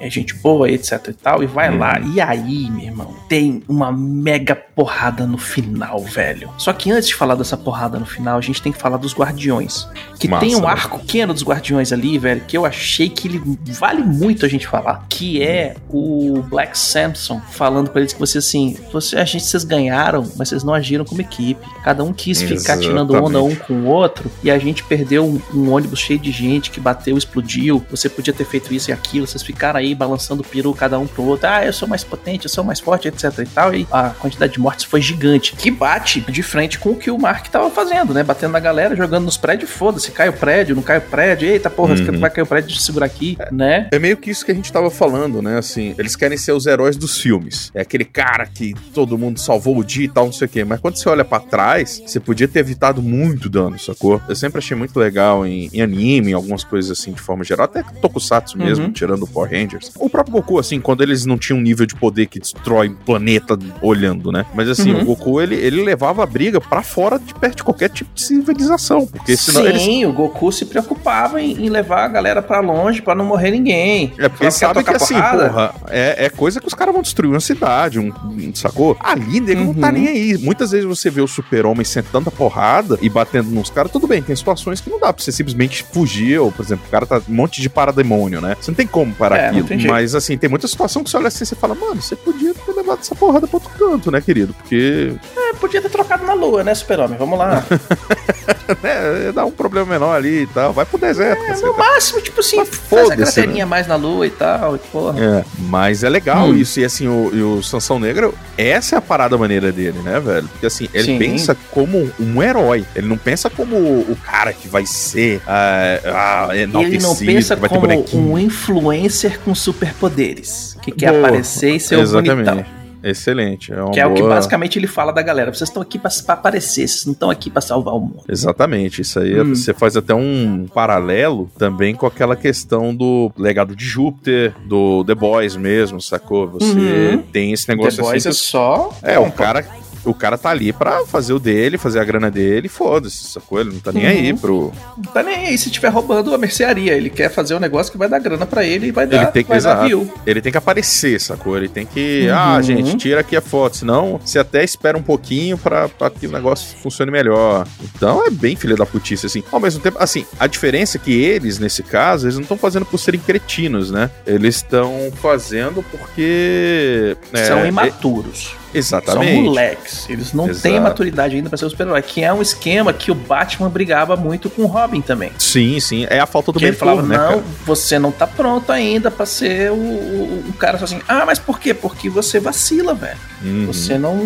é- 0.06 0.11
gente 0.11 0.35
boa, 0.35 0.71
etc 0.71 1.09
e 1.09 1.12
tal, 1.12 1.42
e 1.42 1.47
vai 1.47 1.71
Uhum. 1.71 1.78
lá. 1.78 2.00
E 2.14 2.21
aí, 2.21 2.71
meu 2.71 2.85
irmão, 2.85 3.14
tem 3.28 3.62
uma 3.68 3.90
mega 3.92 4.54
porrada 4.54 5.26
no 5.26 5.38
final, 5.38 6.00
velho. 6.00 6.50
Só 6.59 6.73
que 6.73 6.90
antes 6.90 7.09
de 7.09 7.14
falar 7.14 7.35
dessa 7.35 7.56
porrada 7.56 7.99
no 7.99 8.06
final, 8.06 8.38
a 8.38 8.40
gente 8.40 8.61
tem 8.61 8.73
que 8.73 8.78
falar 8.78 8.97
dos 8.97 9.14
Guardiões. 9.14 9.87
Que 10.18 10.28
Massa, 10.28 10.44
tem 10.47 10.56
um 10.56 10.61
né? 10.62 10.66
arco 10.68 10.99
pequeno 10.99 11.32
dos 11.32 11.42
Guardiões 11.42 11.92
ali, 11.92 12.18
velho, 12.18 12.42
que 12.47 12.56
eu 12.56 12.64
achei 12.64 13.09
que 13.09 13.28
ele 13.28 13.42
vale 13.78 14.02
muito 14.02 14.44
a 14.44 14.49
gente 14.49 14.66
falar. 14.66 15.04
Que 15.09 15.42
é 15.42 15.75
o 15.90 16.42
Black 16.49 16.78
Samson 16.78 17.40
falando 17.50 17.90
pra 17.90 18.00
eles 18.00 18.12
que 18.12 18.21
você 18.21 18.38
assim, 18.38 18.76
você, 18.92 19.16
a 19.16 19.25
gente, 19.25 19.44
vocês 19.44 19.64
ganharam, 19.64 20.23
mas 20.37 20.49
vocês 20.49 20.64
não 20.64 20.75
agiram 20.75 21.04
como 21.04 21.21
equipe. 21.21 21.64
Cada 21.85 22.02
um 22.04 22.12
quis 22.12 22.40
ficar 22.42 22.78
tirando 22.78 23.14
onda 23.14 23.42
um 23.42 23.49
Exatamente. 23.49 23.61
com 23.66 23.75
o 23.75 23.87
outro 23.87 24.30
e 24.42 24.50
a 24.50 24.59
gente 24.59 24.85
perdeu 24.85 25.25
um, 25.26 25.40
um 25.54 25.71
ônibus 25.73 26.00
cheio 26.00 26.18
de 26.18 26.30
gente 26.30 26.71
que 26.71 26.80
bateu, 26.80 27.16
explodiu. 27.16 27.85
Você 27.90 28.09
podia 28.09 28.32
ter 28.32 28.44
feito 28.44 28.73
isso 28.75 28.90
e 28.90 28.92
aquilo, 28.92 29.26
vocês 29.26 29.42
ficaram 29.42 29.78
aí 29.78 29.91
balançando 29.94 30.42
o 30.42 30.44
peru 30.46 30.75
cada 30.75 30.99
um 30.99 31.06
pro 31.06 31.22
outro. 31.25 31.49
Ah, 31.49 31.64
eu 31.64 31.72
sou 31.72 31.88
mais 31.88 32.04
potente, 32.04 32.44
eu 32.46 32.50
sou 32.50 32.64
mais 32.64 32.80
forte, 32.80 33.08
etc 33.08 33.38
e 33.38 33.46
tal. 33.46 33.75
E 33.75 33.87
a 33.90 34.11
quantidade 34.11 34.52
de 34.54 34.61
mortes 34.61 34.84
foi 34.84 35.00
gigante. 35.00 35.54
Que 35.56 35.70
bate 35.70 36.20
de 36.20 36.42
frente 36.42 36.78
com 36.78 36.90
o 36.90 36.96
que 36.96 37.11
o 37.11 37.18
Mark 37.18 37.46
tava 37.49 37.70
fazendo, 37.70 38.12
né? 38.14 38.22
Batendo 38.22 38.52
na 38.52 38.61
galera, 38.61 38.94
jogando 38.96 39.25
nos 39.25 39.37
prédios, 39.37 39.70
foda-se, 39.70 40.11
cai 40.11 40.28
o 40.28 40.32
prédio, 40.32 40.75
não 40.76 40.82
cai 40.82 40.99
o 40.99 41.02
prédio. 41.02 41.49
Eita 41.49 41.68
porra, 41.70 41.94
Uhum. 41.94 42.18
vai 42.18 42.30
cair 42.30 42.42
o 42.44 42.46
prédio, 42.46 42.68
deixa 42.68 42.80
eu 42.80 42.87
segurar 42.87 43.06
aqui, 43.06 43.37
né? 43.50 43.88
É 43.92 43.99
meio 43.99 44.16
que 44.16 44.30
isso 44.30 44.44
que 44.44 44.50
a 44.50 44.54
gente 44.54 44.72
tava 44.72 44.90
falando, 44.90 45.42
né? 45.42 45.58
Assim, 45.58 45.94
eles 45.99 46.16
querem 46.16 46.38
ser 46.38 46.52
os 46.52 46.66
heróis 46.66 46.96
dos 46.96 47.18
filmes. 47.18 47.70
É 47.75 47.80
aquele 47.82 48.04
cara 48.04 48.46
que 48.46 48.75
todo 48.94 49.18
mundo 49.18 49.38
salvou 49.38 49.76
o 49.78 49.84
dia 49.84 50.04
e 50.04 50.08
tal, 50.08 50.26
não 50.26 50.32
sei 50.32 50.46
o 50.46 50.49
quê. 50.49 50.64
Mas 50.64 50.80
quando 50.80 50.96
você 50.96 51.08
olha 51.08 51.25
pra 51.25 51.40
trás, 51.40 52.02
você 52.06 52.18
podia 52.20 52.49
ter 52.49 52.61
evitado 52.61 53.02
muito 53.02 53.49
dano, 53.50 53.78
sacou? 53.78 54.20
Eu 54.28 54.37
sempre 54.37 54.58
achei 54.58 54.76
muito 54.76 54.99
legal 54.99 55.46
em, 55.46 55.68
em 55.72 55.80
anime, 55.82 56.30
em 56.30 56.34
algumas 56.34 56.64
coisas 56.64 56.99
assim, 56.99 57.12
de 57.12 57.20
forma 57.20 57.44
geral. 57.44 57.64
Até 57.66 57.82
Tokusatsu 58.00 58.56
mesmo, 58.58 58.87
Uhum. 58.87 58.92
tirando 58.92 59.22
o 59.25 59.26
Power 59.26 59.52
O 59.99 60.09
próprio 60.09 60.33
Goku, 60.35 60.59
assim, 60.59 60.81
quando 60.81 61.03
eles 61.03 61.25
não 61.27 61.37
tinham 61.39 61.59
um 61.59 61.62
nível 61.62 61.87
de 61.87 61.95
poder 61.95 62.27
que 62.27 62.39
destrói 62.39 62.89
um 62.89 62.95
planeta 62.95 63.59
olhando, 63.81 64.31
né? 64.33 64.45
Mas 64.55 64.69
assim, 64.69 64.93
Uhum. 64.93 65.03
o 65.03 65.05
Goku, 65.07 65.41
ele, 65.41 65.55
ele 65.55 65.83
levava 65.83 66.23
a 66.23 66.27
briga 66.27 66.61
pra 66.61 66.83
fora 66.83 67.19
de 67.19 67.35
perto 67.35 67.57
de 67.59 67.65
qualquer 67.65 67.89
tipo 67.91 68.11
de 68.15 68.23
civilização. 68.23 69.07
Porque 69.07 69.37
senão 69.37 69.62
Sim, 69.62 69.69
eles 70.03 70.09
o 70.09 70.12
Goku 70.12 70.51
se 70.53 70.65
preocupava 70.67 71.41
em, 71.41 71.67
em 71.67 71.69
levar 71.69 72.05
a 72.05 72.09
galera 72.09 72.43
pra 72.43 72.61
longe 72.61 73.01
pra 73.03 73.15
não 73.15 73.25
morrer 73.25 73.51
ninguém. 73.51 74.12
É 74.19 74.29
porque 74.29 74.51
sabe 74.51 74.83
que 74.85 74.91
assim, 74.91 75.15
porrada. 75.15 75.49
porra, 75.49 75.75
é, 75.89 76.27
é 76.27 76.31
coisa 76.31 76.61
que 76.61 76.67
os 76.67 76.75
caras 76.75 76.93
vão 76.93 77.03
destruir 77.03 77.31
uma 77.31 77.41
cidade, 77.41 77.99
um, 77.99 78.12
um- 78.25 78.55
sacou? 78.55 78.97
Ali, 79.01 79.41
nego 79.41 79.65
não 79.65 79.75
tá 79.75 79.89
Uhum. 79.89 79.93
nem 79.95 80.09
aí. 80.09 80.39
Muitas 80.39 80.71
vezes 80.73 80.87
você 80.87 81.11
vê 81.11 81.21
o 81.21 81.27
super-homem 81.27 81.85
sentando 81.85 82.29
a 82.29 82.33
porrada 82.33 82.99
e 83.01 83.09
batendo 83.09 83.51
nos 83.51 83.71
caras, 83.71 83.91
tudo 83.93 84.07
bem, 84.07 84.23
tem 84.23 84.35
situações 84.37 84.81
que 84.81 84.91
não 84.91 84.99
dá 85.01 85.12
pra 85.12 85.23
você 85.23 85.33
simplesmente 85.33 85.85
fugir, 85.93 86.39
ou, 86.39 86.51
por 86.53 86.65
exemplo, 86.65 86.85
o 86.87 86.91
cara 86.91 87.07
tá 87.07 87.21
um 87.29 87.35
monte 87.35 87.61
de 87.61 87.69
parademônio, 87.69 88.41
né? 88.41 88.57
Você 88.61 88.71
não 88.71 88.77
tem 88.77 88.87
como 88.87 89.12
parar 89.15 89.37
É, 89.39 89.47
aquilo. 89.49 89.62
Mas 89.88 90.14
assim, 90.14 90.37
tem 90.37 90.49
muita 90.49 90.66
situação 90.66 91.02
que 91.02 91.11
você 91.11 91.16
olha 91.16 91.28
assim 91.28 91.45
e 91.45 91.54
fala, 91.54 91.75
mano, 91.75 92.00
você 92.00 92.16
podia 92.16 92.54
ter 92.54 92.72
levado 92.83 93.01
essa 93.01 93.15
porrada 93.15 93.47
pra 93.47 93.57
outro 93.57 93.71
canto, 93.79 94.11
né, 94.11 94.21
querido? 94.21 94.53
Porque 94.55 95.12
É, 95.37 95.55
podia 95.55 95.81
ter 95.81 95.89
trocado 95.91 96.25
na 96.25 96.35
lua, 96.35 96.62
né, 96.65 96.75
super-homem? 96.75 97.17
Vamos 97.19 97.39
lá. 97.39 97.65
né, 98.83 99.33
dá 99.35 99.45
um 99.45 99.51
problema 99.51 99.87
menor 99.87 100.15
ali 100.15 100.43
e 100.43 100.47
tal. 100.47 100.73
Vai 100.73 100.85
pro 100.85 100.99
deserto, 100.99 101.41
É, 101.43 101.57
no 101.61 101.77
máximo, 101.77 102.21
tipo 102.21 102.41
assim, 102.41 102.57
Mas 102.57 102.69
faz 102.69 103.11
a 103.11 103.17
craterinha 103.17 103.67
mais 103.67 103.87
na 103.87 103.97
lua 103.97 104.27
e 104.27 104.31
tal, 104.31 104.77
e 104.77 104.79
porra. 104.79 105.19
É, 105.23 105.45
mas 105.59 106.03
é 106.05 106.09
legal 106.09 106.49
Hum. 106.49 106.55
isso. 106.57 106.81
E 106.81 106.85
assim, 106.85 107.07
o, 107.09 107.31
e 107.33 107.43
o 107.43 107.62
Sansão 107.62 107.99
Negro, 107.99 108.35
essa 108.57 108.97
é 108.97 108.99
a 108.99 109.03
parada 109.03 109.37
maneira 109.37 109.71
dele, 109.73 109.99
né, 110.01 110.19
velho? 110.21 110.49
Porque 110.49 110.67
assim, 110.67 110.89
ele 110.93 111.05
Sim. 111.05 111.19
pensa 111.19 111.57
como 111.71 112.11
um 112.19 112.43
herói. 112.43 112.85
Ele 112.95 113.07
não 113.09 113.17
pensa 113.19 113.49
como 113.51 113.77
o 113.77 114.17
cara 114.25 114.53
que 114.53 114.69
vai 114.69 114.85
ser 114.87 115.41
ah, 115.47 116.49
ah, 116.49 116.57
Ele 116.57 116.99
não 116.99 117.15
pensa 117.17 117.57
como 117.57 118.05
um 118.15 118.39
influencer 118.39 119.39
com 119.41 119.55
superpoderes, 119.55 120.77
que 120.83 120.91
quer 120.91 121.11
Boa. 121.12 121.21
aparecer 121.27 121.77
e 121.77 121.81
ser 121.81 121.97
o 121.97 122.09
bonitão. 122.09 122.65
Excelente. 123.02 123.73
É 123.73 123.82
uma 123.82 123.90
Que 123.90 124.00
é 124.00 124.06
o 124.06 124.14
que 124.14 124.21
boa- 124.23 124.35
basicamente 124.35 124.78
ele 124.78 124.87
fala 124.87 125.12
da 125.12 125.23
galera. 125.23 125.52
Vocês 125.52 125.68
estão 125.68 125.82
aqui 125.82 125.99
pra, 125.99 126.11
pra 126.25 126.35
aparecer, 126.35 126.87
vocês 126.88 127.04
não 127.06 127.12
estão 127.12 127.30
aqui 127.30 127.50
pra 127.50 127.61
salvar 127.61 127.94
o 127.94 128.00
mundo. 128.00 128.23
Exatamente, 128.28 129.00
isso 129.02 129.18
aí 129.18 129.40
Hum. 129.40 129.54
você 129.54 129.73
faz 129.75 129.97
até 129.97 130.14
um 130.14 130.66
paralelo 130.73 131.50
também 131.59 131.94
com 131.94 132.06
aquela 132.06 132.37
questão 132.37 132.94
do 132.94 133.32
legado 133.37 133.75
de 133.75 133.85
Júpiter, 133.85 134.54
do 134.66 135.04
The 135.04 135.14
Boys 135.14 135.56
mesmo, 135.56 136.00
sacou? 136.00 136.49
Você 136.49 136.73
Uhum. 136.78 137.18
tem 137.32 137.52
esse 137.52 137.66
The 137.66 137.75
negócio 137.75 138.02
Boys 138.02 138.26
assim. 138.26 138.28
é 138.28 138.32
que- 138.32 138.37
só. 138.38 138.92
É, 139.02 139.18
o 139.18 139.30
cara, 139.32 139.64
o 140.04 140.14
cara 140.14 140.37
tá 140.38 140.50
ali 140.50 140.73
pra 140.73 141.04
fazer 141.06 141.32
o 141.32 141.38
dele, 141.38 141.78
fazer 141.78 142.00
a 142.00 142.04
grana 142.04 142.30
dele, 142.30 142.68
foda-se, 142.68 143.25
sacou? 143.25 143.61
Ele 143.61 143.71
não 143.73 143.80
tá 143.80 143.92
nem 143.92 144.04
Uhum. 144.04 144.11
aí 144.11 144.35
pro. 144.35 144.73
Não 144.97 145.12
tá 145.12 145.23
nem 145.23 145.35
aí 145.47 145.59
se 145.59 145.68
estiver 145.68 145.88
roubando 145.88 146.35
a 146.35 146.38
mercearia. 146.38 146.92
Ele 146.94 147.11
quer 147.11 147.30
fazer 147.30 147.54
um 147.54 147.61
negócio 147.61 147.90
que 147.92 147.99
vai 147.99 148.09
dar 148.09 148.18
grana 148.18 148.44
pra 148.47 148.64
ele 148.64 148.88
e 148.88 148.90
vai 148.90 149.04
Ele 149.04 149.16
dar, 149.16 149.26
tem 149.26 149.42
que- 149.42 149.49
vai 149.49 149.61
dar 149.61 149.71
exato. 149.73 149.87
view. 149.87 150.12
Ele 150.26 150.40
tem 150.40 150.50
que 150.52 150.59
aparecer, 150.59 151.21
sacou? 151.21 151.56
Ele 151.56 151.68
tem 151.68 151.87
que. 151.87 152.26
Uhum. 152.28 152.35
Ah, 152.37 152.62
gente, 152.62 152.97
tira 152.97 153.21
aqui 153.21 153.37
a 153.37 153.40
foto. 153.40 153.76
Senão, 153.76 154.21
você 154.25 154.38
até 154.38 154.62
espera 154.64 154.97
um 154.99 155.02
pouquinho 155.02 155.56
pra, 155.59 155.88
pra 155.88 156.11
que 156.11 156.26
o 156.26 156.32
negócio 156.32 156.76
funcione 156.82 157.11
melhor. 157.11 157.66
Então 157.82 158.25
é 158.26 158.30
bem 158.30 158.56
filha 158.56 158.76
da 158.76 158.85
putice, 158.87 159.26
assim. 159.26 159.42
Ao 159.52 159.61
mesmo 159.61 159.80
tempo, 159.80 159.97
assim, 160.00 160.25
a 160.38 160.47
diferença 160.47 160.97
é 160.97 161.00
que 161.00 161.12
eles, 161.12 161.59
nesse 161.59 161.82
caso, 161.82 162.26
eles 162.26 162.35
não 162.37 162.42
estão 162.42 162.56
fazendo 162.56 162.85
por 162.87 162.99
serem 162.99 163.21
cretinos, 163.21 163.90
né? 163.90 164.11
Eles 164.26 164.56
estão 164.56 165.11
fazendo 165.21 165.82
porque. 165.90 167.16
é, 167.32 167.44
São 167.47 167.59
é- 167.61 167.68
imaturos. 167.68 168.54
Exatamente. 168.75 169.35
São 169.35 169.43
moleques. 169.43 170.07
Eles 170.09 170.33
não 170.33 170.49
Exato. 170.49 170.62
têm 170.62 170.81
maturidade 170.81 171.37
ainda 171.37 171.49
pra 171.49 171.59
ser 171.59 171.67
um 171.67 171.71
super-herói. 171.71 172.02
Que 172.02 172.23
é 172.23 172.33
um 172.33 172.43
esquema 172.43 172.93
que 172.93 173.11
o 173.11 173.14
Batman 173.14 173.69
brigava 173.69 174.17
muito 174.17 174.49
com 174.50 174.62
o 174.62 174.67
Robin 174.67 175.00
também. 175.00 175.33
Sim, 175.38 175.79
sim. 175.81 176.07
É 176.09 176.21
a 176.21 176.26
falta 176.26 176.52
do 176.52 176.59
Que 176.59 176.64
ele 176.67 176.73
mentor, 176.73 176.88
falava, 176.88 177.07
né, 177.07 177.17
não, 177.17 177.29
cara? 177.29 177.43
você 177.64 177.99
não 177.99 178.11
tá 178.12 178.26
pronto 178.26 178.71
ainda 178.73 179.11
pra 179.11 179.26
ser 179.26 179.71
o, 179.71 179.75
o, 179.75 180.45
o 180.49 180.52
cara 180.55 180.83
assim. 180.83 181.00
Ah, 181.09 181.25
mas 181.26 181.38
por 181.38 181.59
quê? 181.59 181.75
Porque 181.75 182.09
você 182.09 182.41
vacila, 182.41 182.95
velho. 182.95 183.19
Uhum. 183.43 183.67
Você 183.67 183.99
não, 183.99 184.17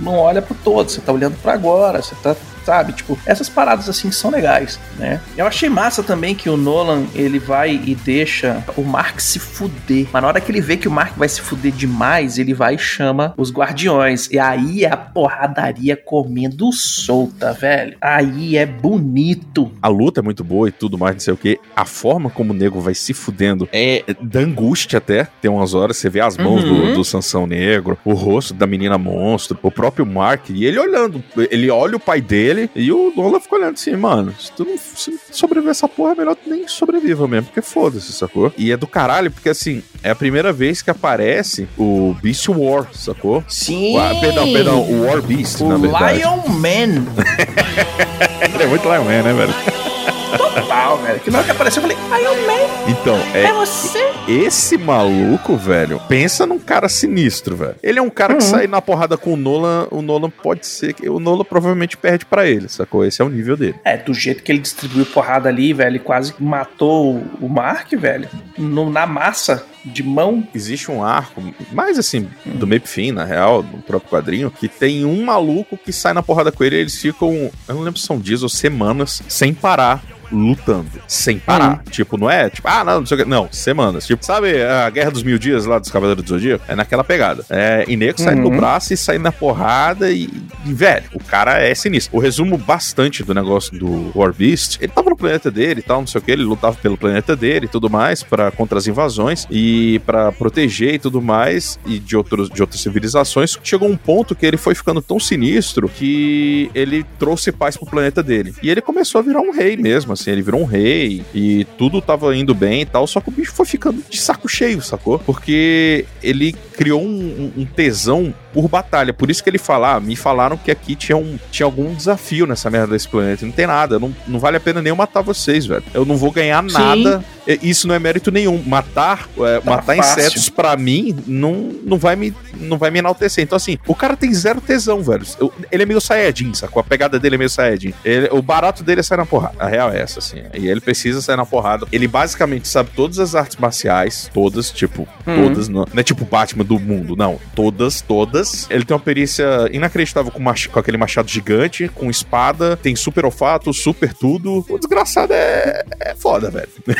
não 0.00 0.16
olha 0.16 0.40
pro 0.42 0.54
todo, 0.54 0.90
você 0.90 1.00
tá 1.00 1.12
olhando 1.12 1.36
pra 1.42 1.52
agora, 1.52 2.02
você 2.02 2.14
tá, 2.22 2.34
sabe, 2.64 2.92
tipo, 2.92 3.18
essas 3.26 3.48
paradas 3.48 3.88
assim 3.88 4.10
são 4.10 4.30
legais, 4.30 4.78
né? 4.98 5.20
Eu 5.36 5.46
achei 5.46 5.68
massa 5.68 6.02
também 6.02 6.34
que 6.34 6.48
o 6.48 6.56
Nolan, 6.56 7.04
ele 7.14 7.38
vai 7.38 7.80
e 7.84 7.94
deixa 7.94 8.62
o 8.76 8.82
Mark 8.82 9.20
se 9.20 9.38
fuder. 9.38 10.06
Mas 10.12 10.22
na 10.22 10.28
hora 10.28 10.40
que 10.40 10.50
ele 10.50 10.60
vê 10.60 10.76
que 10.76 10.88
o 10.88 10.90
Mark 10.90 11.16
vai 11.16 11.28
se 11.28 11.40
fuder 11.40 11.72
demais, 11.72 12.38
ele 12.38 12.54
vai 12.54 12.74
e 12.74 12.78
chama 12.78 13.34
os 13.36 13.52
guardiões. 13.52 14.28
E 14.30 14.38
aí 14.38 14.84
é 14.84 14.90
a 14.92 14.96
porradaria 14.96 15.96
comendo 15.96 16.72
solta, 16.72 17.52
velho. 17.52 17.96
Aí 18.00 18.56
é 18.56 18.66
bonito. 18.66 19.70
a 19.82 19.88
luta 19.88 20.20
é 20.20 20.22
muito 20.22 20.42
boa 20.44 20.68
e 20.68 20.72
tudo 20.72 20.96
mais, 20.98 21.14
não 21.14 21.20
sei 21.20 21.34
o 21.34 21.36
que. 21.36 21.58
A 21.76 21.84
forma 21.84 22.30
como 22.30 22.52
o 22.52 22.56
nego 22.56 22.80
vai 22.80 22.94
se 22.94 23.12
fudendo 23.12 23.68
é 23.72 24.02
da 24.20 24.40
angústia 24.40 24.98
até. 24.98 25.28
Tem 25.40 25.50
umas 25.50 25.74
horas, 25.74 25.96
você 25.96 26.08
vê 26.08 26.20
as 26.20 26.36
mãos 26.36 26.64
Uhum. 26.64 26.86
do, 26.90 26.94
do 26.94 27.04
Sansão 27.04 27.46
Negro, 27.46 27.98
o 28.04 28.14
rosto 28.14 28.54
da 28.54 28.66
menina 28.66 28.96
monstro, 28.96 29.58
o 29.62 29.70
próprio 29.70 30.06
Mark, 30.06 30.48
e 30.50 30.64
ele 30.64 30.78
olhando. 30.78 31.22
Ele 31.50 31.68
olha 31.70 31.96
o 31.96 32.00
pai 32.00 32.20
dele 32.20 32.53
e 32.74 32.92
o 32.92 33.12
Nolan 33.16 33.40
fica 33.40 33.56
olhando 33.56 33.74
assim, 33.74 33.96
mano, 33.96 34.34
se 34.38 34.50
tu 34.52 34.64
não, 34.64 34.76
se 34.78 35.18
sobreviver 35.30 35.70
essa 35.70 35.88
porra, 35.88 36.12
é 36.12 36.14
melhor 36.16 36.34
tu 36.36 36.48
nem 36.50 36.66
sobreviva 36.68 37.26
mesmo, 37.28 37.46
porque 37.46 37.62
foda-se, 37.62 38.12
sacou? 38.12 38.52
E 38.56 38.70
é 38.72 38.76
do 38.76 38.86
caralho, 38.86 39.30
porque 39.30 39.48
assim, 39.48 39.82
é 40.02 40.10
a 40.10 40.14
primeira 40.14 40.52
vez 40.52 40.82
que 40.82 40.90
aparece 40.90 41.68
o 41.78 42.14
Beast 42.22 42.48
War, 42.48 42.86
sacou? 42.92 43.42
Sim! 43.48 43.96
Ah, 43.98 44.14
perdão, 44.20 44.52
perdão, 44.52 44.80
o 44.82 45.06
War 45.06 45.22
Beast, 45.22 45.60
na 45.60 45.76
O 45.76 45.78
verdade. 45.78 46.18
Lion 46.18 46.36
Man. 46.48 47.04
Ele 48.54 48.62
é 48.62 48.66
muito 48.66 48.84
Lion 48.84 49.04
Man, 49.04 49.22
né, 49.22 49.32
velho? 49.32 49.54
Total, 50.54 50.98
velho. 50.98 51.20
Que 51.20 51.30
na 51.30 51.38
hora 51.38 51.44
que 51.46 51.50
apareceu, 51.52 51.82
eu 51.82 51.88
falei, 51.88 51.96
Lion 52.22 52.46
Man, 52.46 52.90
Então, 52.90 53.16
é, 53.34 53.44
é, 53.44 53.52
você? 53.52 54.12
Esse 54.28 54.76
maluco, 54.78 55.56
velho, 55.56 56.00
pensa 56.08 56.46
num 56.46 56.58
cara 56.58 56.88
sinistro, 56.88 57.56
velho. 57.56 57.74
Ele 57.82 57.98
é 57.98 58.02
um 58.02 58.10
cara 58.10 58.34
que 58.36 58.44
Uhum. 58.44 58.50
sai 58.50 58.66
na 58.66 58.80
porrada 58.80 59.16
com 59.16 59.34
o 59.34 59.36
Nolan, 59.36 59.86
o 59.90 60.00
Nolan 60.02 60.30
pode 60.30 60.66
ser 60.66 60.94
que 60.94 61.08
o 61.08 61.18
Nolan 61.20 61.44
provavelmente 61.44 61.96
perde 61.96 62.24
pra 62.24 62.46
ele, 62.46 62.68
sacou? 62.68 63.04
Esse 63.04 63.20
é 63.20 63.24
o 63.24 63.28
nível 63.28 63.56
dele. 63.56 63.74
É, 63.84 63.96
do 63.96 64.14
jeito 64.14 64.42
que 64.42 64.50
ele 64.52 64.60
distribuiu 64.60 65.04
porrada 65.06 65.48
ali, 65.48 65.72
velho, 65.72 65.90
ele 65.90 65.98
quase 65.98 66.34
matou 66.38 67.16
o- 67.40 67.48
Mark, 67.48 67.90
velho, 67.92 68.28
no- 68.58 68.90
na 68.90 69.06
massa, 69.06 69.64
de 69.84 70.02
mão. 70.02 70.46
Existe 70.54 70.90
um 70.90 71.04
arco, 71.04 71.42
mais 71.72 71.98
assim, 71.98 72.28
do 72.44 72.66
meio 72.66 72.80
fim, 72.84 73.12
na 73.12 73.24
real, 73.24 73.62
do 73.62 73.78
próprio 73.82 74.10
quadrinho, 74.10 74.50
que 74.50 74.66
tem 74.68 75.04
um 75.04 75.22
maluco 75.24 75.76
que 75.76 75.92
sai 75.92 76.12
na 76.14 76.22
porrada 76.22 76.50
com 76.50 76.64
ele 76.64 76.76
e 76.76 76.80
eles 76.80 76.96
ficam, 76.96 77.50
eu 77.68 77.74
não 77.74 77.82
lembro 77.82 78.00
se 78.00 78.06
são 78.06 78.18
dias 78.18 78.42
ou 78.42 78.48
semanas, 78.48 79.22
sem 79.28 79.52
parar 79.52 80.02
lutando, 80.34 80.90
sem 81.06 81.38
parar. 81.38 81.78
Uhum. 81.78 81.90
Tipo, 81.90 82.16
não 82.16 82.30
é 82.30 82.50
tipo, 82.50 82.66
ah, 82.68 82.84
não, 82.84 83.00
não 83.00 83.06
sei 83.06 83.16
o 83.16 83.22
que. 83.22 83.28
Não, 83.28 83.48
semanas. 83.52 84.06
Tipo, 84.06 84.24
sabe 84.24 84.62
a 84.62 84.88
Guerra 84.90 85.10
dos 85.10 85.22
Mil 85.22 85.38
Dias 85.38 85.64
lá 85.64 85.78
dos 85.78 85.90
Cavaleiros 85.90 86.24
do 86.24 86.28
Zodíaco? 86.28 86.64
É 86.68 86.74
naquela 86.74 87.04
pegada. 87.04 87.44
É, 87.48 87.84
e 87.88 87.96
nego 87.96 88.20
saindo 88.20 88.44
Uhum. 88.44 88.50
no 88.50 88.56
braço 88.56 88.92
e 88.92 88.96
saindo 88.96 89.22
na 89.22 89.32
porrada 89.32 90.10
e, 90.10 90.28
e, 90.66 90.72
velho, 90.72 91.04
o 91.14 91.22
cara 91.22 91.58
é 91.60 91.74
sinistro. 91.74 92.16
O 92.16 92.20
resumo 92.20 92.58
bastante 92.58 93.22
do 93.22 93.32
negócio 93.32 93.78
do 93.78 94.10
War 94.14 94.32
Beast, 94.32 94.78
ele 94.80 94.92
tava 94.92 95.10
no 95.10 95.16
planeta 95.16 95.50
dele 95.50 95.80
e 95.80 95.82
tal, 95.82 96.00
não 96.00 96.06
sei 96.06 96.20
o 96.20 96.22
que, 96.24 96.30
ele 96.32 96.42
lutava 96.42 96.76
pelo 96.76 96.96
planeta 96.98 97.36
dele 97.36 97.66
e 97.66 97.68
tudo 97.68 97.88
mais, 97.88 98.22
para 98.22 98.50
contra 98.50 98.78
as 98.78 98.86
invasões 98.86 99.46
e 99.50 100.00
para 100.04 100.32
proteger 100.32 100.94
e 100.94 100.98
tudo 100.98 101.22
mais, 101.22 101.78
e 101.86 101.98
de, 101.98 102.16
outros, 102.16 102.48
de 102.50 102.60
outras 102.60 102.80
civilizações. 102.80 103.56
Chegou 103.62 103.88
um 103.88 103.96
ponto 103.96 104.34
que 104.34 104.44
ele 104.44 104.56
foi 104.56 104.74
ficando 104.74 105.00
tão 105.00 105.18
sinistro 105.20 105.88
que 105.88 106.70
ele 106.74 107.04
trouxe 107.18 107.52
paz 107.52 107.76
pro 107.76 107.86
planeta 107.86 108.22
dele. 108.22 108.54
E 108.62 108.70
ele 108.70 108.80
começou 108.80 109.18
a 109.20 109.22
virar 109.22 109.40
um 109.40 109.52
rei 109.52 109.76
mesmo, 109.76 110.12
assim, 110.12 110.23
ele 110.30 110.42
virou 110.42 110.60
um 110.60 110.64
rei 110.64 111.22
e 111.34 111.64
tudo 111.76 112.00
tava 112.00 112.36
indo 112.36 112.54
bem 112.54 112.82
e 112.82 112.86
tal, 112.86 113.06
só 113.06 113.20
que 113.20 113.28
o 113.28 113.32
bicho 113.32 113.52
foi 113.52 113.66
ficando 113.66 114.02
de 114.08 114.20
saco 114.20 114.48
cheio, 114.48 114.80
sacou? 114.82 115.18
Porque 115.18 116.04
ele 116.22 116.52
criou 116.76 117.02
um, 117.02 117.52
um 117.56 117.64
tesão 117.64 118.34
por 118.54 118.68
batalha. 118.68 119.12
Por 119.12 119.30
isso 119.30 119.42
que 119.42 119.50
ele 119.50 119.58
fala, 119.58 119.96
ah, 119.96 120.00
me 120.00 120.16
falaram 120.16 120.56
que 120.56 120.70
aqui 120.70 120.94
tinha, 120.94 121.16
um, 121.16 121.36
tinha 121.50 121.66
algum 121.66 121.92
desafio 121.92 122.46
nessa 122.46 122.70
merda 122.70 122.92
desse 122.92 123.08
planeta. 123.08 123.44
Não 123.44 123.52
tem 123.52 123.66
nada, 123.66 123.98
não, 123.98 124.14
não 124.26 124.38
vale 124.38 124.56
a 124.56 124.60
pena 124.60 124.80
nem 124.80 124.90
eu 124.90 124.96
matar 124.96 125.20
vocês, 125.20 125.66
velho. 125.66 125.82
Eu 125.92 126.04
não 126.06 126.16
vou 126.16 126.30
ganhar 126.30 126.62
nada. 126.62 127.22
E 127.46 127.58
Isso 127.68 127.86
não 127.86 127.94
é 127.94 127.98
mérito 127.98 128.30
nenhum. 128.30 128.62
Matar, 128.64 129.28
é, 129.38 129.60
Tá 129.60 129.70
matar 129.70 129.96
fácil. 129.96 130.18
insetos 130.20 130.48
pra 130.48 130.74
mim 130.78 131.14
não, 131.26 131.72
não, 131.84 131.98
vai 131.98 132.16
me, 132.16 132.32
não 132.58 132.78
vai 132.78 132.90
me 132.90 133.00
enaltecer. 133.00 133.44
Então, 133.44 133.56
assim, 133.56 133.76
o 133.86 133.94
cara 133.94 134.16
tem 134.16 134.32
zero 134.32 134.60
tesão, 134.62 135.02
velho. 135.02 135.26
Eu- 135.38 135.52
ele 135.70 135.82
é 135.82 135.86
meio 135.86 136.00
Saiyajin, 136.00 136.54
sacou? 136.54 136.80
A 136.80 136.84
pegada 136.84 137.18
dele 137.18 137.34
é 137.34 137.38
meio 137.38 137.50
Saiyajin. 137.50 137.92
Ele- 138.04 138.28
o 138.30 138.40
barato 138.40 138.82
dele 138.82 139.00
é 139.00 139.02
sair 139.02 139.18
na 139.18 139.26
porrada. 139.26 139.56
A 139.58 139.66
real 139.66 139.90
é 139.92 140.00
essa, 140.00 140.20
assim. 140.20 140.42
E 140.54 140.66
ele 140.68 140.80
precisa 140.80 141.20
sair 141.20 141.36
na 141.36 141.44
porrada. 141.44 141.86
Ele 141.92 142.08
basicamente 142.08 142.66
sabe 142.68 142.90
todas 142.96 143.18
as 143.18 143.34
artes 143.34 143.56
marciais, 143.58 144.30
todas, 144.32 144.70
tipo, 144.70 145.06
Uhum. 145.26 145.48
todas. 145.48 145.68
Não, 145.68 145.80
não 145.92 146.00
é 146.00 146.02
tipo 146.02 146.24
Batman 146.24 146.64
do 146.64 146.78
mundo, 146.78 147.14
não. 147.16 147.38
Todas, 147.54 148.00
todas. 148.00 148.43
Ele 148.70 148.84
tem 148.84 148.94
uma 148.94 149.02
perícia 149.02 149.46
inacreditável 149.72 150.30
com, 150.30 150.40
mach- 150.42 150.68
com 150.68 150.78
aquele 150.78 150.96
machado 150.96 151.28
gigante, 151.30 151.88
com 151.88 152.10
espada, 152.10 152.76
tem 152.76 152.94
super 152.96 153.24
olfato, 153.24 153.72
super 153.72 154.12
tudo. 154.12 154.64
O 154.68 154.78
desgraçado 154.78 155.32
é, 155.32 155.84
é 156.00 156.14
foda, 156.14 156.50
velho. 156.50 156.68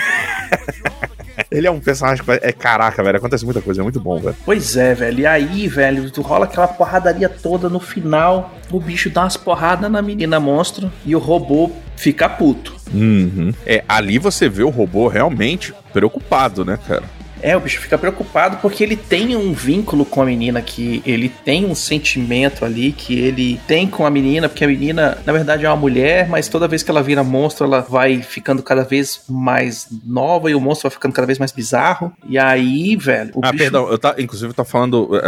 Ele 1.50 1.66
é 1.66 1.70
um 1.70 1.80
personagem 1.80 2.24
que 2.24 2.30
é 2.30 2.52
caraca, 2.52 3.02
velho. 3.02 3.18
Acontece 3.18 3.44
muita 3.44 3.60
coisa, 3.60 3.80
é 3.80 3.82
muito 3.82 4.00
bom, 4.00 4.18
velho. 4.20 4.36
Pois 4.44 4.76
é, 4.76 4.94
velho. 4.94 5.20
E 5.20 5.26
aí, 5.26 5.68
velho, 5.68 6.10
tu 6.10 6.20
rola 6.22 6.44
aquela 6.46 6.66
porradaria 6.68 7.28
toda 7.28 7.68
no 7.68 7.80
final. 7.80 8.54
O 8.70 8.80
bicho 8.80 9.10
dá 9.10 9.22
umas 9.22 9.36
porradas 9.36 9.90
na 9.90 10.00
menina 10.02 10.38
monstro 10.40 10.90
e 11.04 11.14
o 11.14 11.18
robô 11.18 11.70
fica 11.96 12.28
puto. 12.28 12.74
Uhum. 12.92 13.52
É, 13.66 13.84
ali 13.88 14.18
você 14.18 14.48
vê 14.48 14.62
o 14.62 14.70
robô 14.70 15.06
realmente 15.08 15.72
preocupado, 15.92 16.64
né, 16.64 16.78
cara? 16.86 17.04
É, 17.44 17.54
o 17.54 17.60
bicho 17.60 17.78
fica 17.78 17.98
preocupado 17.98 18.56
porque 18.62 18.82
ele 18.82 18.96
tem 18.96 19.36
um 19.36 19.52
vínculo 19.52 20.06
com 20.06 20.22
a 20.22 20.24
menina 20.24 20.62
que 20.62 21.02
ele 21.04 21.28
tem 21.28 21.66
um 21.66 21.74
sentimento 21.74 22.64
ali 22.64 22.90
que 22.90 23.20
ele 23.20 23.60
tem 23.68 23.86
com 23.86 24.06
a 24.06 24.10
menina, 24.10 24.48
porque 24.48 24.64
a 24.64 24.66
menina, 24.66 25.18
na 25.26 25.30
verdade, 25.30 25.66
é 25.66 25.68
uma 25.68 25.76
mulher, 25.76 26.26
mas 26.26 26.48
toda 26.48 26.66
vez 26.66 26.82
que 26.82 26.90
ela 26.90 27.02
vira 27.02 27.22
monstro, 27.22 27.66
ela 27.66 27.82
vai 27.82 28.22
ficando 28.22 28.62
cada 28.62 28.82
vez 28.82 29.24
mais 29.28 29.88
nova 30.06 30.50
e 30.50 30.54
o 30.54 30.60
monstro 30.60 30.88
vai 30.88 30.94
ficando 30.94 31.12
cada 31.12 31.26
vez 31.26 31.38
mais 31.38 31.52
bizarro. 31.52 32.10
E 32.26 32.38
aí, 32.38 32.96
velho, 32.96 33.32
o 33.34 33.40
ah, 33.44 33.52
bicho 33.52 33.64
perdão, 33.64 33.90
eu 33.90 33.98
tá, 33.98 34.14
inclusive 34.16 34.48
eu 34.48 34.54
tô 34.54 34.64
falando 34.64 35.10
é, 35.14 35.18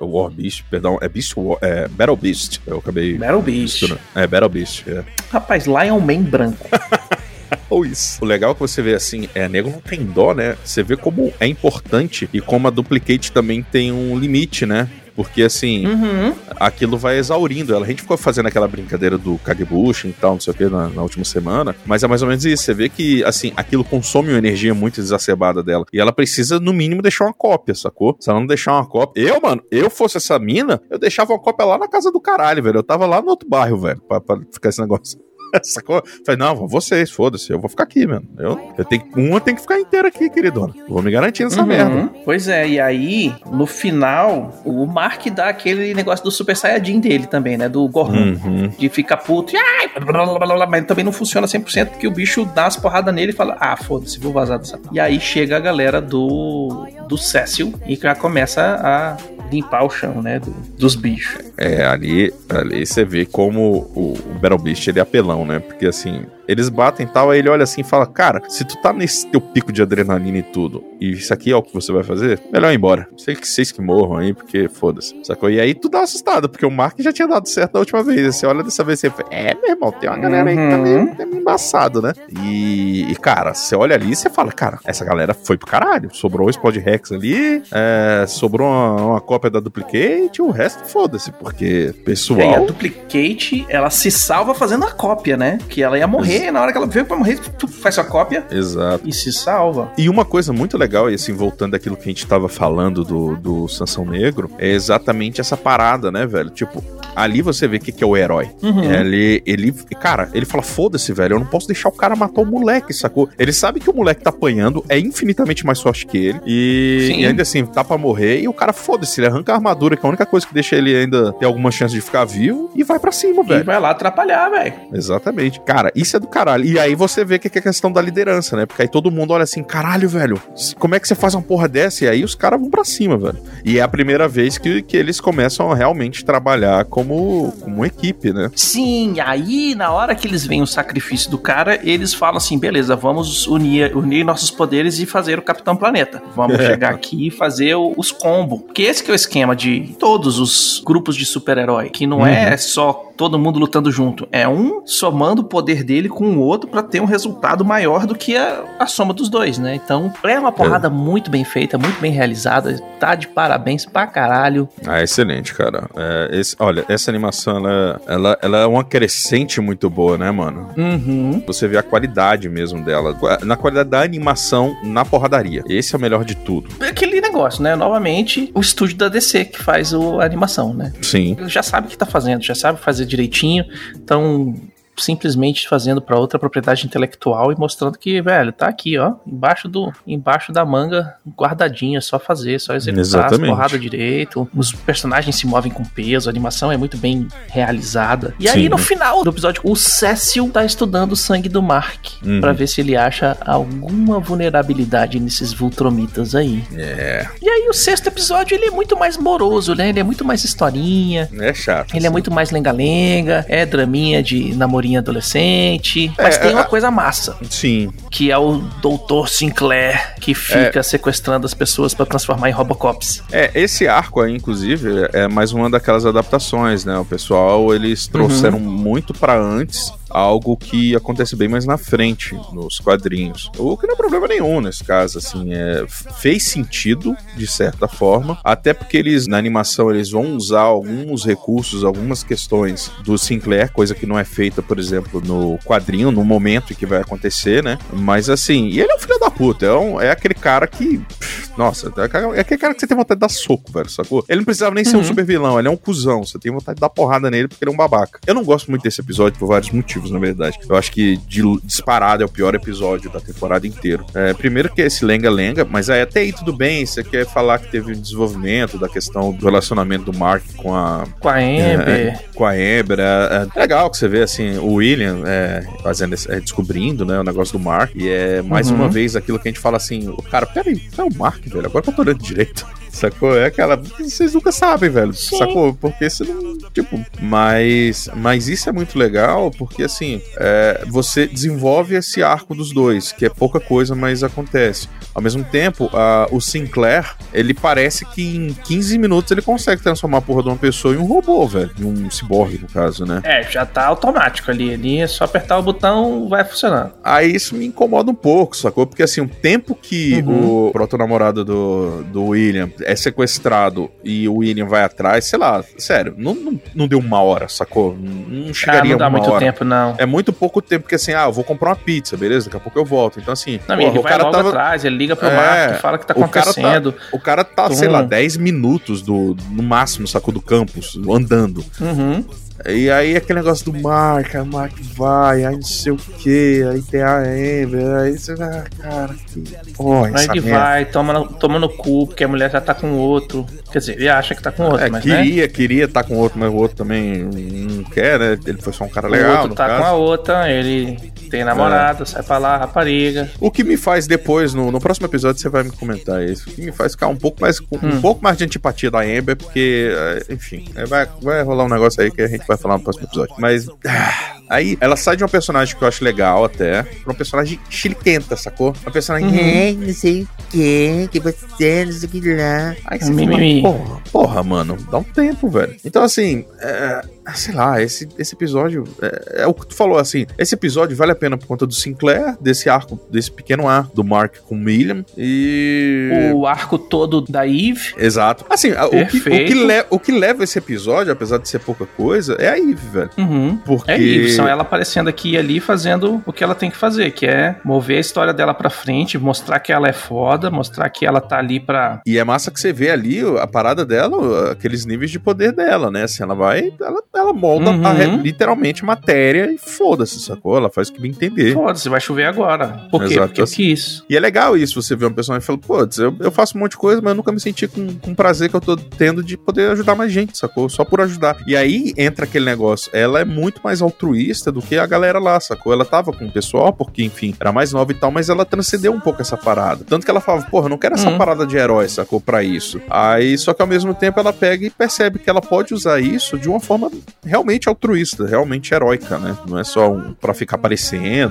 é, 0.00 0.02
War 0.02 0.30
Beast, 0.30 0.64
perdão, 0.70 0.96
é 1.02 1.08
Beast 1.10 1.34
War, 1.36 1.58
é 1.60 1.88
Battle 1.88 2.16
Beast. 2.16 2.58
Eu 2.66 2.78
acabei 2.78 3.18
Battle 3.18 3.42
Beast. 3.42 3.94
É 4.14 4.26
Battle 4.26 4.48
Beast, 4.48 4.88
é. 4.88 5.04
Rapaz, 5.30 5.66
Lion 5.66 6.00
Man 6.00 6.22
branco. 6.22 6.66
Ou 7.68 7.84
isso. 7.84 8.18
O 8.22 8.24
legal 8.26 8.52
é 8.52 8.54
que 8.54 8.60
você 8.60 8.80
vê 8.82 8.94
assim, 8.94 9.28
é, 9.34 9.48
nego 9.48 9.70
não 9.70 9.80
tem 9.80 10.04
dó, 10.04 10.32
né? 10.34 10.56
Você 10.64 10.82
vê 10.82 10.96
como 10.96 11.32
é 11.40 11.46
importante 11.46 12.28
e 12.32 12.40
como 12.40 12.68
a 12.68 12.70
Duplicate 12.70 13.32
também 13.32 13.62
tem 13.62 13.90
um 13.92 14.16
limite, 14.18 14.64
né? 14.64 14.88
Porque 15.16 15.42
assim, 15.42 15.86
Uhum. 15.86 16.34
aquilo 16.60 16.98
vai 16.98 17.16
exaurindo 17.16 17.74
ela. 17.74 17.86
A 17.86 17.88
gente 17.88 18.02
ficou 18.02 18.18
fazendo 18.18 18.46
aquela 18.48 18.68
brincadeira 18.68 19.16
do 19.16 19.38
Kagebushin 19.38 20.08
e 20.08 20.12
tal, 20.12 20.32
não 20.34 20.40
sei 20.40 20.52
o 20.52 20.56
que, 20.56 20.66
na, 20.66 20.88
na 20.90 21.00
última 21.02 21.24
semana. 21.24 21.74
Mas 21.86 22.02
é 22.02 22.06
mais 22.06 22.20
ou 22.20 22.28
menos 22.28 22.44
isso. 22.44 22.62
Você 22.64 22.74
vê 22.74 22.90
que, 22.90 23.24
assim, 23.24 23.50
aquilo 23.56 23.82
consome 23.82 24.28
uma 24.28 24.36
energia 24.38 24.74
muito 24.74 25.00
exacerbada 25.00 25.62
dela. 25.62 25.86
E 25.90 25.98
ela 25.98 26.12
precisa, 26.12 26.60
no 26.60 26.70
mínimo, 26.72 27.00
deixar 27.00 27.24
uma 27.24 27.32
cópia, 27.32 27.74
sacou? 27.74 28.14
Se 28.20 28.28
ela 28.28 28.38
não 28.38 28.46
deixar 28.46 28.74
uma 28.74 28.86
cópia. 28.86 29.22
Eu, 29.22 29.40
mano, 29.40 29.62
eu 29.70 29.88
fosse 29.88 30.18
essa 30.18 30.38
mina, 30.38 30.82
eu 30.90 30.98
deixava 30.98 31.32
uma 31.32 31.40
cópia 31.40 31.64
lá 31.64 31.78
na 31.78 31.88
casa 31.88 32.12
do 32.12 32.20
caralho, 32.20 32.62
velho. 32.62 32.78
Eu 32.80 32.82
tava 32.84 33.06
lá 33.06 33.22
no 33.22 33.28
outro 33.28 33.48
bairro, 33.48 33.78
velho, 33.80 34.02
pra, 34.06 34.20
pra 34.20 34.38
ficar 34.52 34.68
esse 34.68 34.82
negócio. 34.82 35.18
Sacou? 35.64 36.02
Falei, 36.24 36.38
não, 36.38 36.54
vão 36.56 36.68
vocês, 36.68 37.10
foda-se, 37.10 37.52
eu 37.52 37.58
vou 37.58 37.68
ficar 37.68 37.84
aqui, 37.84 38.06
mano. 38.06 38.24
Eu, 38.38 38.58
eu 38.78 38.84
tenho, 38.84 39.04
uma 39.16 39.40
tem 39.40 39.54
que 39.54 39.60
ficar 39.62 39.78
inteira 39.78 40.08
aqui, 40.08 40.28
queridona. 40.30 40.72
Vou 40.88 41.02
me 41.02 41.10
garantir 41.10 41.44
nessa 41.44 41.60
Uhum. 41.60 41.66
merda. 41.66 42.10
Pois 42.24 42.48
é, 42.48 42.68
e 42.68 42.80
aí, 42.80 43.34
no 43.50 43.66
final, 43.66 44.60
o 44.64 44.86
Mark 44.86 45.26
dá 45.30 45.48
aquele 45.48 45.94
negócio 45.94 46.24
do 46.24 46.30
Super 46.30 46.56
Saiyajin 46.56 47.00
dele 47.00 47.26
também, 47.26 47.56
né? 47.56 47.68
Do 47.68 47.86
Gohan. 47.88 48.36
Uhum. 48.44 48.68
De 48.78 48.88
ficar 48.88 49.16
puto 49.18 49.54
e 49.54 49.58
ai, 49.58 49.88
blá, 50.00 50.24
blá, 50.24 50.38
blá, 50.38 50.54
blá, 50.56 50.66
mas 50.66 50.84
também 50.86 51.04
não 51.04 51.12
funciona 51.12 51.46
100% 51.46 51.86
porque 51.90 52.06
o 52.06 52.10
bicho 52.10 52.44
dá 52.44 52.66
as 52.66 52.76
porradas 52.76 53.14
nele 53.14 53.32
e 53.32 53.34
fala: 53.34 53.56
Ah, 53.60 53.76
foda-se, 53.76 54.18
vou 54.18 54.32
vazar 54.32 54.58
dessa. 54.58 54.78
E 54.92 54.98
aí 55.00 55.18
chega 55.20 55.56
a 55.56 55.60
galera 55.60 56.00
do, 56.00 56.86
do 57.08 57.16
Cecil 57.16 57.72
e 57.86 57.94
já 57.96 58.14
começa 58.14 58.60
a 58.82 59.16
limpar 59.50 59.84
o 59.84 59.90
chão, 59.90 60.20
né? 60.20 60.40
do- 60.40 60.50
dos 60.76 60.96
bichos. 60.96 61.44
É, 61.56 61.84
ali, 61.86 62.32
ali 62.48 62.84
você 62.84 63.04
vê 63.04 63.24
como 63.24 63.88
o, 63.94 64.14
o 64.18 64.38
Battle 64.40 64.58
Beast 64.58 64.86
ele 64.88 64.98
é 64.98 65.02
apelão, 65.02 65.45
né? 65.46 65.58
Porque 65.60 65.86
assim, 65.86 66.26
eles 66.48 66.68
batem 66.68 67.06
e 67.06 67.08
tal, 67.08 67.30
aí 67.30 67.38
ele 67.38 67.48
olha 67.48 67.64
assim 67.64 67.80
e 67.80 67.84
fala: 67.84 68.06
Cara, 68.06 68.42
se 68.48 68.64
tu 68.64 68.76
tá 68.80 68.92
nesse 68.92 69.26
teu 69.26 69.40
pico 69.40 69.72
de 69.72 69.82
adrenalina 69.82 70.38
e 70.38 70.42
tudo, 70.42 70.84
e 71.00 71.12
isso 71.12 71.32
aqui 71.32 71.50
é 71.50 71.56
o 71.56 71.62
que 71.62 71.72
você 71.72 71.92
vai 71.92 72.02
fazer, 72.02 72.40
melhor 72.52 72.72
ir 72.72 72.76
embora. 72.76 73.08
Sei 73.16 73.34
que 73.34 73.46
vocês 73.46 73.72
que 73.72 73.80
morram 73.80 74.16
aí, 74.16 74.32
porque 74.32 74.68
foda-se. 74.68 75.14
Sacou? 75.22 75.50
E 75.50 75.60
aí 75.60 75.74
tu 75.74 75.88
dá 75.88 75.98
uma 75.98 76.04
assustada, 76.04 76.48
porque 76.48 76.64
o 76.64 76.70
Mark 76.70 76.98
já 76.98 77.12
tinha 77.12 77.28
dado 77.28 77.48
certo 77.48 77.72
da 77.72 77.80
última 77.80 78.02
vez. 78.02 78.34
Você 78.34 78.46
olha 78.46 78.62
dessa 78.62 78.84
vez 78.84 78.98
e 78.98 79.02
você 79.02 79.10
fala: 79.10 79.28
É, 79.30 79.54
meu 79.54 79.70
irmão, 79.70 79.92
tem 79.92 80.08
uma 80.08 80.18
galera 80.18 80.50
aí 80.50 80.56
que 80.56 80.68
tá 80.68 80.78
meio, 80.78 81.16
tá 81.16 81.26
meio 81.26 81.40
embaçado, 81.40 82.02
né? 82.02 82.12
E, 82.42 83.10
e, 83.10 83.16
cara, 83.16 83.54
você 83.54 83.74
olha 83.74 83.94
ali 83.94 84.12
e 84.12 84.16
você 84.16 84.30
fala: 84.30 84.52
Cara, 84.52 84.78
essa 84.84 85.04
galera 85.04 85.34
foi 85.34 85.56
pro 85.56 85.66
caralho. 85.66 86.10
Sobrou 86.12 86.46
o 86.46 86.50
Spod 86.50 86.78
Rex 86.78 87.12
ali, 87.12 87.62
é, 87.72 88.24
sobrou 88.26 88.68
uma, 88.68 89.02
uma 89.02 89.20
cópia 89.20 89.50
da 89.50 89.60
Duplicate, 89.60 90.40
o 90.40 90.50
resto 90.50 90.84
foda-se, 90.84 91.32
porque 91.32 91.64
E 91.64 91.68
aí 91.68 91.88
a 91.90 92.04
pessoal. 92.04 92.66
Duplicate, 92.66 93.66
ela 93.68 93.90
se 93.90 94.10
salva 94.10 94.54
fazendo 94.54 94.84
a 94.84 94.90
cópia, 94.90 95.36
né? 95.36 95.58
Que 95.68 95.82
ela 95.82 95.98
ia 95.98 96.06
morrer, 96.06 96.35
na 96.50 96.60
hora 96.62 96.72
que 96.72 96.78
ela 96.78 96.86
veio 96.86 97.04
pra 97.06 97.16
morrer, 97.16 97.38
tu 97.58 97.66
faz 97.68 97.94
sua 97.94 98.04
cópia 98.04 98.44
Exato. 98.50 99.08
e 99.08 99.12
se 99.12 99.32
salva. 99.32 99.90
E 99.98 100.08
uma 100.08 100.24
coisa 100.24 100.52
muito 100.52 100.76
legal, 100.78 101.10
e 101.10 101.14
assim, 101.14 101.32
voltando 101.32 101.74
àquilo 101.74 101.96
que 101.96 102.04
a 102.04 102.08
gente 102.08 102.26
tava 102.26 102.48
falando 102.48 103.04
do, 103.04 103.36
do 103.36 103.68
Sansão 103.68 104.04
Negro, 104.04 104.50
é 104.58 104.68
exatamente 104.68 105.40
essa 105.40 105.56
parada, 105.56 106.10
né, 106.10 106.26
velho? 106.26 106.50
Tipo, 106.50 106.82
ali 107.14 107.42
você 107.42 107.66
vê 107.68 107.76
o 107.76 107.80
que, 107.80 107.92
que 107.92 108.04
é 108.04 108.06
o 108.06 108.16
herói. 108.16 108.50
Uhum. 108.62 108.84
Ele, 108.92 109.42
ele, 109.46 109.72
cara, 110.00 110.28
ele 110.32 110.46
fala: 110.46 110.62
foda-se, 110.62 111.12
velho, 111.12 111.34
eu 111.34 111.38
não 111.40 111.46
posso 111.46 111.66
deixar 111.66 111.88
o 111.88 111.92
cara 111.92 112.14
matar 112.16 112.40
o 112.40 112.46
moleque, 112.46 112.92
sacou? 112.92 113.28
Ele 113.38 113.52
sabe 113.52 113.80
que 113.80 113.90
o 113.90 113.94
moleque 113.94 114.22
tá 114.22 114.30
apanhando, 114.30 114.84
é 114.88 114.98
infinitamente 114.98 115.64
mais 115.64 115.80
forte 115.80 116.06
que 116.06 116.18
ele, 116.18 116.40
e, 116.46 117.12
e 117.18 117.26
ainda 117.26 117.42
assim, 117.42 117.64
tá 117.64 117.82
pra 117.84 117.98
morrer, 117.98 118.40
e 118.40 118.48
o 118.48 118.52
cara, 118.52 118.72
foda-se, 118.72 119.20
ele 119.20 119.28
arranca 119.28 119.52
a 119.52 119.56
armadura, 119.56 119.96
que 119.96 120.04
é 120.04 120.06
a 120.06 120.08
única 120.08 120.26
coisa 120.26 120.46
que 120.46 120.54
deixa 120.54 120.76
ele 120.76 120.94
ainda 120.94 121.32
ter 121.34 121.44
alguma 121.46 121.70
chance 121.70 121.94
de 121.94 122.00
ficar 122.00 122.24
vivo, 122.24 122.70
e 122.74 122.82
vai 122.84 122.98
pra 122.98 123.12
cima, 123.12 123.42
E 123.42 123.46
velho. 123.46 123.64
vai 123.64 123.80
lá 123.80 123.90
atrapalhar, 123.90 124.48
velho. 124.50 124.74
Exatamente. 124.92 125.60
Cara, 125.60 125.90
isso 125.94 126.16
é 126.16 126.20
do 126.26 126.30
caralho. 126.30 126.64
E 126.64 126.78
aí 126.78 126.94
você 126.94 127.24
vê 127.24 127.38
que 127.38 127.46
é 127.46 127.60
questão 127.60 127.90
da 127.90 128.02
liderança, 128.02 128.56
né? 128.56 128.66
Porque 128.66 128.82
aí 128.82 128.88
todo 128.88 129.10
mundo 129.10 129.32
olha 129.32 129.44
assim, 129.44 129.62
caralho, 129.62 130.08
velho, 130.08 130.40
como 130.78 130.94
é 130.94 131.00
que 131.00 131.06
você 131.08 131.14
faz 131.14 131.34
uma 131.34 131.42
porra 131.42 131.68
dessa? 131.68 132.04
E 132.04 132.08
aí 132.08 132.24
os 132.24 132.34
caras 132.34 132.60
vão 132.60 132.68
pra 132.70 132.84
cima, 132.84 133.16
velho. 133.16 133.38
E 133.64 133.78
é 133.78 133.82
a 133.82 133.88
primeira 133.88 134.28
vez 134.28 134.58
que, 134.58 134.82
que 134.82 134.96
eles 134.96 135.20
começam 135.20 135.70
a 135.70 135.74
realmente 135.74 136.24
trabalhar 136.24 136.84
como, 136.86 137.52
como 137.60 137.84
equipe, 137.84 138.32
né? 138.32 138.50
Sim, 138.54 139.20
aí 139.20 139.74
na 139.74 139.92
hora 139.92 140.14
que 140.14 140.26
eles 140.26 140.44
veem 140.46 140.62
o 140.62 140.66
sacrifício 140.66 141.30
do 141.30 141.38
cara, 141.38 141.78
eles 141.82 142.12
falam 142.12 142.36
assim: 142.38 142.58
beleza, 142.58 142.96
vamos 142.96 143.46
unir, 143.46 143.96
unir 143.96 144.24
nossos 144.24 144.50
poderes 144.50 144.98
e 144.98 145.06
fazer 145.06 145.38
o 145.38 145.42
Capitão 145.42 145.76
Planeta. 145.76 146.22
Vamos 146.34 146.58
É. 146.58 146.66
chegar 146.66 146.90
aqui 146.92 147.28
e 147.28 147.30
fazer 147.30 147.74
os 147.76 148.10
combos. 148.10 148.62
Porque 148.62 148.82
esse 148.82 149.02
que 149.02 149.10
é 149.10 149.12
o 149.12 149.16
esquema 149.16 149.54
de 149.54 149.94
todos 149.98 150.38
os 150.38 150.82
grupos 150.84 151.16
de 151.16 151.24
super-herói, 151.24 151.90
que 151.90 152.06
não 152.06 152.26
é 152.26 152.56
só 152.56 152.92
todo 153.16 153.38
mundo 153.38 153.58
lutando 153.58 153.90
junto, 153.90 154.26
é 154.30 154.46
um 154.48 154.82
somando 154.86 155.42
o 155.42 155.44
poder 155.44 155.82
dele 155.82 156.08
com 156.08 156.24
o 156.36 156.38
outro 156.40 156.68
pra 156.68 156.82
ter 156.82 157.00
um 157.00 157.04
resultado 157.04 157.64
maior 157.64 158.06
do 158.06 158.14
que 158.14 158.36
a, 158.36 158.64
a 158.78 158.86
soma 158.86 159.12
dos 159.14 159.28
dois, 159.28 159.58
né? 159.58 159.74
Então 159.74 160.12
é 160.24 160.38
uma 160.38 160.52
porrada 160.52 160.88
muito 160.90 161.30
bem 161.30 161.44
feita, 161.44 161.78
muito 161.78 162.00
bem 162.00 162.12
realizada, 162.12 162.78
tá 163.00 163.14
de 163.14 163.28
parabéns 163.28 163.84
pra 163.86 164.06
caralho. 164.06 164.68
Ah, 164.86 165.02
excelente, 165.02 165.54
cara. 165.54 165.88
É, 165.96 166.30
esse- 166.38 166.56
olha, 166.58 166.84
essa 166.88 167.10
animação, 167.10 167.56
ela, 167.58 168.00
ela, 168.06 168.38
ela 168.42 168.58
é 168.58 168.66
uma 168.66 168.84
crescente 168.84 169.60
muito 169.60 169.88
boa, 169.88 170.18
né, 170.18 170.30
mano? 170.30 170.68
Uhum. 170.76 171.42
Você 171.46 171.66
vê 171.68 171.78
a 171.78 171.82
qualidade 171.82 172.48
mesmo 172.48 172.82
dela. 172.82 173.16
Na 173.42 173.56
qualidade 173.56 173.88
da 173.90 174.02
animação 174.02 174.76
na 174.82 175.04
porradaria. 175.04 175.62
Esse 175.68 175.94
é 175.94 175.98
o 175.98 176.00
melhor 176.00 176.24
de 176.24 176.34
tudo. 176.34 176.68
É 176.80 176.88
aquele 176.88 177.20
negócio, 177.20 177.62
né? 177.62 177.74
Novamente, 177.76 178.50
o 178.54 178.60
estúdio 178.60 178.96
da 178.96 179.08
DC 179.08 179.44
que 179.46 179.62
faz 179.62 179.92
o- 179.92 180.20
a 180.20 180.24
animação, 180.24 180.74
né? 180.74 180.92
Sim. 181.02 181.36
Já 181.46 181.62
sabe 181.62 181.86
o 181.86 181.90
que 181.90 181.96
tá 181.98 182.06
fazendo, 182.06 182.42
já 182.42 182.54
sabe 182.54 182.78
fazer 182.80 183.05
direitinho. 183.06 183.64
Então, 183.94 184.54
simplesmente 184.98 185.68
fazendo 185.68 186.00
para 186.00 186.18
outra 186.18 186.38
propriedade 186.38 186.86
intelectual 186.86 187.52
e 187.52 187.56
mostrando 187.58 187.98
que, 187.98 188.20
velho, 188.20 188.52
tá 188.52 188.66
aqui, 188.66 188.98
ó, 188.98 189.14
embaixo 189.26 189.68
do 189.68 189.92
embaixo 190.06 190.52
da 190.52 190.64
manga, 190.64 191.14
guardadinho, 191.36 191.98
é 191.98 192.00
só 192.00 192.18
fazer, 192.18 192.58
só 192.60 192.74
executar 192.74 193.00
Exatamente. 193.00 193.42
as 193.44 193.50
porradas 193.50 193.80
direito. 193.80 194.48
Os 194.54 194.72
personagens 194.72 195.36
se 195.36 195.46
movem 195.46 195.70
com 195.70 195.84
peso, 195.84 196.28
a 196.28 196.32
animação 196.32 196.70
é 196.72 196.76
muito 196.76 196.96
bem 196.96 197.28
realizada. 197.48 198.34
E 198.38 198.48
aí 198.48 198.62
Sim. 198.64 198.68
no 198.68 198.78
final 198.78 199.22
do 199.22 199.30
episódio, 199.30 199.60
o 199.64 199.74
Cécio 199.76 200.48
tá 200.50 200.64
estudando 200.64 201.12
o 201.12 201.16
sangue 201.16 201.48
do 201.48 201.62
Mark 201.62 202.06
Uhum. 202.24 202.40
pra 202.40 202.52
ver 202.52 202.66
se 202.66 202.80
ele 202.80 202.96
acha 202.96 203.36
alguma 203.40 204.18
vulnerabilidade 204.18 205.18
nesses 205.20 205.52
Vultromitas 205.52 206.34
aí. 206.34 206.62
É. 206.74 207.26
E 207.42 207.48
aí 207.48 207.68
o 207.68 207.72
sexto 207.72 208.06
episódio, 208.08 208.54
ele 208.54 208.66
é 208.66 208.70
muito 208.70 208.96
mais 208.98 209.16
moroso, 209.16 209.74
né? 209.74 209.88
Ele 209.88 210.00
é 210.00 210.02
muito 210.02 210.24
mais 210.24 210.44
historinha. 210.44 211.28
É 211.40 211.52
chato. 211.54 211.94
Ele 211.94 212.04
é 212.04 212.08
assim. 212.08 212.12
muito 212.12 212.30
mais 212.30 212.50
lenga-lenga, 212.50 213.44
é 213.48 213.64
draminha 213.66 214.22
de 214.22 214.54
adolescente. 214.94 216.12
Mas 216.18 216.36
É, 216.36 216.38
tem 216.40 216.52
uma 216.52 216.60
é, 216.60 216.64
coisa 216.64 216.90
massa, 216.90 217.36
Sim. 217.48 217.90
que 218.10 218.30
é 218.30 218.36
o 218.36 218.58
Doutor 218.82 219.30
Sinclair, 219.30 220.14
que 220.20 220.34
fica 220.34 220.82
sequestrando 220.82 221.46
as 221.46 221.54
pessoas 221.54 221.94
pra 221.94 222.04
transformar 222.04 222.50
em 222.50 222.52
Robocops. 222.52 223.22
É, 223.32 223.50
esse 223.54 223.88
arco 223.88 224.20
aí, 224.20 224.34
inclusive, 224.34 225.08
é 225.14 225.26
mais 225.26 225.52
uma 225.52 225.70
daquelas 225.70 226.04
adaptações, 226.04 226.84
né? 226.84 226.98
O 226.98 227.04
pessoal, 227.06 227.74
eles 227.74 228.06
trouxeram 228.06 228.60
muito 228.60 229.14
pra 229.14 229.38
antes 229.38 229.92
algo 230.16 230.56
que 230.56 230.96
acontece 230.96 231.36
bem 231.36 231.46
mais 231.46 231.66
na 231.66 231.76
frente 231.76 232.34
nos 232.52 232.78
quadrinhos. 232.78 233.50
O 233.58 233.76
que 233.76 233.86
não 233.86 233.92
é 233.94 233.96
problema 233.96 234.26
nenhum 234.26 234.60
nesse 234.62 234.82
caso, 234.82 235.18
assim, 235.18 235.52
é, 235.52 235.84
fez 236.20 236.44
sentido 236.44 237.14
de 237.36 237.46
certa 237.46 237.86
forma, 237.86 238.38
até 238.42 238.72
porque 238.72 238.96
eles 238.96 239.26
na 239.26 239.36
animação 239.36 239.90
eles 239.90 240.10
vão 240.10 240.34
usar 240.34 240.62
alguns 240.62 241.24
recursos, 241.24 241.84
algumas 241.84 242.22
questões 242.22 242.90
do 243.04 243.18
Sinclair, 243.18 243.70
coisa 243.72 243.94
que 243.94 244.06
não 244.06 244.18
é 244.18 244.24
feita, 244.24 244.62
por 244.62 244.78
exemplo, 244.78 245.20
no 245.20 245.58
quadrinho, 245.64 246.10
no 246.10 246.24
momento 246.24 246.72
em 246.72 246.76
que 246.76 246.86
vai 246.86 247.00
acontecer, 247.00 247.62
né? 247.62 247.76
Mas 247.92 248.30
assim, 248.30 248.68
e 248.68 248.80
ele 248.80 248.90
é 248.90 248.94
um 248.94 248.98
filho 248.98 249.18
da 249.18 249.30
puta, 249.30 249.66
é, 249.66 249.72
um- 249.74 250.00
é 250.00 250.10
aquele 250.10 250.34
cara 250.34 250.66
que, 250.66 250.98
pff, 250.98 251.50
nossa, 251.58 251.92
é 252.34 252.40
aquele 252.40 252.58
cara 252.60 252.74
que 252.74 252.80
você 252.80 252.86
tem 252.86 252.96
vontade 252.96 253.18
de 253.18 253.26
dar 253.26 253.28
soco, 253.30 253.70
velho, 253.72 253.90
sacou? 253.90 254.24
Ele 254.28 254.38
não 254.38 254.44
precisava 254.44 254.74
nem 254.74 254.84
ser 254.84 254.96
um 254.96 255.00
Uhum. 255.00 255.04
super 255.04 255.24
vilão, 255.24 255.58
ele 255.58 255.68
é 255.68 255.70
um 255.70 255.76
cuzão, 255.76 256.24
você 256.24 256.38
tem 256.38 256.50
vontade 256.52 256.76
de 256.76 256.80
dar 256.80 256.88
porrada 256.90 257.30
nele 257.30 257.48
porque 257.48 257.62
ele 257.64 257.70
é 257.70 257.74
um 257.74 257.76
babaca. 257.76 258.18
Eu 258.26 258.34
não 258.34 258.44
gosto 258.44 258.70
muito 258.70 258.82
desse 258.82 259.00
episódio 259.00 259.38
por 259.38 259.46
vários 259.46 259.70
motivos, 259.70 260.05
na 260.10 260.18
verdade. 260.18 260.58
Eu 260.68 260.76
acho 260.76 260.90
que 260.92 261.16
de 261.28 261.42
disparado 261.64 262.22
é 262.22 262.26
o 262.26 262.28
pior 262.28 262.54
episódio 262.54 263.10
da 263.10 263.20
temporada 263.20 263.66
inteira. 263.66 264.04
É, 264.14 264.32
primeiro 264.34 264.72
que 264.72 264.82
é 264.82 264.86
esse 264.86 265.04
lenga-lenga, 265.04 265.64
mas 265.68 265.88
aí 265.90 266.00
até 266.02 266.20
aí 266.20 266.32
tudo 266.32 266.52
bem, 266.52 266.84
você 266.84 267.02
quer 267.04 267.26
falar 267.26 267.58
que 267.58 267.70
teve 267.70 267.92
um 267.92 268.00
desenvolvimento 268.00 268.78
da 268.78 268.88
questão 268.88 269.32
do 269.32 269.44
relacionamento 269.44 270.10
do 270.10 270.16
Mark 270.18 270.42
com 270.56 270.74
a, 270.74 271.04
Com 271.20 271.28
a 271.28 271.34
Amber. 271.36 271.88
é, 271.88 272.20
com 272.34 272.44
a 272.44 272.50
Amber. 272.52 272.98
É, 273.00 273.48
é 273.54 273.58
legal 273.60 273.90
que 273.90 273.96
você 273.96 274.08
vê 274.08 274.22
assim, 274.22 274.56
o 274.58 274.74
William 274.74 275.22
é, 275.26 275.64
fazendo 275.82 276.14
esse- 276.14 276.30
é, 276.30 276.40
descobrindo 276.40 277.04
né, 277.04 277.18
o 277.18 277.24
negócio 277.24 277.58
do 277.58 277.62
Mark. 277.64 277.90
E 277.94 278.08
é 278.08 278.42
mais 278.42 278.70
Uhum. 278.70 278.76
uma 278.76 278.88
vez 278.88 279.14
aquilo 279.16 279.38
que 279.38 279.48
a 279.48 279.50
gente 279.50 279.60
fala 279.60 279.76
assim: 279.76 280.08
o 280.08 280.22
cara, 280.22 280.46
peraí, 280.46 280.80
é 280.96 281.02
o 281.02 281.14
Mark, 281.14 281.42
velho. 281.46 281.66
Agora 281.66 281.82
que 281.82 281.90
eu 281.90 281.94
tô 281.94 282.02
olhando 282.02 282.22
direito. 282.22 282.66
Sacou? 282.96 283.36
É 283.36 283.46
aquela. 283.46 283.76
Vocês 283.76 284.34
nunca 284.34 284.50
sabem, 284.52 284.88
velho. 284.90 285.12
Sim. 285.12 285.36
Sacou? 285.38 285.74
Porque 285.74 286.08
você 286.08 286.24
não. 286.24 286.56
Tipo. 286.72 286.98
Mas. 287.20 288.08
Mas 288.14 288.48
isso 288.48 288.68
é 288.68 288.72
muito 288.72 288.98
legal, 288.98 289.50
porque 289.50 289.82
assim. 289.82 290.20
é, 290.38 290.82
você 290.88 291.26
desenvolve 291.26 291.94
esse 291.96 292.22
arco 292.22 292.54
dos 292.54 292.72
dois, 292.72 293.12
que 293.12 293.26
é 293.26 293.28
pouca 293.28 293.60
coisa, 293.60 293.94
mas 293.94 294.22
acontece. 294.22 294.88
Ao 295.14 295.22
mesmo 295.22 295.44
tempo, 295.44 295.90
a- 295.92 296.26
o 296.30 296.40
Sinclair, 296.40 297.14
ele 297.32 297.54
parece 297.54 298.04
que 298.04 298.36
em 298.36 298.52
15 298.64 298.98
minutos 298.98 299.30
ele 299.30 299.42
consegue 299.42 299.82
transformar 299.82 300.18
a 300.18 300.20
porra 300.22 300.42
de 300.42 300.48
uma 300.48 300.56
pessoa 300.56 300.94
em 300.94 300.98
um 300.98 301.04
robô, 301.04 301.46
velho. 301.46 301.70
Em 301.78 301.84
um 301.84 302.10
ciborgue, 302.10 302.58
no 302.58 302.68
caso, 302.68 303.04
né? 303.04 303.20
É, 303.24 303.42
já 303.42 303.64
tá 303.66 303.86
automático 303.86 304.50
ali. 304.50 304.72
Ali 304.74 305.00
é 305.00 305.06
só 305.06 305.24
apertar 305.24 305.58
o 305.58 305.62
botão, 305.62 306.28
vai 306.28 306.44
funcionando. 306.44 306.92
Aí 307.02 307.34
isso 307.34 307.54
me 307.54 307.66
incomoda 307.66 308.10
um 308.10 308.14
pouco, 308.14 308.56
sacou? 308.56 308.86
Porque 308.86 309.02
assim, 309.02 309.20
o 309.20 309.28
tempo 309.28 309.74
que 309.74 310.22
Uhum. 310.26 310.66
o 310.68 310.72
proto-namorado 310.72 311.44
do, 311.44 312.02
do 312.04 312.24
William 312.26 312.70
é 312.86 312.94
sequestrado 312.96 313.90
e 314.04 314.28
o 314.28 314.36
William 314.36 314.66
vai 314.66 314.82
atrás, 314.82 315.24
sei 315.24 315.38
lá, 315.38 315.62
sério, 315.76 316.14
não, 316.16 316.34
não, 316.34 316.60
não 316.74 316.86
deu 316.88 316.98
uma 316.98 317.20
hora, 317.20 317.48
sacou? 317.48 317.96
Não, 317.98 318.12
não 318.44 318.50
Ah, 318.50 318.54
chegaria 318.54 318.92
não 318.92 318.98
dá 318.98 319.10
muito 319.10 319.28
hora. 319.30 319.40
tempo, 319.44 319.64
não. 319.64 319.94
É 319.98 320.06
muito 320.06 320.32
pouco 320.32 320.62
tempo, 320.62 320.82
porque 320.82 320.94
assim, 320.94 321.12
ah, 321.12 321.24
eu 321.24 321.32
vou 321.32 321.42
comprar 321.44 321.70
uma 321.70 321.76
pizza, 321.76 322.16
beleza? 322.16 322.46
Daqui 322.46 322.56
a 322.56 322.60
pouco 322.60 322.78
eu 322.78 322.84
volto. 322.84 323.18
Então, 323.18 323.32
assim, 323.32 323.58
Não, 323.68 323.76
porra, 323.76 323.88
ele 323.90 323.98
o 323.98 324.02
vai 324.02 324.12
cara 324.12 324.22
logo 324.24 324.36
tava. 324.36 324.48
atrás, 324.50 324.84
ele 324.84 324.96
liga 324.96 325.16
pro 325.16 325.26
É, 325.28 325.34
Mark, 325.36 325.80
fala 325.80 325.98
que 325.98 326.06
tá 326.06 326.14
o 326.16 326.28
cara 326.28 326.30
tá- 326.46 326.50
acontecendo. 326.50 326.94
O 327.12 327.18
cara 327.18 327.44
tá, 327.44 327.70
sei 327.70 327.88
lá, 327.88 328.02
10 328.02 328.36
minutos 328.36 329.02
do, 329.02 329.36
no 329.50 329.62
máximo, 329.62 330.06
sacou? 330.06 330.32
Do 330.32 330.40
campus, 330.40 330.98
andando. 331.10 331.64
Uhum. 331.80 332.24
E 332.64 332.90
aí 332.90 333.16
aquele 333.16 333.40
negócio 333.40 333.70
do 333.70 333.78
Mark, 333.80 334.34
a 334.34 334.44
Mark 334.44 334.72
vai, 334.94 335.44
aí 335.44 335.54
não 335.54 335.62
sei 335.62 335.92
o 335.92 335.96
que, 335.96 336.62
aí 336.72 336.80
tem 336.82 337.02
a 337.02 337.18
Amber, 337.18 337.94
aí 338.00 338.18
você 338.18 338.34
vai, 338.34 338.48
ah, 338.48 338.64
cara, 338.82 339.14
que 339.14 339.40
porra, 339.74 340.08
essa 340.14 340.32
merda. 340.34 340.50
vai, 340.50 340.84
toma 340.86 341.12
no, 341.12 341.28
toma 341.34 341.58
no 341.58 341.68
cu, 341.68 342.06
porque 342.06 342.24
a 342.24 342.28
mulher 342.28 342.50
já 342.50 342.60
tá 342.60 342.74
com 342.74 342.92
outro. 342.92 343.46
Quer 343.70 343.78
dizer, 343.80 343.92
ele 343.96 344.08
acha 344.08 344.34
que 344.34 344.42
tá 344.42 344.50
com 344.50 344.64
outro, 344.64 344.84
É, 344.86 344.90
mas 344.90 345.04
né? 345.04 345.16
queria, 345.16 345.48
queria 345.48 345.84
estar 345.84 346.02
com 346.04 346.16
outro, 346.16 346.38
mas 346.38 346.48
o 346.50 346.54
outro 346.54 346.78
também 346.78 347.24
não 347.24 347.84
quer, 347.84 348.18
né? 348.18 348.38
Ele 348.46 348.60
foi 348.60 348.72
só 348.72 348.84
um 348.84 348.88
cara 348.88 349.06
O 349.06 349.10
legal, 349.10 349.32
outro 349.32 349.48
no 349.50 349.54
tá 349.54 349.66
caso. 349.68 349.82
Com 349.82 349.86
a 349.88 349.92
outra, 349.92 350.50
ele 350.50 351.12
tem 351.28 351.44
namorada, 351.44 352.04
sai 352.04 352.22
pra 352.22 352.38
lá, 352.38 352.56
rapariga. 352.56 353.30
O 353.40 353.50
que 353.50 353.62
me 353.64 353.76
faz 353.76 354.06
depois, 354.06 354.54
no, 354.54 354.70
no 354.70 354.80
próximo 354.80 355.06
episódio, 355.06 355.40
você 355.40 355.48
vai 355.48 355.62
me 355.62 355.70
comentar 355.70 356.22
isso. 356.22 356.48
O 356.48 356.52
que 356.52 356.62
me 356.62 356.72
faz 356.72 356.92
ficar 356.92 357.08
um 357.08 357.16
pouco 357.16 357.40
mais 357.40 357.60
com 357.60 357.76
um 357.76 357.96
Hum. 357.96 358.00
pouco 358.00 358.22
mais 358.22 358.36
de 358.36 358.44
antipatia 358.44 358.90
da 358.90 359.00
Amber, 359.00 359.36
porque, 359.36 359.90
é, 360.28 360.32
enfim, 360.32 360.68
é, 360.74 360.84
vai, 360.86 361.06
vai 361.22 361.42
rolar 361.42 361.64
um 361.64 361.68
negócio 361.68 362.02
aí 362.02 362.10
que 362.10 362.20
a 362.22 362.26
gente 362.26 362.46
vai 362.46 362.56
falar 362.56 362.78
no 362.78 362.84
próximo 362.84 363.06
episódio. 363.06 363.34
Mas 363.38 363.66
ah, 363.86 364.36
aí 364.48 364.76
ela 364.80 364.96
sai 364.96 365.16
de 365.16 365.22
uma 365.22 365.28
personagem 365.28 365.76
que 365.76 365.82
eu 365.82 365.88
acho 365.88 366.02
legal 366.04 366.44
até, 366.44 366.82
pra 366.82 367.12
uma 367.12 367.14
personagem 367.14 367.58
chiliquenta, 367.68 368.36
sacou? 368.36 368.74
Uma 368.82 368.90
personagem. 368.92 369.28
Uhum. 369.28 369.34
"Ai, 369.34 369.78
não 369.80 369.92
sei 369.94 370.22
o 370.22 370.28
que, 370.50 371.08
que 371.12 371.20
você, 371.20 371.84
não 371.84 371.92
sei 371.92 372.08
o 372.08 372.12
que 372.12 372.34
lá. 372.34 372.74
Aí 372.86 372.98
você 372.98 373.10
Mimimi. 373.10 373.62
fala, 373.62 373.74
porra, 373.74 374.00
porra, 374.12 374.42
mano, 374.42 374.76
dá 374.90 374.98
um 374.98 375.02
tempo, 375.04 375.48
velho. 375.48 375.76
Então, 375.84 376.02
assim, 376.02 376.44
é, 376.60 377.02
sei 377.34 377.54
lá, 377.54 377.80
esse, 377.82 378.08
esse 378.18 378.34
episódio 378.34 378.84
é, 379.02 379.42
é 379.42 379.46
o 379.46 379.54
que 379.54 379.66
tu 379.66 379.74
falou, 379.74 379.98
assim, 379.98 380.26
esse 380.38 380.54
episódio 380.54 380.96
vale 380.96 381.12
a 381.12 381.15
pena 381.16 381.36
por 381.36 381.46
conta 381.46 381.66
do 381.66 381.74
Sinclair, 381.74 382.36
desse 382.40 382.68
arco, 382.68 383.00
desse 383.10 383.30
pequeno 383.30 383.66
arco 383.68 383.94
do 383.94 384.04
Mark 384.04 384.36
com 384.46 384.56
o 384.56 384.64
William 384.64 385.04
e... 385.16 386.30
O 386.34 386.46
arco 386.46 386.78
todo 386.78 387.20
da 387.22 387.46
Eve. 387.46 387.94
Exato. 387.98 388.44
Assim, 388.48 388.70
o 388.72 389.06
que, 389.06 389.18
o, 389.18 389.22
que 389.22 389.54
le- 389.54 389.84
o 389.90 389.98
que 389.98 390.12
leva 390.12 390.44
esse 390.44 390.58
episódio, 390.58 391.12
apesar 391.12 391.38
de 391.38 391.48
ser 391.48 391.58
pouca 391.60 391.86
coisa, 391.86 392.34
é 392.38 392.48
a 392.48 392.58
Eve, 392.58 392.74
velho. 392.92 393.10
Uhum. 393.18 393.56
Porque... 393.64 393.90
É 393.90 393.94
a 393.94 393.98
Eve, 393.98 394.30
são 394.30 394.46
ela 394.46 394.62
aparecendo 394.62 395.08
aqui 395.08 395.30
e 395.32 395.38
ali 395.38 395.60
fazendo 395.60 396.22
o 396.26 396.32
que 396.32 396.44
ela 396.44 396.54
tem 396.54 396.70
que 396.70 396.76
fazer, 396.76 397.10
que 397.12 397.26
é 397.26 397.56
mover 397.64 397.96
a 397.98 398.00
história 398.00 398.32
dela 398.32 398.54
pra 398.54 398.70
frente, 398.70 399.18
mostrar 399.18 399.58
que 399.60 399.72
ela 399.72 399.88
é 399.88 399.92
foda, 399.92 400.50
mostrar 400.50 400.88
que 400.90 401.06
ela 401.06 401.20
tá 401.20 401.38
ali 401.38 401.58
pra. 401.60 402.00
E 402.06 402.18
é 402.18 402.24
massa 402.24 402.50
que 402.50 402.60
você 402.60 402.72
vê 402.72 402.90
ali 402.90 403.20
a 403.38 403.46
parada 403.46 403.84
dela, 403.84 404.52
aqueles 404.52 404.84
níveis 404.86 405.10
de 405.10 405.18
poder 405.18 405.52
dela, 405.52 405.90
né? 405.90 406.04
Assim, 406.04 406.22
ela 406.22 406.34
vai, 406.34 406.72
ela, 406.80 407.02
ela 407.14 407.32
molda 407.32 407.70
Uhum. 407.70 407.86
a 407.86 407.92
literalmente 407.94 408.84
matéria 408.84 409.50
e 409.50 409.58
foda-se, 409.58 410.20
sacou? 410.20 410.56
Ela 410.56 410.70
faz 410.70 410.88
o 410.88 410.92
que 410.92 411.00
entender. 411.06 411.54
Foda-se, 411.54 411.88
vai 411.88 412.00
chover 412.00 412.24
agora. 412.26 412.86
Por 412.90 413.00
quê? 413.06 413.14
Exato. 413.14 413.28
Porque 413.28 413.40
eu 413.42 413.46
quis. 413.46 414.02
E 414.08 414.16
é 414.16 414.20
legal 414.20 414.56
isso, 414.56 414.80
você 414.80 414.94
ver 414.96 415.06
uma 415.06 415.14
pessoa 415.14 415.38
e 415.38 415.40
fala, 415.40 415.58
pô, 415.58 415.78
eu, 415.80 416.16
eu 416.20 416.30
faço 416.30 416.56
um 416.56 416.60
monte 416.60 416.72
de 416.72 416.76
coisa, 416.78 417.00
mas 417.02 417.10
eu 417.12 417.16
nunca 417.16 417.32
me 417.32 417.40
senti 417.40 417.66
com, 417.66 417.94
com 417.96 418.10
o 418.12 418.14
prazer 418.16 418.48
que 418.50 418.56
eu 418.56 418.60
tô 418.60 418.76
tendo 418.76 419.22
de 419.22 419.36
poder 419.36 419.70
ajudar 419.70 419.94
mais 419.94 420.12
gente, 420.12 420.36
sacou? 420.36 420.68
Só 420.68 420.84
por 420.84 421.00
ajudar. 421.00 421.36
E 421.46 421.56
aí 421.56 421.92
entra 421.96 422.24
aquele 422.24 422.44
negócio, 422.44 422.90
ela 422.94 423.20
é 423.20 423.24
muito 423.24 423.60
mais 423.62 423.80
altruísta 423.82 424.50
do 424.52 424.60
que 424.62 424.76
a 424.76 424.86
galera 424.86 425.18
lá, 425.18 425.38
sacou? 425.40 425.72
Ela 425.72 425.84
tava 425.84 426.12
com 426.12 426.26
o 426.26 426.30
pessoal, 426.32 426.72
porque, 426.72 427.02
enfim, 427.02 427.34
era 427.38 427.52
mais 427.52 427.72
nova 427.72 427.90
e 427.92 427.94
tal, 427.94 428.10
mas 428.10 428.28
ela 428.28 428.44
transcendeu 428.44 428.92
um 428.92 429.00
pouco 429.00 429.20
essa 429.22 429.36
parada. 429.36 429.84
Tanto 429.86 430.04
que 430.04 430.10
ela 430.10 430.20
falava, 430.20 430.46
porra, 430.50 430.66
eu 430.66 430.70
não 430.70 430.78
quero 430.78 430.94
essa 430.94 431.08
Uhum. 431.10 431.18
parada 431.18 431.46
de 431.46 431.56
herói, 431.56 431.88
sacou? 431.88 432.20
Pra 432.20 432.42
isso. 432.42 432.80
Aí, 432.90 433.36
só 433.38 433.54
que 433.54 433.62
ao 433.62 433.68
mesmo 433.68 433.94
tempo 433.94 434.18
ela 434.18 434.32
pega 434.32 434.66
e 434.66 434.70
percebe 434.70 435.18
que 435.18 435.30
ela 435.30 435.40
pode 435.40 435.72
usar 435.72 436.00
isso 436.00 436.38
de 436.38 436.48
uma 436.48 436.58
forma 436.60 436.90
realmente 437.24 437.68
altruísta, 437.68 438.26
realmente 438.26 438.74
heróica, 438.74 439.18
né? 439.18 439.36
Não 439.48 439.58
é 439.58 439.64
só 439.64 439.90
um, 439.90 440.12
pra 440.14 440.34
ficar 440.34 440.58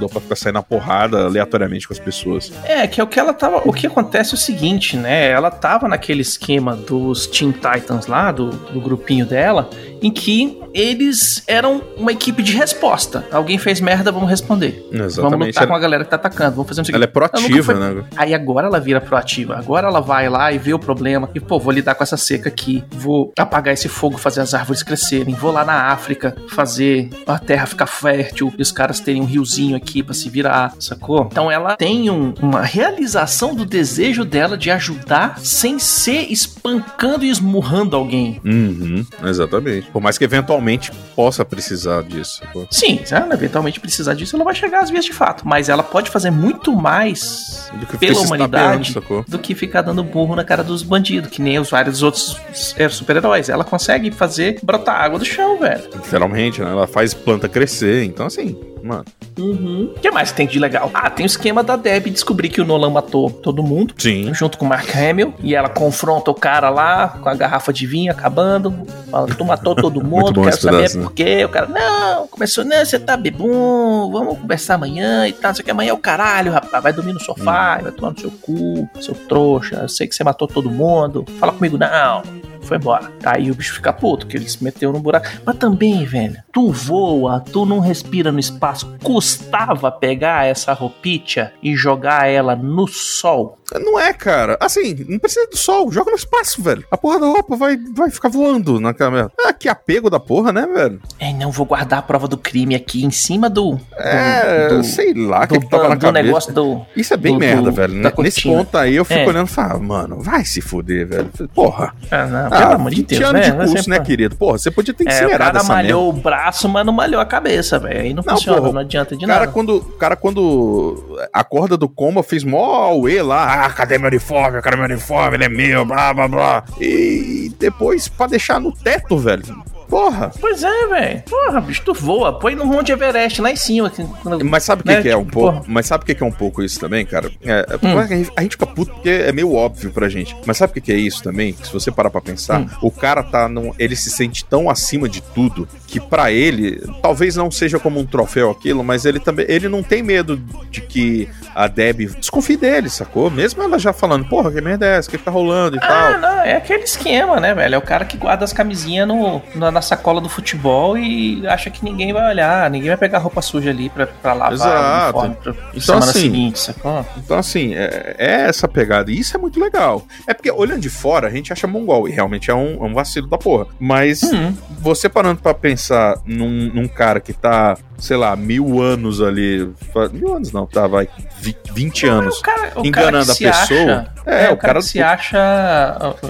ou 0.03 0.09
pra 0.09 0.21
ficar 0.21 0.35
saindo 0.35 0.55
na 0.55 0.63
porrada 0.63 1.25
aleatoriamente 1.25 1.87
com 1.87 1.93
as 1.93 1.99
pessoas. 1.99 2.51
É, 2.63 2.87
que 2.87 2.99
é 2.99 3.03
o 3.03 3.07
que 3.07 3.19
ela 3.19 3.33
tava. 3.33 3.61
O 3.65 3.73
que 3.73 3.87
acontece 3.87 4.31
é 4.31 4.35
o 4.35 4.37
seguinte, 4.37 4.97
né? 4.97 5.29
Ela 5.29 5.51
tava 5.51 5.87
naquele 5.87 6.21
esquema 6.21 6.75
dos 6.75 7.27
Teen 7.27 7.51
Titans 7.51 8.07
lá, 8.07 8.31
do, 8.31 8.49
do 8.49 8.79
grupinho 8.81 9.25
dela, 9.25 9.69
em 10.01 10.11
que 10.11 10.59
eles 10.73 11.43
eram 11.47 11.81
uma 11.97 12.11
equipe 12.11 12.43
de 12.43 12.51
resposta. 12.53 13.25
Alguém 13.31 13.57
fez 13.57 13.79
merda, 13.79 14.11
vamos 14.11 14.29
responder. 14.29 14.85
Vamos 14.91 15.13
Exatamente. 15.13 15.47
lutar 15.47 15.63
Ela, 15.63 15.67
com 15.71 15.75
a 15.75 15.79
galera 15.79 16.03
que 16.03 16.09
tá 16.09 16.15
atacando, 16.17 16.55
vamos 16.57 16.67
fazer 16.67 16.81
um 16.81 16.95
ela 16.95 17.03
é 17.05 17.07
proativa, 17.07 17.63
foi- 17.63 17.75
né? 17.75 18.03
Aí 18.15 18.33
agora 18.33 18.67
ela 18.67 18.79
vira 18.79 18.99
proativa. 19.01 19.55
Agora 19.55 19.87
ela 19.87 20.01
vai 20.01 20.29
lá 20.29 20.51
e 20.51 20.57
vê 20.57 20.73
o 20.73 20.79
problema. 20.79 21.29
E, 21.33 21.39
pô, 21.39 21.57
vou 21.59 21.71
lidar 21.71 21.95
com 21.95 22.03
essa 22.03 22.17
seca 22.17 22.49
aqui. 22.49 22.83
Vou 22.91 23.31
apagar 23.37 23.73
esse 23.73 23.87
fogo, 23.87 24.17
fazer 24.17 24.41
as 24.41 24.53
árvores 24.53 24.83
crescerem. 24.83 25.33
Vou 25.33 25.51
lá 25.51 25.63
na 25.63 25.85
África 25.91 26.35
fazer 26.49 27.09
a 27.25 27.39
terra 27.39 27.65
ficar 27.65 27.87
fértil 27.87 28.53
e 28.57 28.61
os 28.61 28.71
caras 28.71 28.99
terem 28.99 29.21
um 29.21 29.25
riozinho 29.25 29.54
aqui 29.75 30.03
pra 30.03 30.13
se 30.13 30.29
virar, 30.29 30.73
sacou? 30.79 31.27
Então 31.31 31.49
ela 31.51 31.75
tem 31.75 32.09
um- 32.09 32.33
uma 32.41 32.61
realização 32.61 33.53
do 33.55 33.65
desejo 33.65 34.23
dela 34.25 34.57
de 34.57 34.69
ajudar 34.71 35.39
sem 35.39 35.79
ser 35.79 36.31
espancando 36.31 37.23
e 37.25 37.29
esmurrando 37.29 37.95
alguém. 37.95 38.39
Uhum, 38.43 39.05
exatamente. 39.23 39.87
Por 39.91 40.01
mais 40.01 40.17
que 40.17 40.23
eventualmente 40.23 40.91
possa 41.15 41.43
precisar 41.45 42.03
disso. 42.03 42.39
sacou? 42.39 42.67
Sim, 42.71 42.99
se 43.05 43.13
ela 43.13 43.33
eventualmente 43.33 43.79
precisar 43.79 44.13
disso, 44.13 44.35
ela 44.35 44.43
vai 44.45 44.55
chegar 44.55 44.81
às 44.81 44.89
vias 44.89 45.05
de 45.05 45.13
fato. 45.13 45.47
Mas 45.47 45.69
ela 45.69 45.83
pode 45.83 46.09
fazer 46.09 46.31
muito 46.31 46.75
mais 46.75 47.69
Do 47.73 47.85
que 47.85 47.97
pela 47.97 48.19
humanidade 48.19 48.93
sacou? 48.93 49.23
do 49.27 49.37
que 49.39 49.53
ficar 49.55 49.81
dando 49.81 50.03
burro 50.03 50.35
na 50.35 50.43
cara 50.43 50.63
dos 50.63 50.83
bandidos, 50.83 51.29
que 51.29 51.41
nem 51.41 51.59
os 51.59 51.69
vários 51.69 52.01
outros 52.03 52.35
é, 52.77 52.87
super-heróis. 52.89 53.49
Ela 53.49 53.63
consegue 53.63 54.11
fazer 54.11 54.59
brotar 54.63 55.01
água 55.01 55.19
do 55.19 55.25
chão, 55.25 55.59
velho. 55.59 55.83
Literalmente, 55.93 56.61
né? 56.61 56.69
Ela 56.71 56.87
faz 56.87 57.13
planta 57.13 57.47
crescer. 57.47 58.03
Então, 58.03 58.25
assim, 58.25 58.57
mano. 58.85 59.05
O 59.37 59.99
que 59.99 60.09
mais 60.11 60.31
tem 60.31 60.47
de 60.47 60.59
legal? 60.59 60.89
Ah, 60.93 61.09
tem 61.09 61.25
o 61.25 61.27
esquema 61.27 61.63
da 61.63 61.75
Deb 61.75 62.07
descobrir 62.07 62.49
que 62.49 62.61
o 62.61 62.65
Nolan 62.65 62.89
matou 62.89 63.29
todo 63.29 63.61
mundo. 63.61 63.93
Sim. 63.97 64.33
Junto 64.33 64.57
com 64.57 64.65
o 64.65 64.69
Mark 64.69 64.87
Hamill. 64.95 65.33
E 65.41 65.55
ela 65.55 65.67
confronta 65.67 66.31
o 66.31 66.33
cara 66.33 66.69
lá 66.69 67.09
com 67.21 67.27
a 67.27 67.33
garrafa 67.33 67.73
de 67.73 67.85
vinho 67.85 68.11
acabando. 68.11 68.73
Fala, 69.09 69.27
tu 69.27 69.43
matou 69.43 69.75
todo 69.75 70.03
mundo, 70.03 70.41
quero 70.41 70.57
saber 70.57 70.77
pedaço, 70.77 70.97
né? 70.99 71.03
por 71.03 71.13
quê. 71.13 71.43
O 71.43 71.49
cara, 71.49 71.67
não, 71.67 72.27
começou, 72.27 72.63
não, 72.63 72.85
você 72.85 72.99
tá 72.99 73.17
bebum, 73.17 74.11
vamos 74.11 74.37
conversar 74.37 74.75
amanhã 74.75 75.27
e 75.27 75.33
tal. 75.33 75.53
Só 75.53 75.63
que 75.63 75.71
amanhã 75.71 75.89
é 75.89 75.93
o 75.93 75.97
caralho, 75.97 76.51
rapaz. 76.51 76.83
Vai 76.83 76.93
dormir 76.93 77.13
no 77.13 77.19
sofá, 77.19 77.79
vai 77.81 77.91
tomar 77.91 78.11
no 78.11 78.19
seu 78.19 78.31
cu, 78.31 78.87
seu 79.01 79.15
trouxa. 79.15 79.81
Eu 79.81 79.89
sei 79.89 80.07
que 80.07 80.15
você 80.15 80.23
matou 80.23 80.47
todo 80.47 80.69
mundo. 80.69 81.25
Fala 81.39 81.51
comigo, 81.51 81.77
não. 81.77 82.23
Foi 82.65 82.77
embora. 82.77 83.11
Aí 83.23 83.51
o 83.51 83.55
bicho 83.55 83.75
fica 83.75 83.93
puto, 83.93 84.25
que 84.25 84.35
ele 84.35 84.49
se 84.49 84.63
meteu 84.63 84.91
no 84.91 84.99
buraco. 84.99 85.27
Mas 85.45 85.57
também, 85.57 86.03
velho, 86.03 86.37
tu 86.51 86.71
voa, 86.71 87.39
tu 87.39 87.65
não 87.65 87.79
respira 87.79 88.31
no 88.31 88.39
espaço. 88.39 88.95
Custava 89.03 89.91
pegar 89.91 90.45
essa 90.47 90.73
roupinha 90.73 91.53
e 91.61 91.75
jogar 91.75 92.27
ela 92.27 92.55
no 92.55 92.87
sol. 92.87 93.59
Não 93.73 93.99
é, 93.99 94.13
cara. 94.13 94.57
Assim, 94.59 95.05
não 95.09 95.17
precisa 95.19 95.47
do 95.47 95.57
sol. 95.57 95.91
Joga 95.91 96.11
no 96.11 96.17
espaço, 96.17 96.61
velho. 96.61 96.83
A 96.91 96.97
porra 96.97 97.19
da 97.19 97.25
roupa 97.27 97.55
vai, 97.55 97.77
vai 97.95 98.09
ficar 98.11 98.29
voando 98.29 98.79
naquela 98.79 99.11
merda. 99.11 99.31
Ah, 99.43 99.51
que 99.53 99.67
apego 99.67 100.09
da 100.09 100.19
porra, 100.19 100.51
né, 100.53 100.65
velho? 100.67 101.01
É, 101.19 101.33
não 101.33 101.51
vou 101.51 101.65
guardar 101.65 101.99
a 101.99 102.01
prova 102.01 102.27
do 102.27 102.37
crime 102.37 102.75
aqui 102.75 103.03
em 103.03 103.11
cima 103.11 103.49
do. 103.49 103.79
É, 103.97 104.69
do- 104.69 104.83
sei 104.83 105.13
lá 105.13 105.47
que, 105.47 105.55
do, 105.55 105.61
que 105.61 105.69
tava 105.69 105.89
na 105.89 105.95
do 105.95 106.01
cabeça. 106.01 106.23
negócio 106.23 106.53
do. 106.53 106.81
Isso 106.95 107.13
é 107.13 107.17
bem 107.17 107.37
merda, 107.37 107.71
velho. 107.71 107.93
Nesse 108.19 108.43
ponto 108.43 108.77
aí 108.77 108.95
eu 108.95 109.05
fico 109.05 109.19
É. 109.21 109.27
olhando 109.27 109.47
e 109.47 109.51
falo, 109.51 109.81
mano, 109.81 110.21
vai 110.21 110.45
se 110.45 110.61
fuder, 110.61 111.07
velho. 111.07 111.31
Porra. 111.53 111.93
Ah, 112.11 112.25
não, 112.27 112.47
Ah, 112.47 112.49
pelo 112.61 112.73
amor 112.73 112.89
de 112.91 112.97
20 112.97 113.07
Deus, 113.09 113.23
anos 113.23 113.41
né? 113.41 113.49
de 113.65 113.71
curso, 113.71 113.89
né, 113.89 113.99
querido? 113.99 114.35
Porra, 114.35 114.57
você 114.57 114.69
podia 114.71 114.93
ter 114.93 115.05
É, 115.05 115.07
o 115.07 115.11
incinerado 115.11 115.37
cara 115.37 115.57
essa 115.57 115.73
merda. 115.73 115.83
malhou 115.83 116.09
o 116.09 116.13
braço, 116.13 116.69
mas 116.69 116.85
não 116.85 116.93
malhou 116.93 117.19
a 117.19 117.25
cabeça, 117.25 117.79
velho. 117.79 117.99
Aí 117.99 118.13
não, 118.13 118.23
Não, 118.25 118.33
funciona, 118.35 118.59
porra, 118.61 118.73
não 118.73 118.81
adianta 118.81 119.15
de 119.15 119.25
cara, 119.25 119.39
nada. 119.41 119.51
quando, 119.51 119.77
o 119.77 119.81
cara, 119.97 120.15
quando 120.15 121.17
acorda 121.33 121.75
do 121.77 121.89
coma, 121.89 122.21
fez 122.23 122.43
mó 122.43 122.63
auê 122.83 123.21
lá. 123.21 123.54
Ah, 123.55 123.69
cadê 123.69 123.97
meu 123.97 124.07
uniforme? 124.07 124.57
Eu 124.57 124.61
quero 124.61 124.77
meu 124.77 124.85
uniforme, 124.85 125.37
ele 125.37 125.45
é 125.45 125.49
meu, 125.49 125.85
blá, 125.85 126.13
blá, 126.13 126.27
blá. 126.27 126.63
E 126.79 127.51
depois, 127.59 128.07
pra 128.07 128.27
deixar 128.27 128.59
no 128.59 128.71
teto, 128.71 129.17
velho. 129.17 129.43
Porra. 129.87 130.31
Pois 130.41 130.63
é, 130.63 130.87
velho. 130.87 131.23
Porra, 131.29 131.61
bicho, 131.61 131.83
tu 131.85 131.93
voa. 131.93 132.39
Põe 132.39 132.55
no 132.55 132.65
Monte 132.65 132.91
Everest 132.91 133.39
lá 133.39 133.51
em 133.51 133.55
cima. 133.55 133.91
quando- 134.23 134.43
Mas 134.43 134.63
sabe 134.63 134.81
o 134.81 134.83
que, 134.83 134.89
Né, 134.89 135.01
que 135.03 135.09
é 135.09 135.15
um 135.15 135.23
tipo, 135.23 135.33
pouco? 135.41 135.63
Mas 135.67 135.85
sabe 135.85 136.03
o 136.03 136.05
que, 136.07 136.15
que 136.15 136.23
é 136.23 136.25
um 136.25 136.31
pouco 136.31 136.63
isso 136.63 136.79
também, 136.79 137.05
cara? 137.05 137.31
É, 137.43 137.51
é- 137.69 137.87
Hum. 137.87 137.99
a 137.99 138.05
gente- 138.07 138.31
fica 138.51 138.65
puto 138.65 138.91
porque 138.95 139.09
é 139.09 139.31
meio 139.31 139.53
óbvio 139.53 139.91
pra 139.91 140.09
gente. 140.09 140.35
Mas 140.43 140.57
sabe 140.57 140.71
o 140.71 140.73
que, 140.73 140.81
que 140.81 140.91
é 140.91 140.95
isso 140.97 141.21
também? 141.21 141.53
Que 141.53 141.67
se 141.67 141.71
você 141.71 141.91
parar 141.91 142.09
pra 142.09 142.19
pensar, 142.19 142.61
Hum. 142.61 142.67
o 142.81 142.89
cara 142.89 143.21
tá 143.21 143.47
num. 143.47 143.73
Ele 143.77 143.95
se 143.95 144.09
sente 144.09 144.43
tão 144.43 144.71
acima 144.71 145.07
de 145.07 145.21
tudo 145.21 145.67
que 145.85 145.99
pra 145.99 146.31
ele, 146.31 146.81
talvez 147.03 147.35
não 147.35 147.51
seja 147.51 147.77
como 147.77 147.99
um 147.99 148.05
troféu 148.07 148.49
aquilo, 148.49 148.83
mas 148.83 149.05
ele 149.05 149.19
também. 149.19 149.45
Ele 149.47 149.69
não 149.69 149.83
tem 149.83 150.01
medo 150.01 150.35
de 150.71 150.81
que 150.81 151.29
a 151.55 151.67
Deb 151.67 152.01
desconfie 152.19 152.57
dele, 152.57 152.89
sacou? 152.89 153.31
Mesmo 153.31 153.63
ela 153.63 153.79
já 153.79 153.93
falando, 153.93 154.25
porra, 154.25 154.51
que 154.51 154.59
merda 154.61 154.85
é 154.85 154.97
essa? 154.97 155.07
O 155.07 155.11
que, 155.11 155.17
tá 155.17 155.31
rolando 155.31 155.77
e 155.77 155.79
Ah, 155.81 155.87
tal. 155.87 156.19
não, 156.19 156.41
é 156.41 156.55
aquele 156.57 156.83
esquema, 156.83 157.39
né, 157.39 157.53
velho? 157.55 157.75
É 157.75 157.77
o 157.77 157.81
cara 157.81 158.03
que 158.05 158.17
guarda 158.17 158.43
as 158.43 158.51
camisinhas 158.53 159.07
no, 159.07 159.41
na, 159.55 159.71
na 159.71 159.81
sacola 159.81 160.19
do 160.19 160.27
futebol 160.29 160.97
e 160.97 161.47
acha 161.47 161.69
que 161.69 161.83
ninguém 161.83 162.11
vai 162.13 162.29
olhar, 162.29 162.69
ninguém 162.69 162.89
vai 162.89 162.97
pegar 162.97 163.19
roupa 163.19 163.41
suja 163.41 163.69
ali 163.69 163.89
pra, 163.89 164.05
pra 164.07 164.33
lavar 164.33 164.53
Exato. 164.53 165.17
o 165.17 165.21
uniforme 165.21 165.35
pra 165.41 165.51
Então, 165.69 165.81
semana 165.81 166.05
assim, 166.05 166.19
seguinte, 166.19 166.59
sacou? 166.59 167.05
Então, 167.17 167.37
assim, 167.37 167.73
é, 167.73 168.15
é 168.17 168.31
essa 168.47 168.67
pegada. 168.67 169.09
E 169.11 169.17
isso 169.19 169.35
é 169.35 169.39
muito 169.39 169.59
legal. 169.59 170.05
É 170.27 170.33
porque, 170.33 170.51
olhando 170.51 170.81
de 170.81 170.89
fora, 170.89 171.27
a 171.27 171.31
gente 171.31 171.53
acha 171.53 171.65
mongol. 171.65 172.07
E 172.07 172.11
realmente 172.11 172.51
é 172.51 172.53
um, 172.53 172.83
é 172.83 172.87
um 172.87 172.93
vacilo 172.93 173.27
da 173.27 173.37
porra. 173.37 173.67
Mas 173.79 174.21
Hum. 174.23 174.53
você 174.79 175.07
parando 175.07 175.41
pra 175.41 175.53
pensar 175.53 176.17
num, 176.25 176.69
num 176.73 176.87
cara 176.87 177.19
que 177.19 177.31
tá, 177.31 177.77
sei 177.97 178.17
lá, 178.17 178.35
mil 178.35 178.81
anos 178.81 179.21
ali. 179.21 179.69
Mil 180.11 180.35
anos 180.35 180.51
não, 180.51 180.65
tá, 180.65 180.85
vai. 180.87 181.07
Vi- 181.45 181.57
20 181.73 182.07
anos. 182.07 182.41
Cara, 182.41 182.71
enganando 182.83 183.31
a 183.31 183.35
pessoa. 183.35 183.51
Acha, 183.51 184.11
É, 184.25 184.45
é, 184.45 184.49
o 184.49 184.57
cara, 184.57 184.81
se 184.81 185.01
acha. 185.01 185.37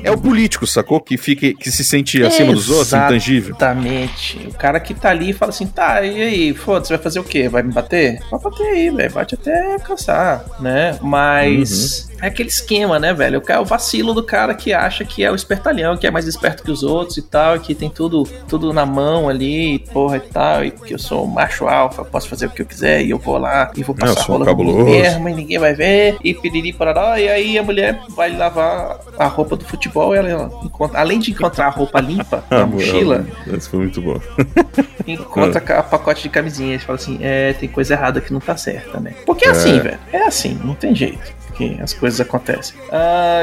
É 0.04 0.12
o 0.12 0.18
político, 0.18 0.68
sacou? 0.68 1.00
Que, 1.00 1.18
fica, 1.18 1.54
que 1.54 1.72
se 1.72 1.84
sente 1.84 2.22
acima 2.24 2.52
dos 2.54 2.70
outros, 2.70 2.92
intangível. 2.94 3.56
Exatamente. 3.56 4.48
O 4.50 4.54
cara 4.54 4.80
que 4.80 4.94
tá 4.94 5.10
ali 5.10 5.30
e 5.30 5.34
fala 5.34 5.50
assim: 5.52 5.66
tá, 5.68 6.02
e 6.02 6.22
aí, 6.22 6.54
foda-se, 6.54 6.90
vai 6.92 7.02
fazer 7.02 7.20
o 7.20 7.24
quê? 7.24 7.48
Vai 7.48 7.64
me 7.64 7.72
bater? 7.72 8.20
Vai 8.30 8.40
bater 8.40 8.68
aí, 8.68 8.90
velho. 8.90 9.12
Bate 9.14 9.36
até 9.36 9.78
cansar, 9.80 10.44
né? 10.60 10.98
Mas. 11.02 12.10
Uhum. 12.10 12.15
É 12.22 12.28
aquele 12.28 12.50
esquema, 12.50 12.98
né, 12.98 13.14
velho? 13.14 13.40
O 13.40 13.42
cara- 13.42 13.62
o 13.62 13.66
vacilo 13.66 14.14
do 14.14 14.24
cara 14.24 14.54
que 14.54 14.72
acha 14.74 15.04
que 15.04 15.24
é 15.24 15.32
o 15.32 15.36
espertalhão, 15.36 15.98
que 15.98 16.08
é 16.08 16.12
mais 16.12 16.26
esperto 16.28 16.64
que 16.64 16.72
os 16.72 16.82
outros 16.82 17.18
e 17.18 17.22
tal, 17.22 17.58
e 17.58 17.60
que 17.60 17.76
tem 17.76 17.90
tudo, 17.90 18.24
tudo 18.48 18.72
na 18.74 18.86
mão 18.86 19.28
ali, 19.30 19.80
porra 19.94 20.18
e 20.18 20.22
tal, 20.22 20.64
e 20.64 20.72
que 20.72 20.94
eu 20.94 21.00
sou 21.00 21.28
macho 21.28 21.68
alfa, 21.68 22.04
posso 22.06 22.28
fazer 22.30 22.46
o 22.48 22.50
que 22.50 22.62
eu 22.62 22.66
quiser, 22.66 23.04
e 23.04 23.10
eu 23.12 23.18
vou 23.20 23.38
lá 23.38 23.72
e 23.76 23.84
vou 23.84 23.94
passar 23.96 24.22
um 24.22 24.34
rola 24.34 24.46
cabuloso. 24.46 24.86
mesmo, 24.86 25.28
e 25.30 25.34
ninguém 25.34 25.60
vai 25.60 25.74
ver, 25.74 26.18
e 26.24 26.34
piriri 26.34 26.72
parará, 26.74 27.20
e 27.20 27.28
aí 27.28 27.58
a 27.58 27.64
mulher 27.64 28.00
vai 28.10 28.36
lavar 28.36 28.98
a 29.20 29.28
roupa 29.28 29.56
do 29.56 29.66
futebol, 29.66 30.16
e 30.16 30.18
ela 30.18 30.50
encontra, 30.64 31.00
além 31.00 31.20
de 31.20 31.32
encontrar 31.32 31.68
a 31.68 31.70
roupa 31.70 32.00
limpa 32.00 32.44
na 32.50 32.66
mochila, 32.66 33.26
Isso 33.48 33.70
foi 33.70 33.80
muito 33.80 34.02
bom. 34.02 34.20
encontra 35.08 35.60
ca- 35.62 35.84
pacote 35.84 36.24
de 36.24 36.30
camisinhas 36.30 36.82
e 36.82 36.86
fala 36.86 36.98
assim: 36.98 37.18
é, 37.22 37.54
tem 37.54 37.68
coisa 37.70 37.94
errada 37.94 38.22
que 38.22 38.32
não 38.34 38.40
tá 38.40 38.56
certa, 38.58 39.00
né? 39.00 39.14
Porque 39.26 39.46
é 39.46 39.50
É. 39.50 39.52
assim, 39.52 39.80
velho. 39.80 40.00
É 40.12 40.24
assim, 40.26 40.60
não 40.64 40.74
tem 40.74 40.96
jeito. 40.96 41.34
Que 41.56 41.78
as 41.82 41.94
coisas 41.94 42.20
acontecem. 42.20 42.76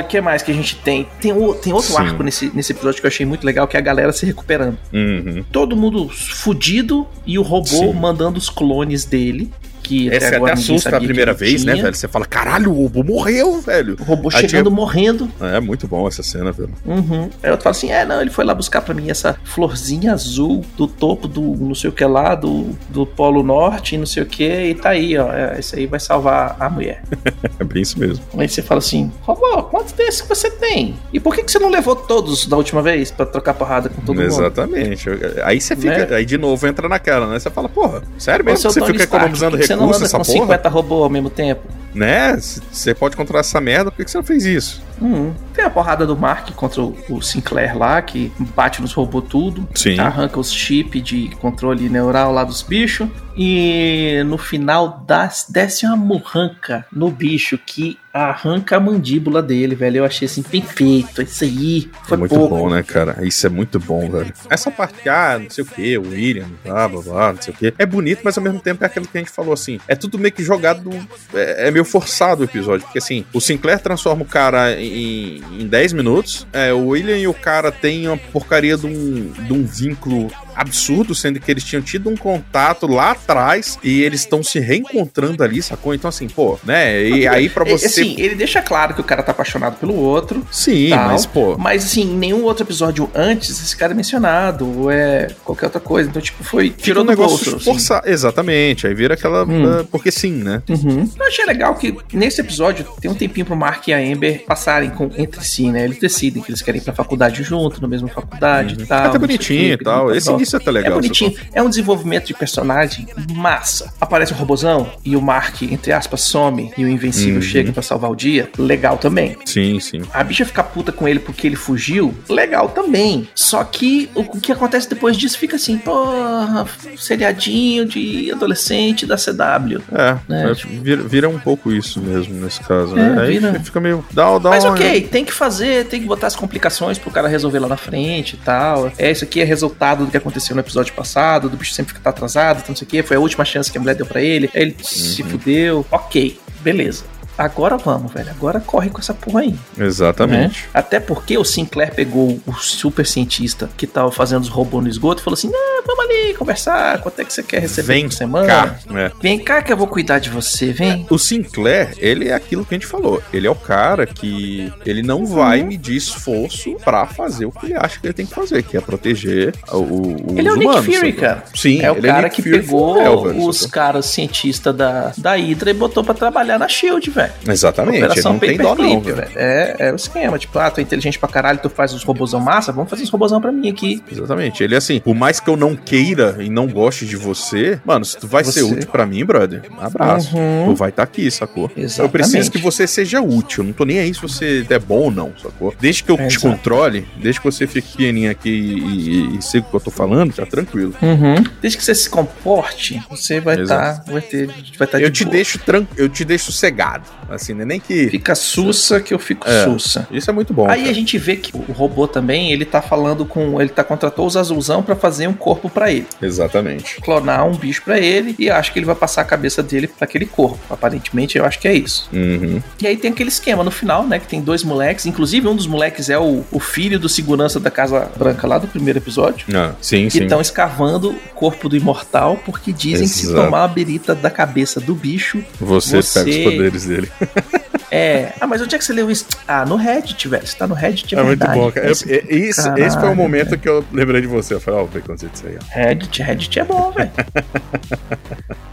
O 0.00 0.06
que 0.08 0.20
mais 0.20 0.42
que 0.42 0.50
a 0.50 0.54
gente 0.54 0.76
tem? 0.76 1.06
Tem, 1.20 1.32
o- 1.32 1.54
tem 1.54 1.72
outro 1.72 1.92
Sim. 1.92 1.98
arco 1.98 2.22
nesse, 2.22 2.50
nesse 2.54 2.72
episódio 2.72 3.00
que 3.00 3.06
eu 3.06 3.08
achei 3.08 3.24
muito 3.24 3.44
legal, 3.44 3.66
que 3.66 3.76
é 3.76 3.80
a 3.80 3.82
galera 3.82 4.12
se 4.12 4.26
recuperando. 4.26 4.76
Uhum. 4.92 5.44
Todo 5.50 5.74
mundo 5.76 6.08
fudido 6.08 7.06
e 7.26 7.38
o 7.38 7.42
robô 7.42 7.66
Sim. 7.66 7.92
mandando 7.94 8.38
os 8.38 8.50
clones 8.50 9.04
dele. 9.04 9.50
Que 9.82 10.08
Essa 10.08 10.28
até 10.28 10.36
agora 10.36 10.54
ninguém 10.54 10.74
assusta 10.74 10.96
a 10.96 11.00
primeira 11.00 11.32
vez, 11.32 11.64
né, 11.64 11.72
tinha. 11.72 11.84
velho? 11.84 11.94
Você 11.96 12.06
fala, 12.08 12.24
caralho, 12.24 12.70
o 12.72 12.82
robô 12.86 13.02
morreu, 13.02 13.60
velho. 13.60 13.96
O 14.00 14.04
robô 14.04 14.28
Aí 14.32 14.40
chegando 14.40 14.66
tinha- 14.66 14.76
morrendo. 14.76 15.28
É 15.40 15.60
muito 15.60 15.88
bom 15.88 16.06
essa 16.06 16.22
cena, 16.22 16.52
velho. 16.52 16.70
Uhum. 16.86 17.28
Aí 17.42 17.50
outro 17.50 17.64
fala 17.64 17.72
assim: 17.72 17.90
é, 17.90 18.04
não, 18.04 18.20
ele 18.20 18.30
foi 18.30 18.44
lá 18.44 18.54
buscar 18.54 18.80
pra 18.82 18.94
mim 18.94 19.10
essa 19.10 19.36
florzinha 19.44 20.12
azul 20.12 20.64
do 20.76 20.86
topo 20.86 21.26
do 21.26 21.42
não 21.42 21.74
sei 21.74 21.90
o 21.90 21.92
que 21.92 22.04
lá, 22.04 22.34
do, 22.34 22.70
do 22.88 23.04
Polo 23.06 23.42
Norte 23.42 23.94
e 23.94 23.98
não 23.98 24.06
sei 24.06 24.22
o 24.22 24.26
que, 24.26 24.44
e 24.44 24.74
tá 24.74 24.90
aí, 24.90 25.16
ó. 25.18 25.32
É, 25.32 25.58
esse 25.58 25.76
aí 25.76 25.86
vai 25.86 25.98
salvar 26.00 26.56
a 26.58 26.68
mulher. 26.70 27.02
É 27.58 27.64
bem 27.64 27.82
isso 27.82 27.98
mesmo. 27.98 28.24
Aí 28.36 28.48
você 28.48 28.62
fala 28.62 28.78
assim: 28.78 29.10
robô, 29.20 29.62
quantos 29.64 29.92
desses 29.92 30.20
que 30.22 30.28
você 30.28 30.50
tem? 30.50 30.94
E 31.12 31.20
por 31.20 31.34
que, 31.34 31.42
que 31.42 31.50
você 31.52 31.58
não 31.58 31.68
levou 31.68 31.94
todos 31.94 32.46
da 32.46 32.56
última 32.56 32.82
vez 32.82 33.10
pra 33.10 33.26
trocar 33.26 33.54
porrada 33.54 33.88
com 33.88 34.00
todo 34.00 34.16
mundo? 34.16 34.22
Exatamente. 34.26 35.08
Aí 35.44 35.60
você 35.60 35.76
fica. 35.76 36.06
Né? 36.06 36.16
Aí 36.16 36.24
de 36.24 36.38
novo 36.38 36.66
entra 36.66 36.88
naquela, 36.88 37.26
né? 37.26 37.38
Você 37.38 37.50
fala, 37.50 37.68
porra, 37.68 38.02
sério 38.18 38.44
mesmo 38.44 38.58
você 38.70 38.80
fica 38.80 38.92
Stark, 39.02 39.02
economizando 39.16 39.58
que 39.58 39.64
você 39.76 39.82
não 39.82 39.92
anda 39.92 40.04
essa 40.04 40.18
com 40.18 40.24
porra? 40.24 40.40
50 40.40 40.68
robôs 40.68 41.02
ao 41.02 41.10
mesmo 41.10 41.30
tempo? 41.30 41.62
Né? 41.94 42.36
Você 42.36 42.94
pode 42.94 43.16
controlar 43.16 43.40
essa 43.40 43.60
merda, 43.60 43.90
por 43.90 44.04
que 44.04 44.10
você 44.10 44.16
não 44.16 44.24
fez 44.24 44.44
isso? 44.44 44.82
Hum. 45.00 45.32
Tem 45.52 45.64
a 45.64 45.70
porrada 45.70 46.06
do 46.06 46.16
Mark 46.16 46.50
contra 46.52 46.80
o, 46.80 46.96
o 47.10 47.20
Sinclair 47.20 47.76
lá, 47.76 48.00
que 48.00 48.32
bate 48.56 48.80
nos 48.80 48.92
robôs 48.92 49.24
tudo. 49.28 49.68
Sim. 49.74 49.98
Arranca 49.98 50.40
os 50.40 50.52
chips 50.52 51.02
de 51.02 51.28
controle 51.40 51.88
neural 51.88 52.32
lá 52.32 52.44
dos 52.44 52.62
bichos. 52.62 53.08
E 53.36 54.22
no 54.26 54.36
final 54.36 55.04
dá, 55.06 55.30
desce 55.48 55.86
uma 55.86 55.96
murranca 55.96 56.86
no 56.92 57.10
bicho 57.10 57.58
que 57.58 57.98
arranca 58.12 58.76
a 58.76 58.80
mandíbula 58.80 59.42
dele, 59.42 59.74
velho. 59.74 59.98
Eu 59.98 60.04
achei 60.04 60.26
assim, 60.26 60.42
perfeito. 60.42 61.22
Isso 61.22 61.44
aí 61.44 61.90
foi 62.04 62.16
é 62.16 62.18
muito 62.18 62.34
pouco. 62.34 62.56
bom, 62.56 62.70
né, 62.70 62.82
cara? 62.82 63.24
Isso 63.24 63.46
é 63.46 63.50
muito 63.50 63.80
bom, 63.80 64.10
velho. 64.10 64.32
Essa 64.50 64.70
parte, 64.70 65.08
ah, 65.08 65.38
não 65.38 65.48
sei 65.48 65.64
o 65.64 65.66
que, 65.66 65.98
o 65.98 66.10
William, 66.10 66.46
blá, 66.62 66.88
blá, 66.88 67.00
blá, 67.00 67.32
não 67.32 67.40
sei 67.40 67.54
o 67.54 67.56
que. 67.56 67.74
É 67.78 67.86
bonito, 67.86 68.20
mas 68.22 68.36
ao 68.36 68.44
mesmo 68.44 68.60
tempo 68.60 68.84
é 68.84 68.86
aquilo 68.86 69.06
que 69.06 69.16
a 69.16 69.20
gente 69.20 69.30
falou 69.30 69.54
assim. 69.54 69.80
É 69.88 69.94
tudo 69.94 70.18
meio 70.18 70.32
que 70.32 70.44
jogado. 70.44 70.90
É, 71.32 71.68
é 71.68 71.70
meio 71.70 71.84
forçado 71.84 72.42
o 72.42 72.44
episódio. 72.44 72.84
Porque 72.84 72.98
assim, 72.98 73.24
o 73.32 73.40
Sinclair 73.40 73.80
transforma 73.80 74.22
o 74.22 74.26
cara 74.26 74.78
em, 74.78 75.42
em 75.58 75.66
10 75.66 75.94
minutos. 75.94 76.46
É, 76.52 76.72
o 76.72 76.88
William 76.88 77.16
e 77.16 77.26
o 77.26 77.34
cara 77.34 77.72
têm 77.72 78.08
uma 78.08 78.18
porcaria 78.18 78.76
de 78.76 78.86
um, 78.86 79.32
de 79.32 79.52
um 79.52 79.64
vínculo 79.64 80.30
absurdo, 80.54 81.14
sendo 81.14 81.40
que 81.40 81.50
eles 81.50 81.64
tinham 81.64 81.82
tido 81.82 82.10
um 82.10 82.16
contato 82.16 82.86
lá 82.86 83.14
atrás 83.22 83.78
e 83.82 84.02
eles 84.02 84.20
estão 84.20 84.42
se 84.42 84.58
reencontrando 84.58 85.42
ali, 85.42 85.62
sacou? 85.62 85.94
Então, 85.94 86.08
assim, 86.08 86.28
pô, 86.28 86.58
né? 86.64 87.02
E 87.02 87.26
aí 87.26 87.48
pra 87.48 87.64
você. 87.64 87.86
Assim, 87.86 88.14
ele 88.18 88.34
deixa 88.34 88.60
claro 88.62 88.94
que 88.94 89.00
o 89.00 89.04
cara 89.04 89.22
tá 89.22 89.32
apaixonado 89.32 89.76
pelo 89.76 89.94
outro. 89.94 90.46
Sim, 90.50 90.90
tal, 90.90 91.08
mas, 91.08 91.26
pô. 91.26 91.56
Mas 91.58 91.84
assim, 91.84 92.02
em 92.02 92.16
nenhum 92.16 92.42
outro 92.44 92.64
episódio 92.64 93.10
antes 93.14 93.50
esse 93.62 93.76
cara 93.76 93.92
é 93.92 93.96
mencionado, 93.96 94.80
ou 94.80 94.90
é 94.90 95.28
qualquer 95.44 95.66
outra 95.66 95.80
coisa. 95.80 96.08
Então, 96.08 96.20
tipo, 96.20 96.42
foi. 96.44 96.70
Tirou 96.70 97.02
um 97.02 97.06
do 97.06 97.10
negócio 97.10 97.36
bolso. 97.36 97.56
assim. 97.56 97.64
forçar. 97.64 98.02
Exatamente. 98.06 98.86
Aí 98.86 98.94
vira 98.94 99.14
aquela. 99.14 99.44
Hum. 99.44 99.64
ah, 99.80 99.84
porque 99.90 100.10
sim, 100.10 100.32
né? 100.32 100.62
Uhum. 100.68 101.08
Eu 101.18 101.26
achei 101.26 101.44
legal 101.44 101.74
que 101.74 101.96
nesse 102.12 102.40
episódio 102.40 102.86
tem 103.00 103.10
um 103.10 103.14
tempinho 103.14 103.46
pro 103.46 103.56
Mark 103.56 103.86
e 103.88 103.92
a 103.92 103.98
Amber 103.98 104.44
passarem 104.44 104.90
com, 104.90 105.10
entre 105.16 105.44
si, 105.44 105.70
né? 105.70 105.84
Eles 105.84 105.98
decidem 105.98 106.42
que 106.42 106.50
eles 106.50 106.62
querem 106.62 106.80
ir 106.80 106.84
pra 106.84 106.92
faculdade 106.92 107.42
junto, 107.42 107.80
na 107.80 107.88
mesma 107.88 108.08
faculdade 108.08 108.76
e 108.80 108.86
tal. 108.86 108.98
Até 109.00 109.10
sei 109.10 109.16
o 109.16 109.20
bonitinho 109.20 109.72
e 109.74 109.76
tal. 109.78 110.06
tal, 110.06 110.14
Esse 110.14 110.30
início 110.30 110.56
é 110.56 110.60
até 110.60 110.70
É 110.70 110.72
legal. 110.72 110.94
bonitinho. 110.94 111.34
É 111.52 111.62
um 111.62 111.68
desenvolvimento 111.68 112.26
de 112.26 112.34
personagem 112.34 113.06
massa. 113.34 113.92
Aparece 114.00 114.32
o 114.32 114.36
robozão 114.36 114.90
e 115.04 115.16
o 115.16 115.20
Mark, 115.22 115.62
entre 115.62 115.92
aspas, 115.92 116.22
some 116.22 116.72
e 116.76 116.84
o 116.84 116.88
Invencível 116.88 117.36
Uhum. 117.36 117.42
chega 117.42 117.72
pra 117.72 117.82
salvar 117.82 118.10
o 118.10 118.16
dia. 118.16 118.50
Legal 118.58 118.98
também. 118.98 119.36
Sim, 119.44 119.78
sim. 119.80 120.02
A 120.12 120.22
bicha 120.24 120.44
ficar 120.44 120.64
puta 120.64 120.92
com 120.92 121.06
ele 121.08 121.18
porque 121.18 121.46
ele 121.46 121.56
fugiu, 121.56 122.14
legal 122.28 122.68
também. 122.70 123.28
Só 123.34 123.62
que 123.64 124.10
o, 124.14 124.24
que 124.40 124.52
acontece 124.52 124.88
depois 124.88 125.16
disso 125.16 125.38
fica 125.38 125.56
assim, 125.56 125.78
porra, 125.78 126.66
seriadinho 126.96 127.84
de 127.86 128.30
adolescente 128.32 129.06
da 129.06 129.16
CW. 129.16 129.80
É, 129.92 130.16
Né, 130.28 130.50
é, 130.50 130.54
vira, 130.80 131.02
vira 131.02 131.28
um 131.28 131.38
pouco 131.38 131.72
isso 131.72 132.00
mesmo 132.00 132.34
nesse 132.34 132.60
caso, 132.60 132.96
É, 132.96 133.10
né? 133.10 133.22
Aí 133.22 133.38
vira. 133.38 133.60
fica 133.60 133.80
meio. 133.80 134.04
Dá, 134.12 134.38
dá 134.38 134.50
Mas 134.50 134.64
ok, 134.64 135.02
tem 135.02 135.24
que 135.24 135.32
fazer, 135.32 135.86
tem 135.86 136.00
que 136.00 136.06
botar 136.06 136.26
as 136.26 136.36
complicações 136.36 136.98
pro 136.98 137.10
cara 137.10 137.28
resolver 137.28 137.58
lá 137.58 137.68
na 137.68 137.76
frente 137.76 138.34
e 138.34 138.36
tal. 138.38 138.90
É, 138.98 139.10
isso 139.10 139.24
aqui 139.24 139.40
é 139.40 139.44
resultado 139.44 140.04
do 140.04 140.10
que 140.10 140.16
aconteceu 140.16 140.54
no 140.54 140.60
episódio 140.60 140.92
passado, 140.94 141.48
do 141.48 141.56
bicho 141.56 141.72
sempre 141.74 141.94
que 141.94 142.00
tá 142.00 142.10
atrasado, 142.10 142.58
então 142.58 142.68
não 142.70 142.76
sei 142.76 142.86
o 142.86 142.88
que, 142.90 143.01
foi 143.02 143.16
a 143.16 143.20
última 143.20 143.44
chance 143.44 143.70
que 143.70 143.78
a 143.78 143.80
mulher 143.80 143.94
deu 143.94 144.06
pra 144.06 144.20
ele, 144.20 144.50
aí 144.54 144.62
ele 144.62 144.76
se 144.82 145.22
fudeu. 145.22 145.84
Ok, 145.90 146.38
beleza. 146.60 147.04
Agora 147.36 147.76
vamos, 147.76 148.12
velho. 148.12 148.30
Agora 148.30 148.60
corre 148.60 148.90
com 148.90 148.98
essa 149.00 149.14
porra 149.14 149.40
aí. 149.40 149.54
Exatamente. 149.78 150.62
né? 150.62 150.68
Até 150.74 151.00
porque 151.00 151.36
o 151.38 151.44
Sinclair 151.44 151.94
pegou 151.94 152.40
o 152.46 152.52
super 152.54 153.06
cientista 153.06 153.68
que 153.76 153.86
tava 153.86 154.10
fazendo 154.12 154.42
os 154.42 154.48
robôs 154.48 154.84
no 154.84 154.90
esgoto 154.90 155.20
e 155.20 155.24
falou 155.24 155.34
assim: 155.34 155.50
Não, 155.50 155.82
vamos 155.86 156.04
ali 156.04 156.34
conversar. 156.34 157.00
Quanto 157.00 157.20
é 157.20 157.24
que 157.24 157.32
você 157.32 157.42
quer 157.42 157.60
receber 157.60 157.86
Vem 157.94 158.08
por 158.08 158.14
semana? 158.14 158.46
cá. 158.46 158.76
É. 158.94 159.10
Vem 159.20 159.38
cá 159.38 159.62
que 159.62 159.72
eu 159.72 159.76
vou 159.76 159.86
cuidar 159.86 160.18
de 160.18 160.30
você, 160.30 160.72
vem. 160.72 161.06
O 161.10 161.18
Sinclair, 161.18 161.94
ele 161.98 162.28
é 162.28 162.34
aquilo 162.34 162.64
que 162.64 162.74
a 162.74 162.78
gente 162.78 162.86
falou. 162.86 163.22
Ele 163.32 163.46
é 163.46 163.50
o 163.50 163.54
cara 163.54 164.06
que 164.06 164.72
ele 164.84 165.02
não 165.02 165.20
Uhum. 165.20 165.26
vai 165.26 165.62
medir 165.62 165.96
esforço 165.96 166.74
pra 166.84 167.06
fazer 167.06 167.46
o 167.46 167.52
que 167.52 167.66
ele 167.66 167.74
acha 167.76 167.98
que 168.00 168.06
ele 168.06 168.14
tem 168.14 168.26
que 168.26 168.34
fazer, 168.34 168.62
que 168.62 168.76
é 168.76 168.80
proteger 168.80 169.54
o, 169.70 169.76
o, 169.78 170.26
Ele 170.36 170.48
é 170.48 170.52
o 170.52 170.56
Nick 170.56 170.66
humanos, 170.66 170.84
Fury, 170.84 170.96
sacou? 170.96 171.12
cara. 171.20 171.44
Sim, 171.54 171.80
é 171.80 171.92
o 171.92 171.96
ele 171.96 172.08
cara 172.08 172.22
Nick 172.24 172.36
que 172.36 172.42
Fury 172.42 172.60
pegou 172.60 173.46
os 173.48 173.66
caras 173.66 174.06
cientistas 174.06 174.74
da, 174.74 175.12
da 175.16 175.34
Hydra 175.36 175.70
e 175.70 175.74
botou 175.74 176.02
pra 176.02 176.12
trabalhar 176.14 176.58
na 176.58 176.68
Shield, 176.68 177.08
velho. 177.10 177.21
Exatamente, 177.46 177.96
ele 177.96 178.06
Operação 178.06 178.32
não 178.32 178.38
tem 178.38 178.56
dó 178.56 178.74
não, 178.74 179.00
velho. 179.00 179.16
velho. 179.16 179.30
É, 179.36 179.76
é 179.78 179.92
o 179.92 179.96
esquema. 179.96 180.38
Tipo, 180.38 180.58
ah, 180.58 180.70
tu 180.70 180.80
é 180.80 180.82
inteligente 180.82 181.18
pra 181.18 181.28
caralho, 181.28 181.58
tu 181.62 181.68
faz 181.70 181.92
os 181.92 182.02
robôzão 182.04 182.40
massa, 182.40 182.72
vamos 182.72 182.90
fazer 182.90 183.02
os 183.02 183.10
robôzão 183.10 183.40
pra 183.40 183.52
mim 183.52 183.68
aqui. 183.70 184.02
Exatamente. 184.10 184.62
Ele 184.62 184.74
é 184.74 184.78
assim, 184.78 185.00
por 185.00 185.14
mais 185.14 185.40
que 185.40 185.48
eu 185.48 185.56
não 185.56 185.74
queira 185.76 186.36
e 186.40 186.48
não 186.48 186.66
goste 186.66 187.06
de 187.06 187.16
você, 187.16 187.80
mano, 187.84 188.04
se 188.04 188.16
tu 188.18 188.26
vai 188.26 188.44
Você- 188.44 188.60
ser 188.60 188.62
útil 188.62 188.88
pra 188.90 189.06
mim, 189.06 189.24
brother, 189.24 189.62
um 189.70 189.80
abraço. 189.80 190.36
Uhum. 190.36 190.66
Tu 190.66 190.74
vai 190.76 190.90
estar 190.90 191.02
aqui, 191.02 191.30
sacou? 191.30 191.70
Eu 191.76 191.84
Exatamente. 191.84 192.12
preciso 192.12 192.50
que 192.50 192.58
você 192.58 192.86
seja 192.86 193.20
útil. 193.20 193.64
Não 193.64 193.72
tô 193.72 193.84
nem 193.84 193.98
aí 193.98 194.12
se 194.14 194.20
você 194.20 194.66
é 194.68 194.78
bom 194.78 194.98
ou 195.04 195.10
não, 195.10 195.32
sacou? 195.42 195.74
Desde 195.80 196.02
que 196.04 196.10
eu 196.10 196.16
É, 196.16 196.26
te 196.28 196.36
exato. 196.36 196.48
controle, 196.56 197.06
desde 197.20 197.40
que 197.40 197.44
você 197.44 197.66
fique 197.66 197.92
pequenininho 197.92 198.30
aqui 198.30 198.48
e, 198.50 199.34
e, 199.34 199.38
e 199.38 199.42
siga 199.42 199.66
o 199.66 199.70
que 199.70 199.76
eu 199.76 199.80
tô 199.80 199.90
falando, 199.90 200.32
tá 200.32 200.46
tranquilo. 200.46 200.94
Uhum. 201.02 201.34
Desde 201.60 201.76
que 201.78 201.84
você 201.84 201.94
se 201.94 202.08
comporte, 202.10 203.00
você 203.10 203.40
vai 203.40 203.60
estar. 203.60 203.90
Exato. 203.92 204.12
vai 204.12 204.20
ter. 204.22 204.48
Vai 204.78 204.86
tá 204.88 205.00
eu 205.00 205.10
de 205.10 205.18
te 205.18 205.24
boa. 205.24 205.32
deixo 205.36 205.58
tran... 205.58 205.84
eu 205.96 206.08
te 206.08 206.24
deixo 206.24 206.52
cegado. 206.52 207.04
Assim, 207.28 207.54
né? 207.54 207.64
Nem 207.64 207.80
que. 207.80 208.08
Fica 208.08 208.34
sussa 208.34 209.00
que 209.00 209.14
eu 209.14 209.18
fico 209.18 209.48
É. 209.48 209.64
sussa. 209.64 210.06
Isso 210.10 210.28
é 210.30 210.32
muito 210.32 210.52
bom. 210.52 210.68
Aí 210.68 210.80
a 210.80 210.82
cara. 210.84 210.94
gente 210.94 211.16
vê 211.18 211.36
que 211.36 211.52
o 211.56 211.72
robô 211.72 212.06
também, 212.06 212.52
ele 212.52 212.64
tá 212.64 212.82
falando 212.82 213.24
com. 213.24 213.60
Ele 213.60 213.70
tá 213.70 213.82
contratou 213.82 214.26
os 214.26 214.36
azulzão 214.36 214.82
pra 214.82 214.94
fazer 214.96 215.26
um 215.28 215.32
corpo 215.32 215.70
pra 215.70 215.90
ele. 215.90 216.06
Exatamente. 216.20 217.00
Clonar 217.00 217.46
um 217.46 217.54
bicho 217.56 217.82
pra 217.82 217.98
ele 217.98 218.34
e 218.38 218.50
acho 218.50 218.72
que 218.72 218.78
ele 218.78 218.86
vai 218.86 218.94
passar 218.94 219.22
a 219.22 219.24
cabeça 219.24 219.62
dele 219.62 219.86
pra 219.86 220.04
aquele 220.04 220.26
corpo. 220.26 220.58
Aparentemente, 220.68 221.38
eu 221.38 221.44
acho 221.44 221.58
que 221.58 221.68
é 221.68 221.74
isso. 221.74 222.08
Uhum. 222.12 222.60
E 222.80 222.86
aí 222.86 222.96
tem 222.96 223.10
aquele 223.12 223.28
esquema 223.30 223.62
no 223.64 223.70
final, 223.70 224.06
né? 224.06 224.18
Que 224.18 224.26
tem 224.26 224.40
dois 224.42 224.62
moleques. 224.64 225.06
Inclusive, 225.06 225.46
um 225.48 225.54
dos 225.56 225.66
moleques 225.66 226.10
é 226.10 226.18
o, 226.18 226.44
o 226.50 226.60
filho 226.60 226.98
do 226.98 227.08
segurança 227.08 227.58
da 227.60 227.70
Casa 227.70 228.10
Branca 228.16 228.46
lá 228.46 228.58
do 228.58 228.66
primeiro 228.66 228.98
episódio. 228.98 229.46
Ah, 229.54 229.72
sim, 229.80 230.04
Que 230.06 230.10
sim. 230.18 230.22
estão 230.24 230.40
escavando 230.40 231.10
o 231.10 231.14
corpo 231.34 231.68
do 231.68 231.76
imortal, 231.76 232.38
porque 232.44 232.72
dizem 232.72 233.06
que 233.06 233.14
se 233.14 233.26
Exato. 233.26 233.44
tomar 233.44 233.62
uma 233.62 233.68
berita 233.68 234.14
da 234.14 234.30
cabeça 234.30 234.80
do 234.80 234.94
bicho, 234.94 235.42
Você, 235.60 236.02
você- 236.02 236.24
pega 236.24 236.30
os 236.38 236.44
poderes 236.52 236.84
dele. 236.86 237.01
é. 237.90 238.32
Ah, 238.40 238.46
mas 238.46 238.60
onde 238.62 238.74
é 238.74 238.78
que 238.78 238.84
você 238.84 238.92
leu 238.92 239.10
isso? 239.10 239.26
Ah, 239.46 239.64
no 239.64 239.76
Reddit, 239.76 240.28
velho. 240.28 240.46
Você 240.46 240.56
tá 240.56 240.66
no 240.66 240.74
Reddit, 240.74 241.14
é, 241.14 241.18
É 241.18 241.22
muito 241.22 241.38
verdade. 241.38 241.58
bom, 241.60 241.70
cara. 241.72 241.86
Eu- 241.86 241.92
Esse- 241.92 242.26
isso, 242.30 242.62
Caralho, 242.62 242.84
esse 242.84 243.00
foi 243.00 243.08
o 243.08 243.14
momento 243.14 243.58
que 243.58 243.68
eu 243.68 243.84
lembrei 243.92 244.20
de 244.20 244.26
você. 244.26 244.54
Eu 244.54 244.60
falei, 244.60 244.80
ó, 244.80 244.84
o 244.84 244.88
preconceito 244.88 245.34
isso 245.34 245.46
aí, 245.46 245.56
ó. 245.60 245.64
Reddit, 245.68 246.22
Reddit 246.22 246.58
é 246.60 246.64
bom, 246.64 246.90
velho. 246.92 247.10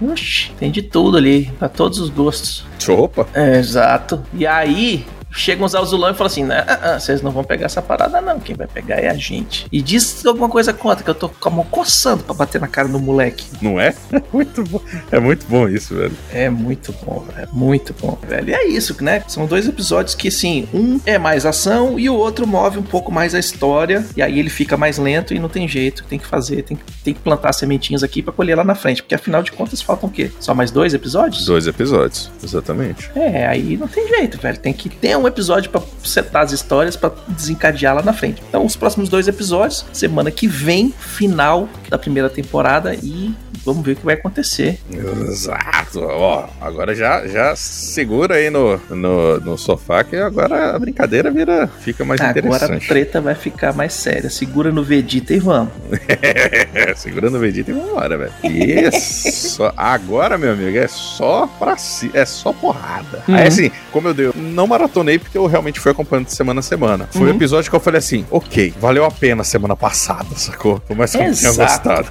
Oxi, 0.12 0.52
tem 0.58 0.72
de 0.72 0.82
tudo 0.82 1.18
ali, 1.18 1.52
pra 1.60 1.68
todos 1.70 2.00
os 2.00 2.10
gostos. 2.10 2.66
Opa! 2.88 3.28
É, 3.34 3.58
exato. 3.58 4.24
E 4.34 4.48
aí, 4.48 5.06
chegam 5.32 5.66
os 5.66 5.76
azulão 5.76 6.10
e 6.12 6.14
falam 6.14 6.28
assim: 6.28 6.44
"Né, 6.44 6.64
ah, 6.68 6.80
ah, 6.96 7.00
vocês 7.00 7.22
não 7.22 7.32
vão 7.32 7.44
pegar 7.44 7.66
essa 7.66 7.82
parada, 7.82 8.20
não. 8.22 8.40
Quem 8.40 8.56
vai 8.56 8.68
pegar 8.68 8.96
é 8.98 9.10
a 9.10 9.14
gente. 9.14 9.68
E 9.72 9.82
diz 9.82 10.26
alguma 10.26 10.50
coisa 10.50 10.74
contra, 10.74 11.04
que 11.04 11.10
eu 11.10 11.16
tô 11.16 11.30
com 11.30 11.50
a 11.50 11.52
mão 11.52 11.66
coçando 11.66 12.24
pra 12.24 12.34
bater 12.34 12.60
na 12.62 12.68
cara 12.68 12.88
do 12.88 13.00
moleque. 13.00 13.46
Não 13.62 13.80
é? 13.80 13.94
É 14.12 14.22
muito 14.34 14.64
bom. 14.64 14.82
É 15.12 15.20
muito 15.20 15.46
bom 15.48 15.68
isso, 15.68 15.96
velho. 15.96 16.14
É 16.34 16.50
muito 16.50 16.94
bom, 17.06 17.20
velho. 17.28 17.48
É 17.48 17.48
muito 17.54 17.94
bom, 18.00 18.18
velho. 18.28 18.50
E 18.50 18.54
é 18.54 18.68
isso, 18.68 18.96
né? 19.04 19.24
São 19.28 19.46
dois 19.46 19.68
episódios 19.68 20.16
que, 20.16 20.28
assim, 20.28 20.68
um 20.74 21.00
é 21.06 21.18
mais 21.18 21.46
ação 21.46 22.00
e 22.00 22.10
o 22.10 22.16
outro 22.16 22.46
move 22.48 22.80
um 22.80 22.84
pouco 22.84 23.12
mais 23.12 23.34
a 23.36 23.40
história. 23.40 24.06
E 24.16 24.22
aí 24.22 24.40
ele 24.40 24.50
fica 24.50 24.76
mais 24.78 24.98
lento 24.98 25.34
e 25.34 25.40
não 25.40 25.50
tem 25.50 25.68
jeito. 25.68 26.04
Tem 26.10 26.18
que 26.20 26.26
fazer, 26.28 26.64
tem, 26.64 26.78
que- 26.78 26.84
tem 27.04 27.14
que 27.14 27.20
plantar 27.20 27.54
sementinhas 27.54 28.04
aqui 28.04 28.22
pra 28.22 28.34
colher 28.34 28.56
lá 28.56 28.64
na 28.64 28.76
frente. 28.76 29.02
Porque 29.04 29.16
afinal 29.16 29.42
de 29.44 29.52
contas 29.52 29.82
faltam 29.82 30.10
o 30.10 30.12
quê? 30.12 30.32
Só 30.40 30.54
mais 30.54 30.72
dois 30.72 30.94
episódios? 30.94 31.46
Dois 31.46 31.68
episódios, 31.68 32.32
exatamente. 32.44 33.10
É, 33.16 33.46
aí 33.48 33.78
não 33.78 33.88
tem 33.88 34.08
jeito, 34.08 34.40
velho. 34.40 34.58
Tem 34.58 34.74
que 34.74 34.90
ter 34.90 35.16
um 35.20 35.28
episódio 35.28 35.70
pra 35.70 35.82
setar 36.04 36.44
as 36.44 36.52
histórias 36.52 36.96
pra 36.96 37.12
desencadear 37.28 37.96
lá 37.96 38.02
na 38.02 38.14
frente. 38.14 38.42
Então, 38.48 38.66
os 38.66 38.76
próximos 38.76 39.10
dois 39.10 39.28
episódios, 39.28 39.86
semana 39.94 40.32
que 40.32 40.48
vem, 40.48 40.94
final 40.98 41.68
da 41.90 41.98
primeira 41.98 42.30
temporada 42.30 42.96
e 42.96 43.34
vamos 43.66 43.86
ver 43.86 43.94
o 43.94 43.96
que 43.98 44.06
vai 44.06 44.16
acontecer. 44.16 44.80
Exato. 44.92 46.02
Ó, 46.02 46.48
agora 46.62 46.96
já, 46.96 47.28
já 47.28 47.56
segura 47.56 48.36
aí 48.36 48.50
no, 48.50 48.78
no, 48.90 49.40
no 49.40 49.58
sofá 49.58 50.04
que 50.04 50.16
agora 50.16 50.76
a 50.76 50.80
brincadeira 50.80 51.30
vira, 51.32 51.68
fica 51.82 52.04
mais 52.06 52.20
Agora 52.22 52.38
a 52.38 52.40
interessante. 52.40 52.88
treta 52.88 53.22
vai 53.22 53.36
ficar 53.36 53.74
mais 53.74 53.94
séria. 53.94 54.30
Segura 54.30 54.72
no 54.72 54.84
Vegeta 54.84 55.34
e 55.34 55.40
vamos. 55.40 55.72
Segurando 56.96 57.36
o 57.38 57.40
Vegeta 57.40 57.72
e 57.72 57.74
vambora, 57.74 58.18
velho. 58.18 58.32
Isso. 58.44 59.64
Agora, 59.76 60.38
meu 60.38 60.54
amigo, 60.54 60.78
é 60.78 60.88
só 60.88 61.48
pra 61.60 61.78
si, 61.78 62.10
é 62.14 62.26
só 62.26 62.52
porrada. 62.54 63.24
Uhum. 63.28 63.36
Aí, 63.36 63.48
assim, 63.48 63.72
como 63.92 64.08
eu 64.08 64.14
dei, 64.14 64.32
não 64.36 64.68
maratonei 65.10 65.20
porque 65.20 65.38
eu 65.38 65.46
realmente 65.48 65.80
fui 65.80 65.92
acompanhando 65.92 66.28
de 66.28 66.34
semana 66.34 66.60
a 66.60 66.64
semana. 66.64 67.10
Foi 67.12 67.22
Uhum. 67.24 67.28
um 67.30 67.36
episódio 67.36 67.70
que 67.70 67.76
eu 67.76 67.80
falei 67.80 67.98
assim, 68.00 68.26
ok, 68.30 68.74
valeu 68.80 69.04
a 69.06 69.12
pena 69.12 69.44
semana 69.44 69.76
passada, 69.76 70.28
sacou? 70.36 70.80
Por 70.82 70.96
mais 70.96 71.12
que 71.12 71.18
eu 71.18 71.24
não 71.24 71.34
tinha 71.34 71.52
gostado. 71.54 72.08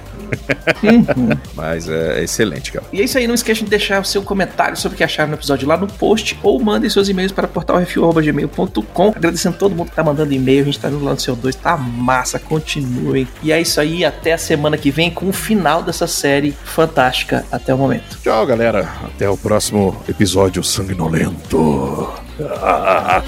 Uhum. 0.83 1.29
Mas 1.55 1.87
é, 1.89 2.19
é 2.19 2.23
excelente, 2.23 2.71
cara. 2.71 2.85
E 2.91 3.01
é 3.01 3.03
isso 3.03 3.17
aí, 3.17 3.25
não 3.27 3.33
esqueça 3.35 3.63
de 3.63 3.69
deixar 3.69 4.01
o 4.01 4.05
seu 4.05 4.21
comentário 4.21 4.77
sobre 4.77 4.95
o 4.95 4.97
que 4.97 5.03
acharam 5.03 5.29
no 5.29 5.35
episódio 5.35 5.67
lá 5.67 5.77
no 5.77 5.87
post 5.87 6.37
ou 6.43 6.59
mandem 6.59 6.89
seus 6.89 7.09
e-mails 7.09 7.31
para 7.31 7.47
portalrefil.gmail.com. 7.47 9.13
Agradecendo 9.15 9.57
todo 9.57 9.75
mundo 9.75 9.89
que 9.89 9.95
tá 9.95 10.03
mandando 10.03 10.33
e-mail, 10.33 10.61
a 10.61 10.65
gente 10.65 10.79
tá 10.79 10.89
no 10.89 10.99
Lando 11.03 11.21
Seu 11.21 11.35
2, 11.35 11.55
tá 11.55 11.77
massa, 11.77 12.37
continuem. 12.39 13.27
E 13.41 13.51
é 13.51 13.59
isso 13.61 13.79
aí, 13.79 14.03
até 14.05 14.33
a 14.33 14.37
semana 14.37 14.77
que 14.77 14.91
vem 14.91 15.09
com 15.09 15.27
o 15.29 15.33
final 15.33 15.81
dessa 15.81 16.07
série 16.07 16.55
fantástica 16.63 17.45
até 17.51 17.73
o 17.73 17.77
momento. 17.77 18.19
Tchau, 18.23 18.45
galera. 18.45 18.87
Até 19.03 19.29
o 19.29 19.37
próximo 19.37 19.95
episódio 20.07 20.63
sanguinolento. 20.63 22.09
Ah, 22.47 23.21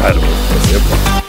garoto, 0.00 0.26
você 0.26 0.76
é 0.76 0.78
bom. 0.80 1.23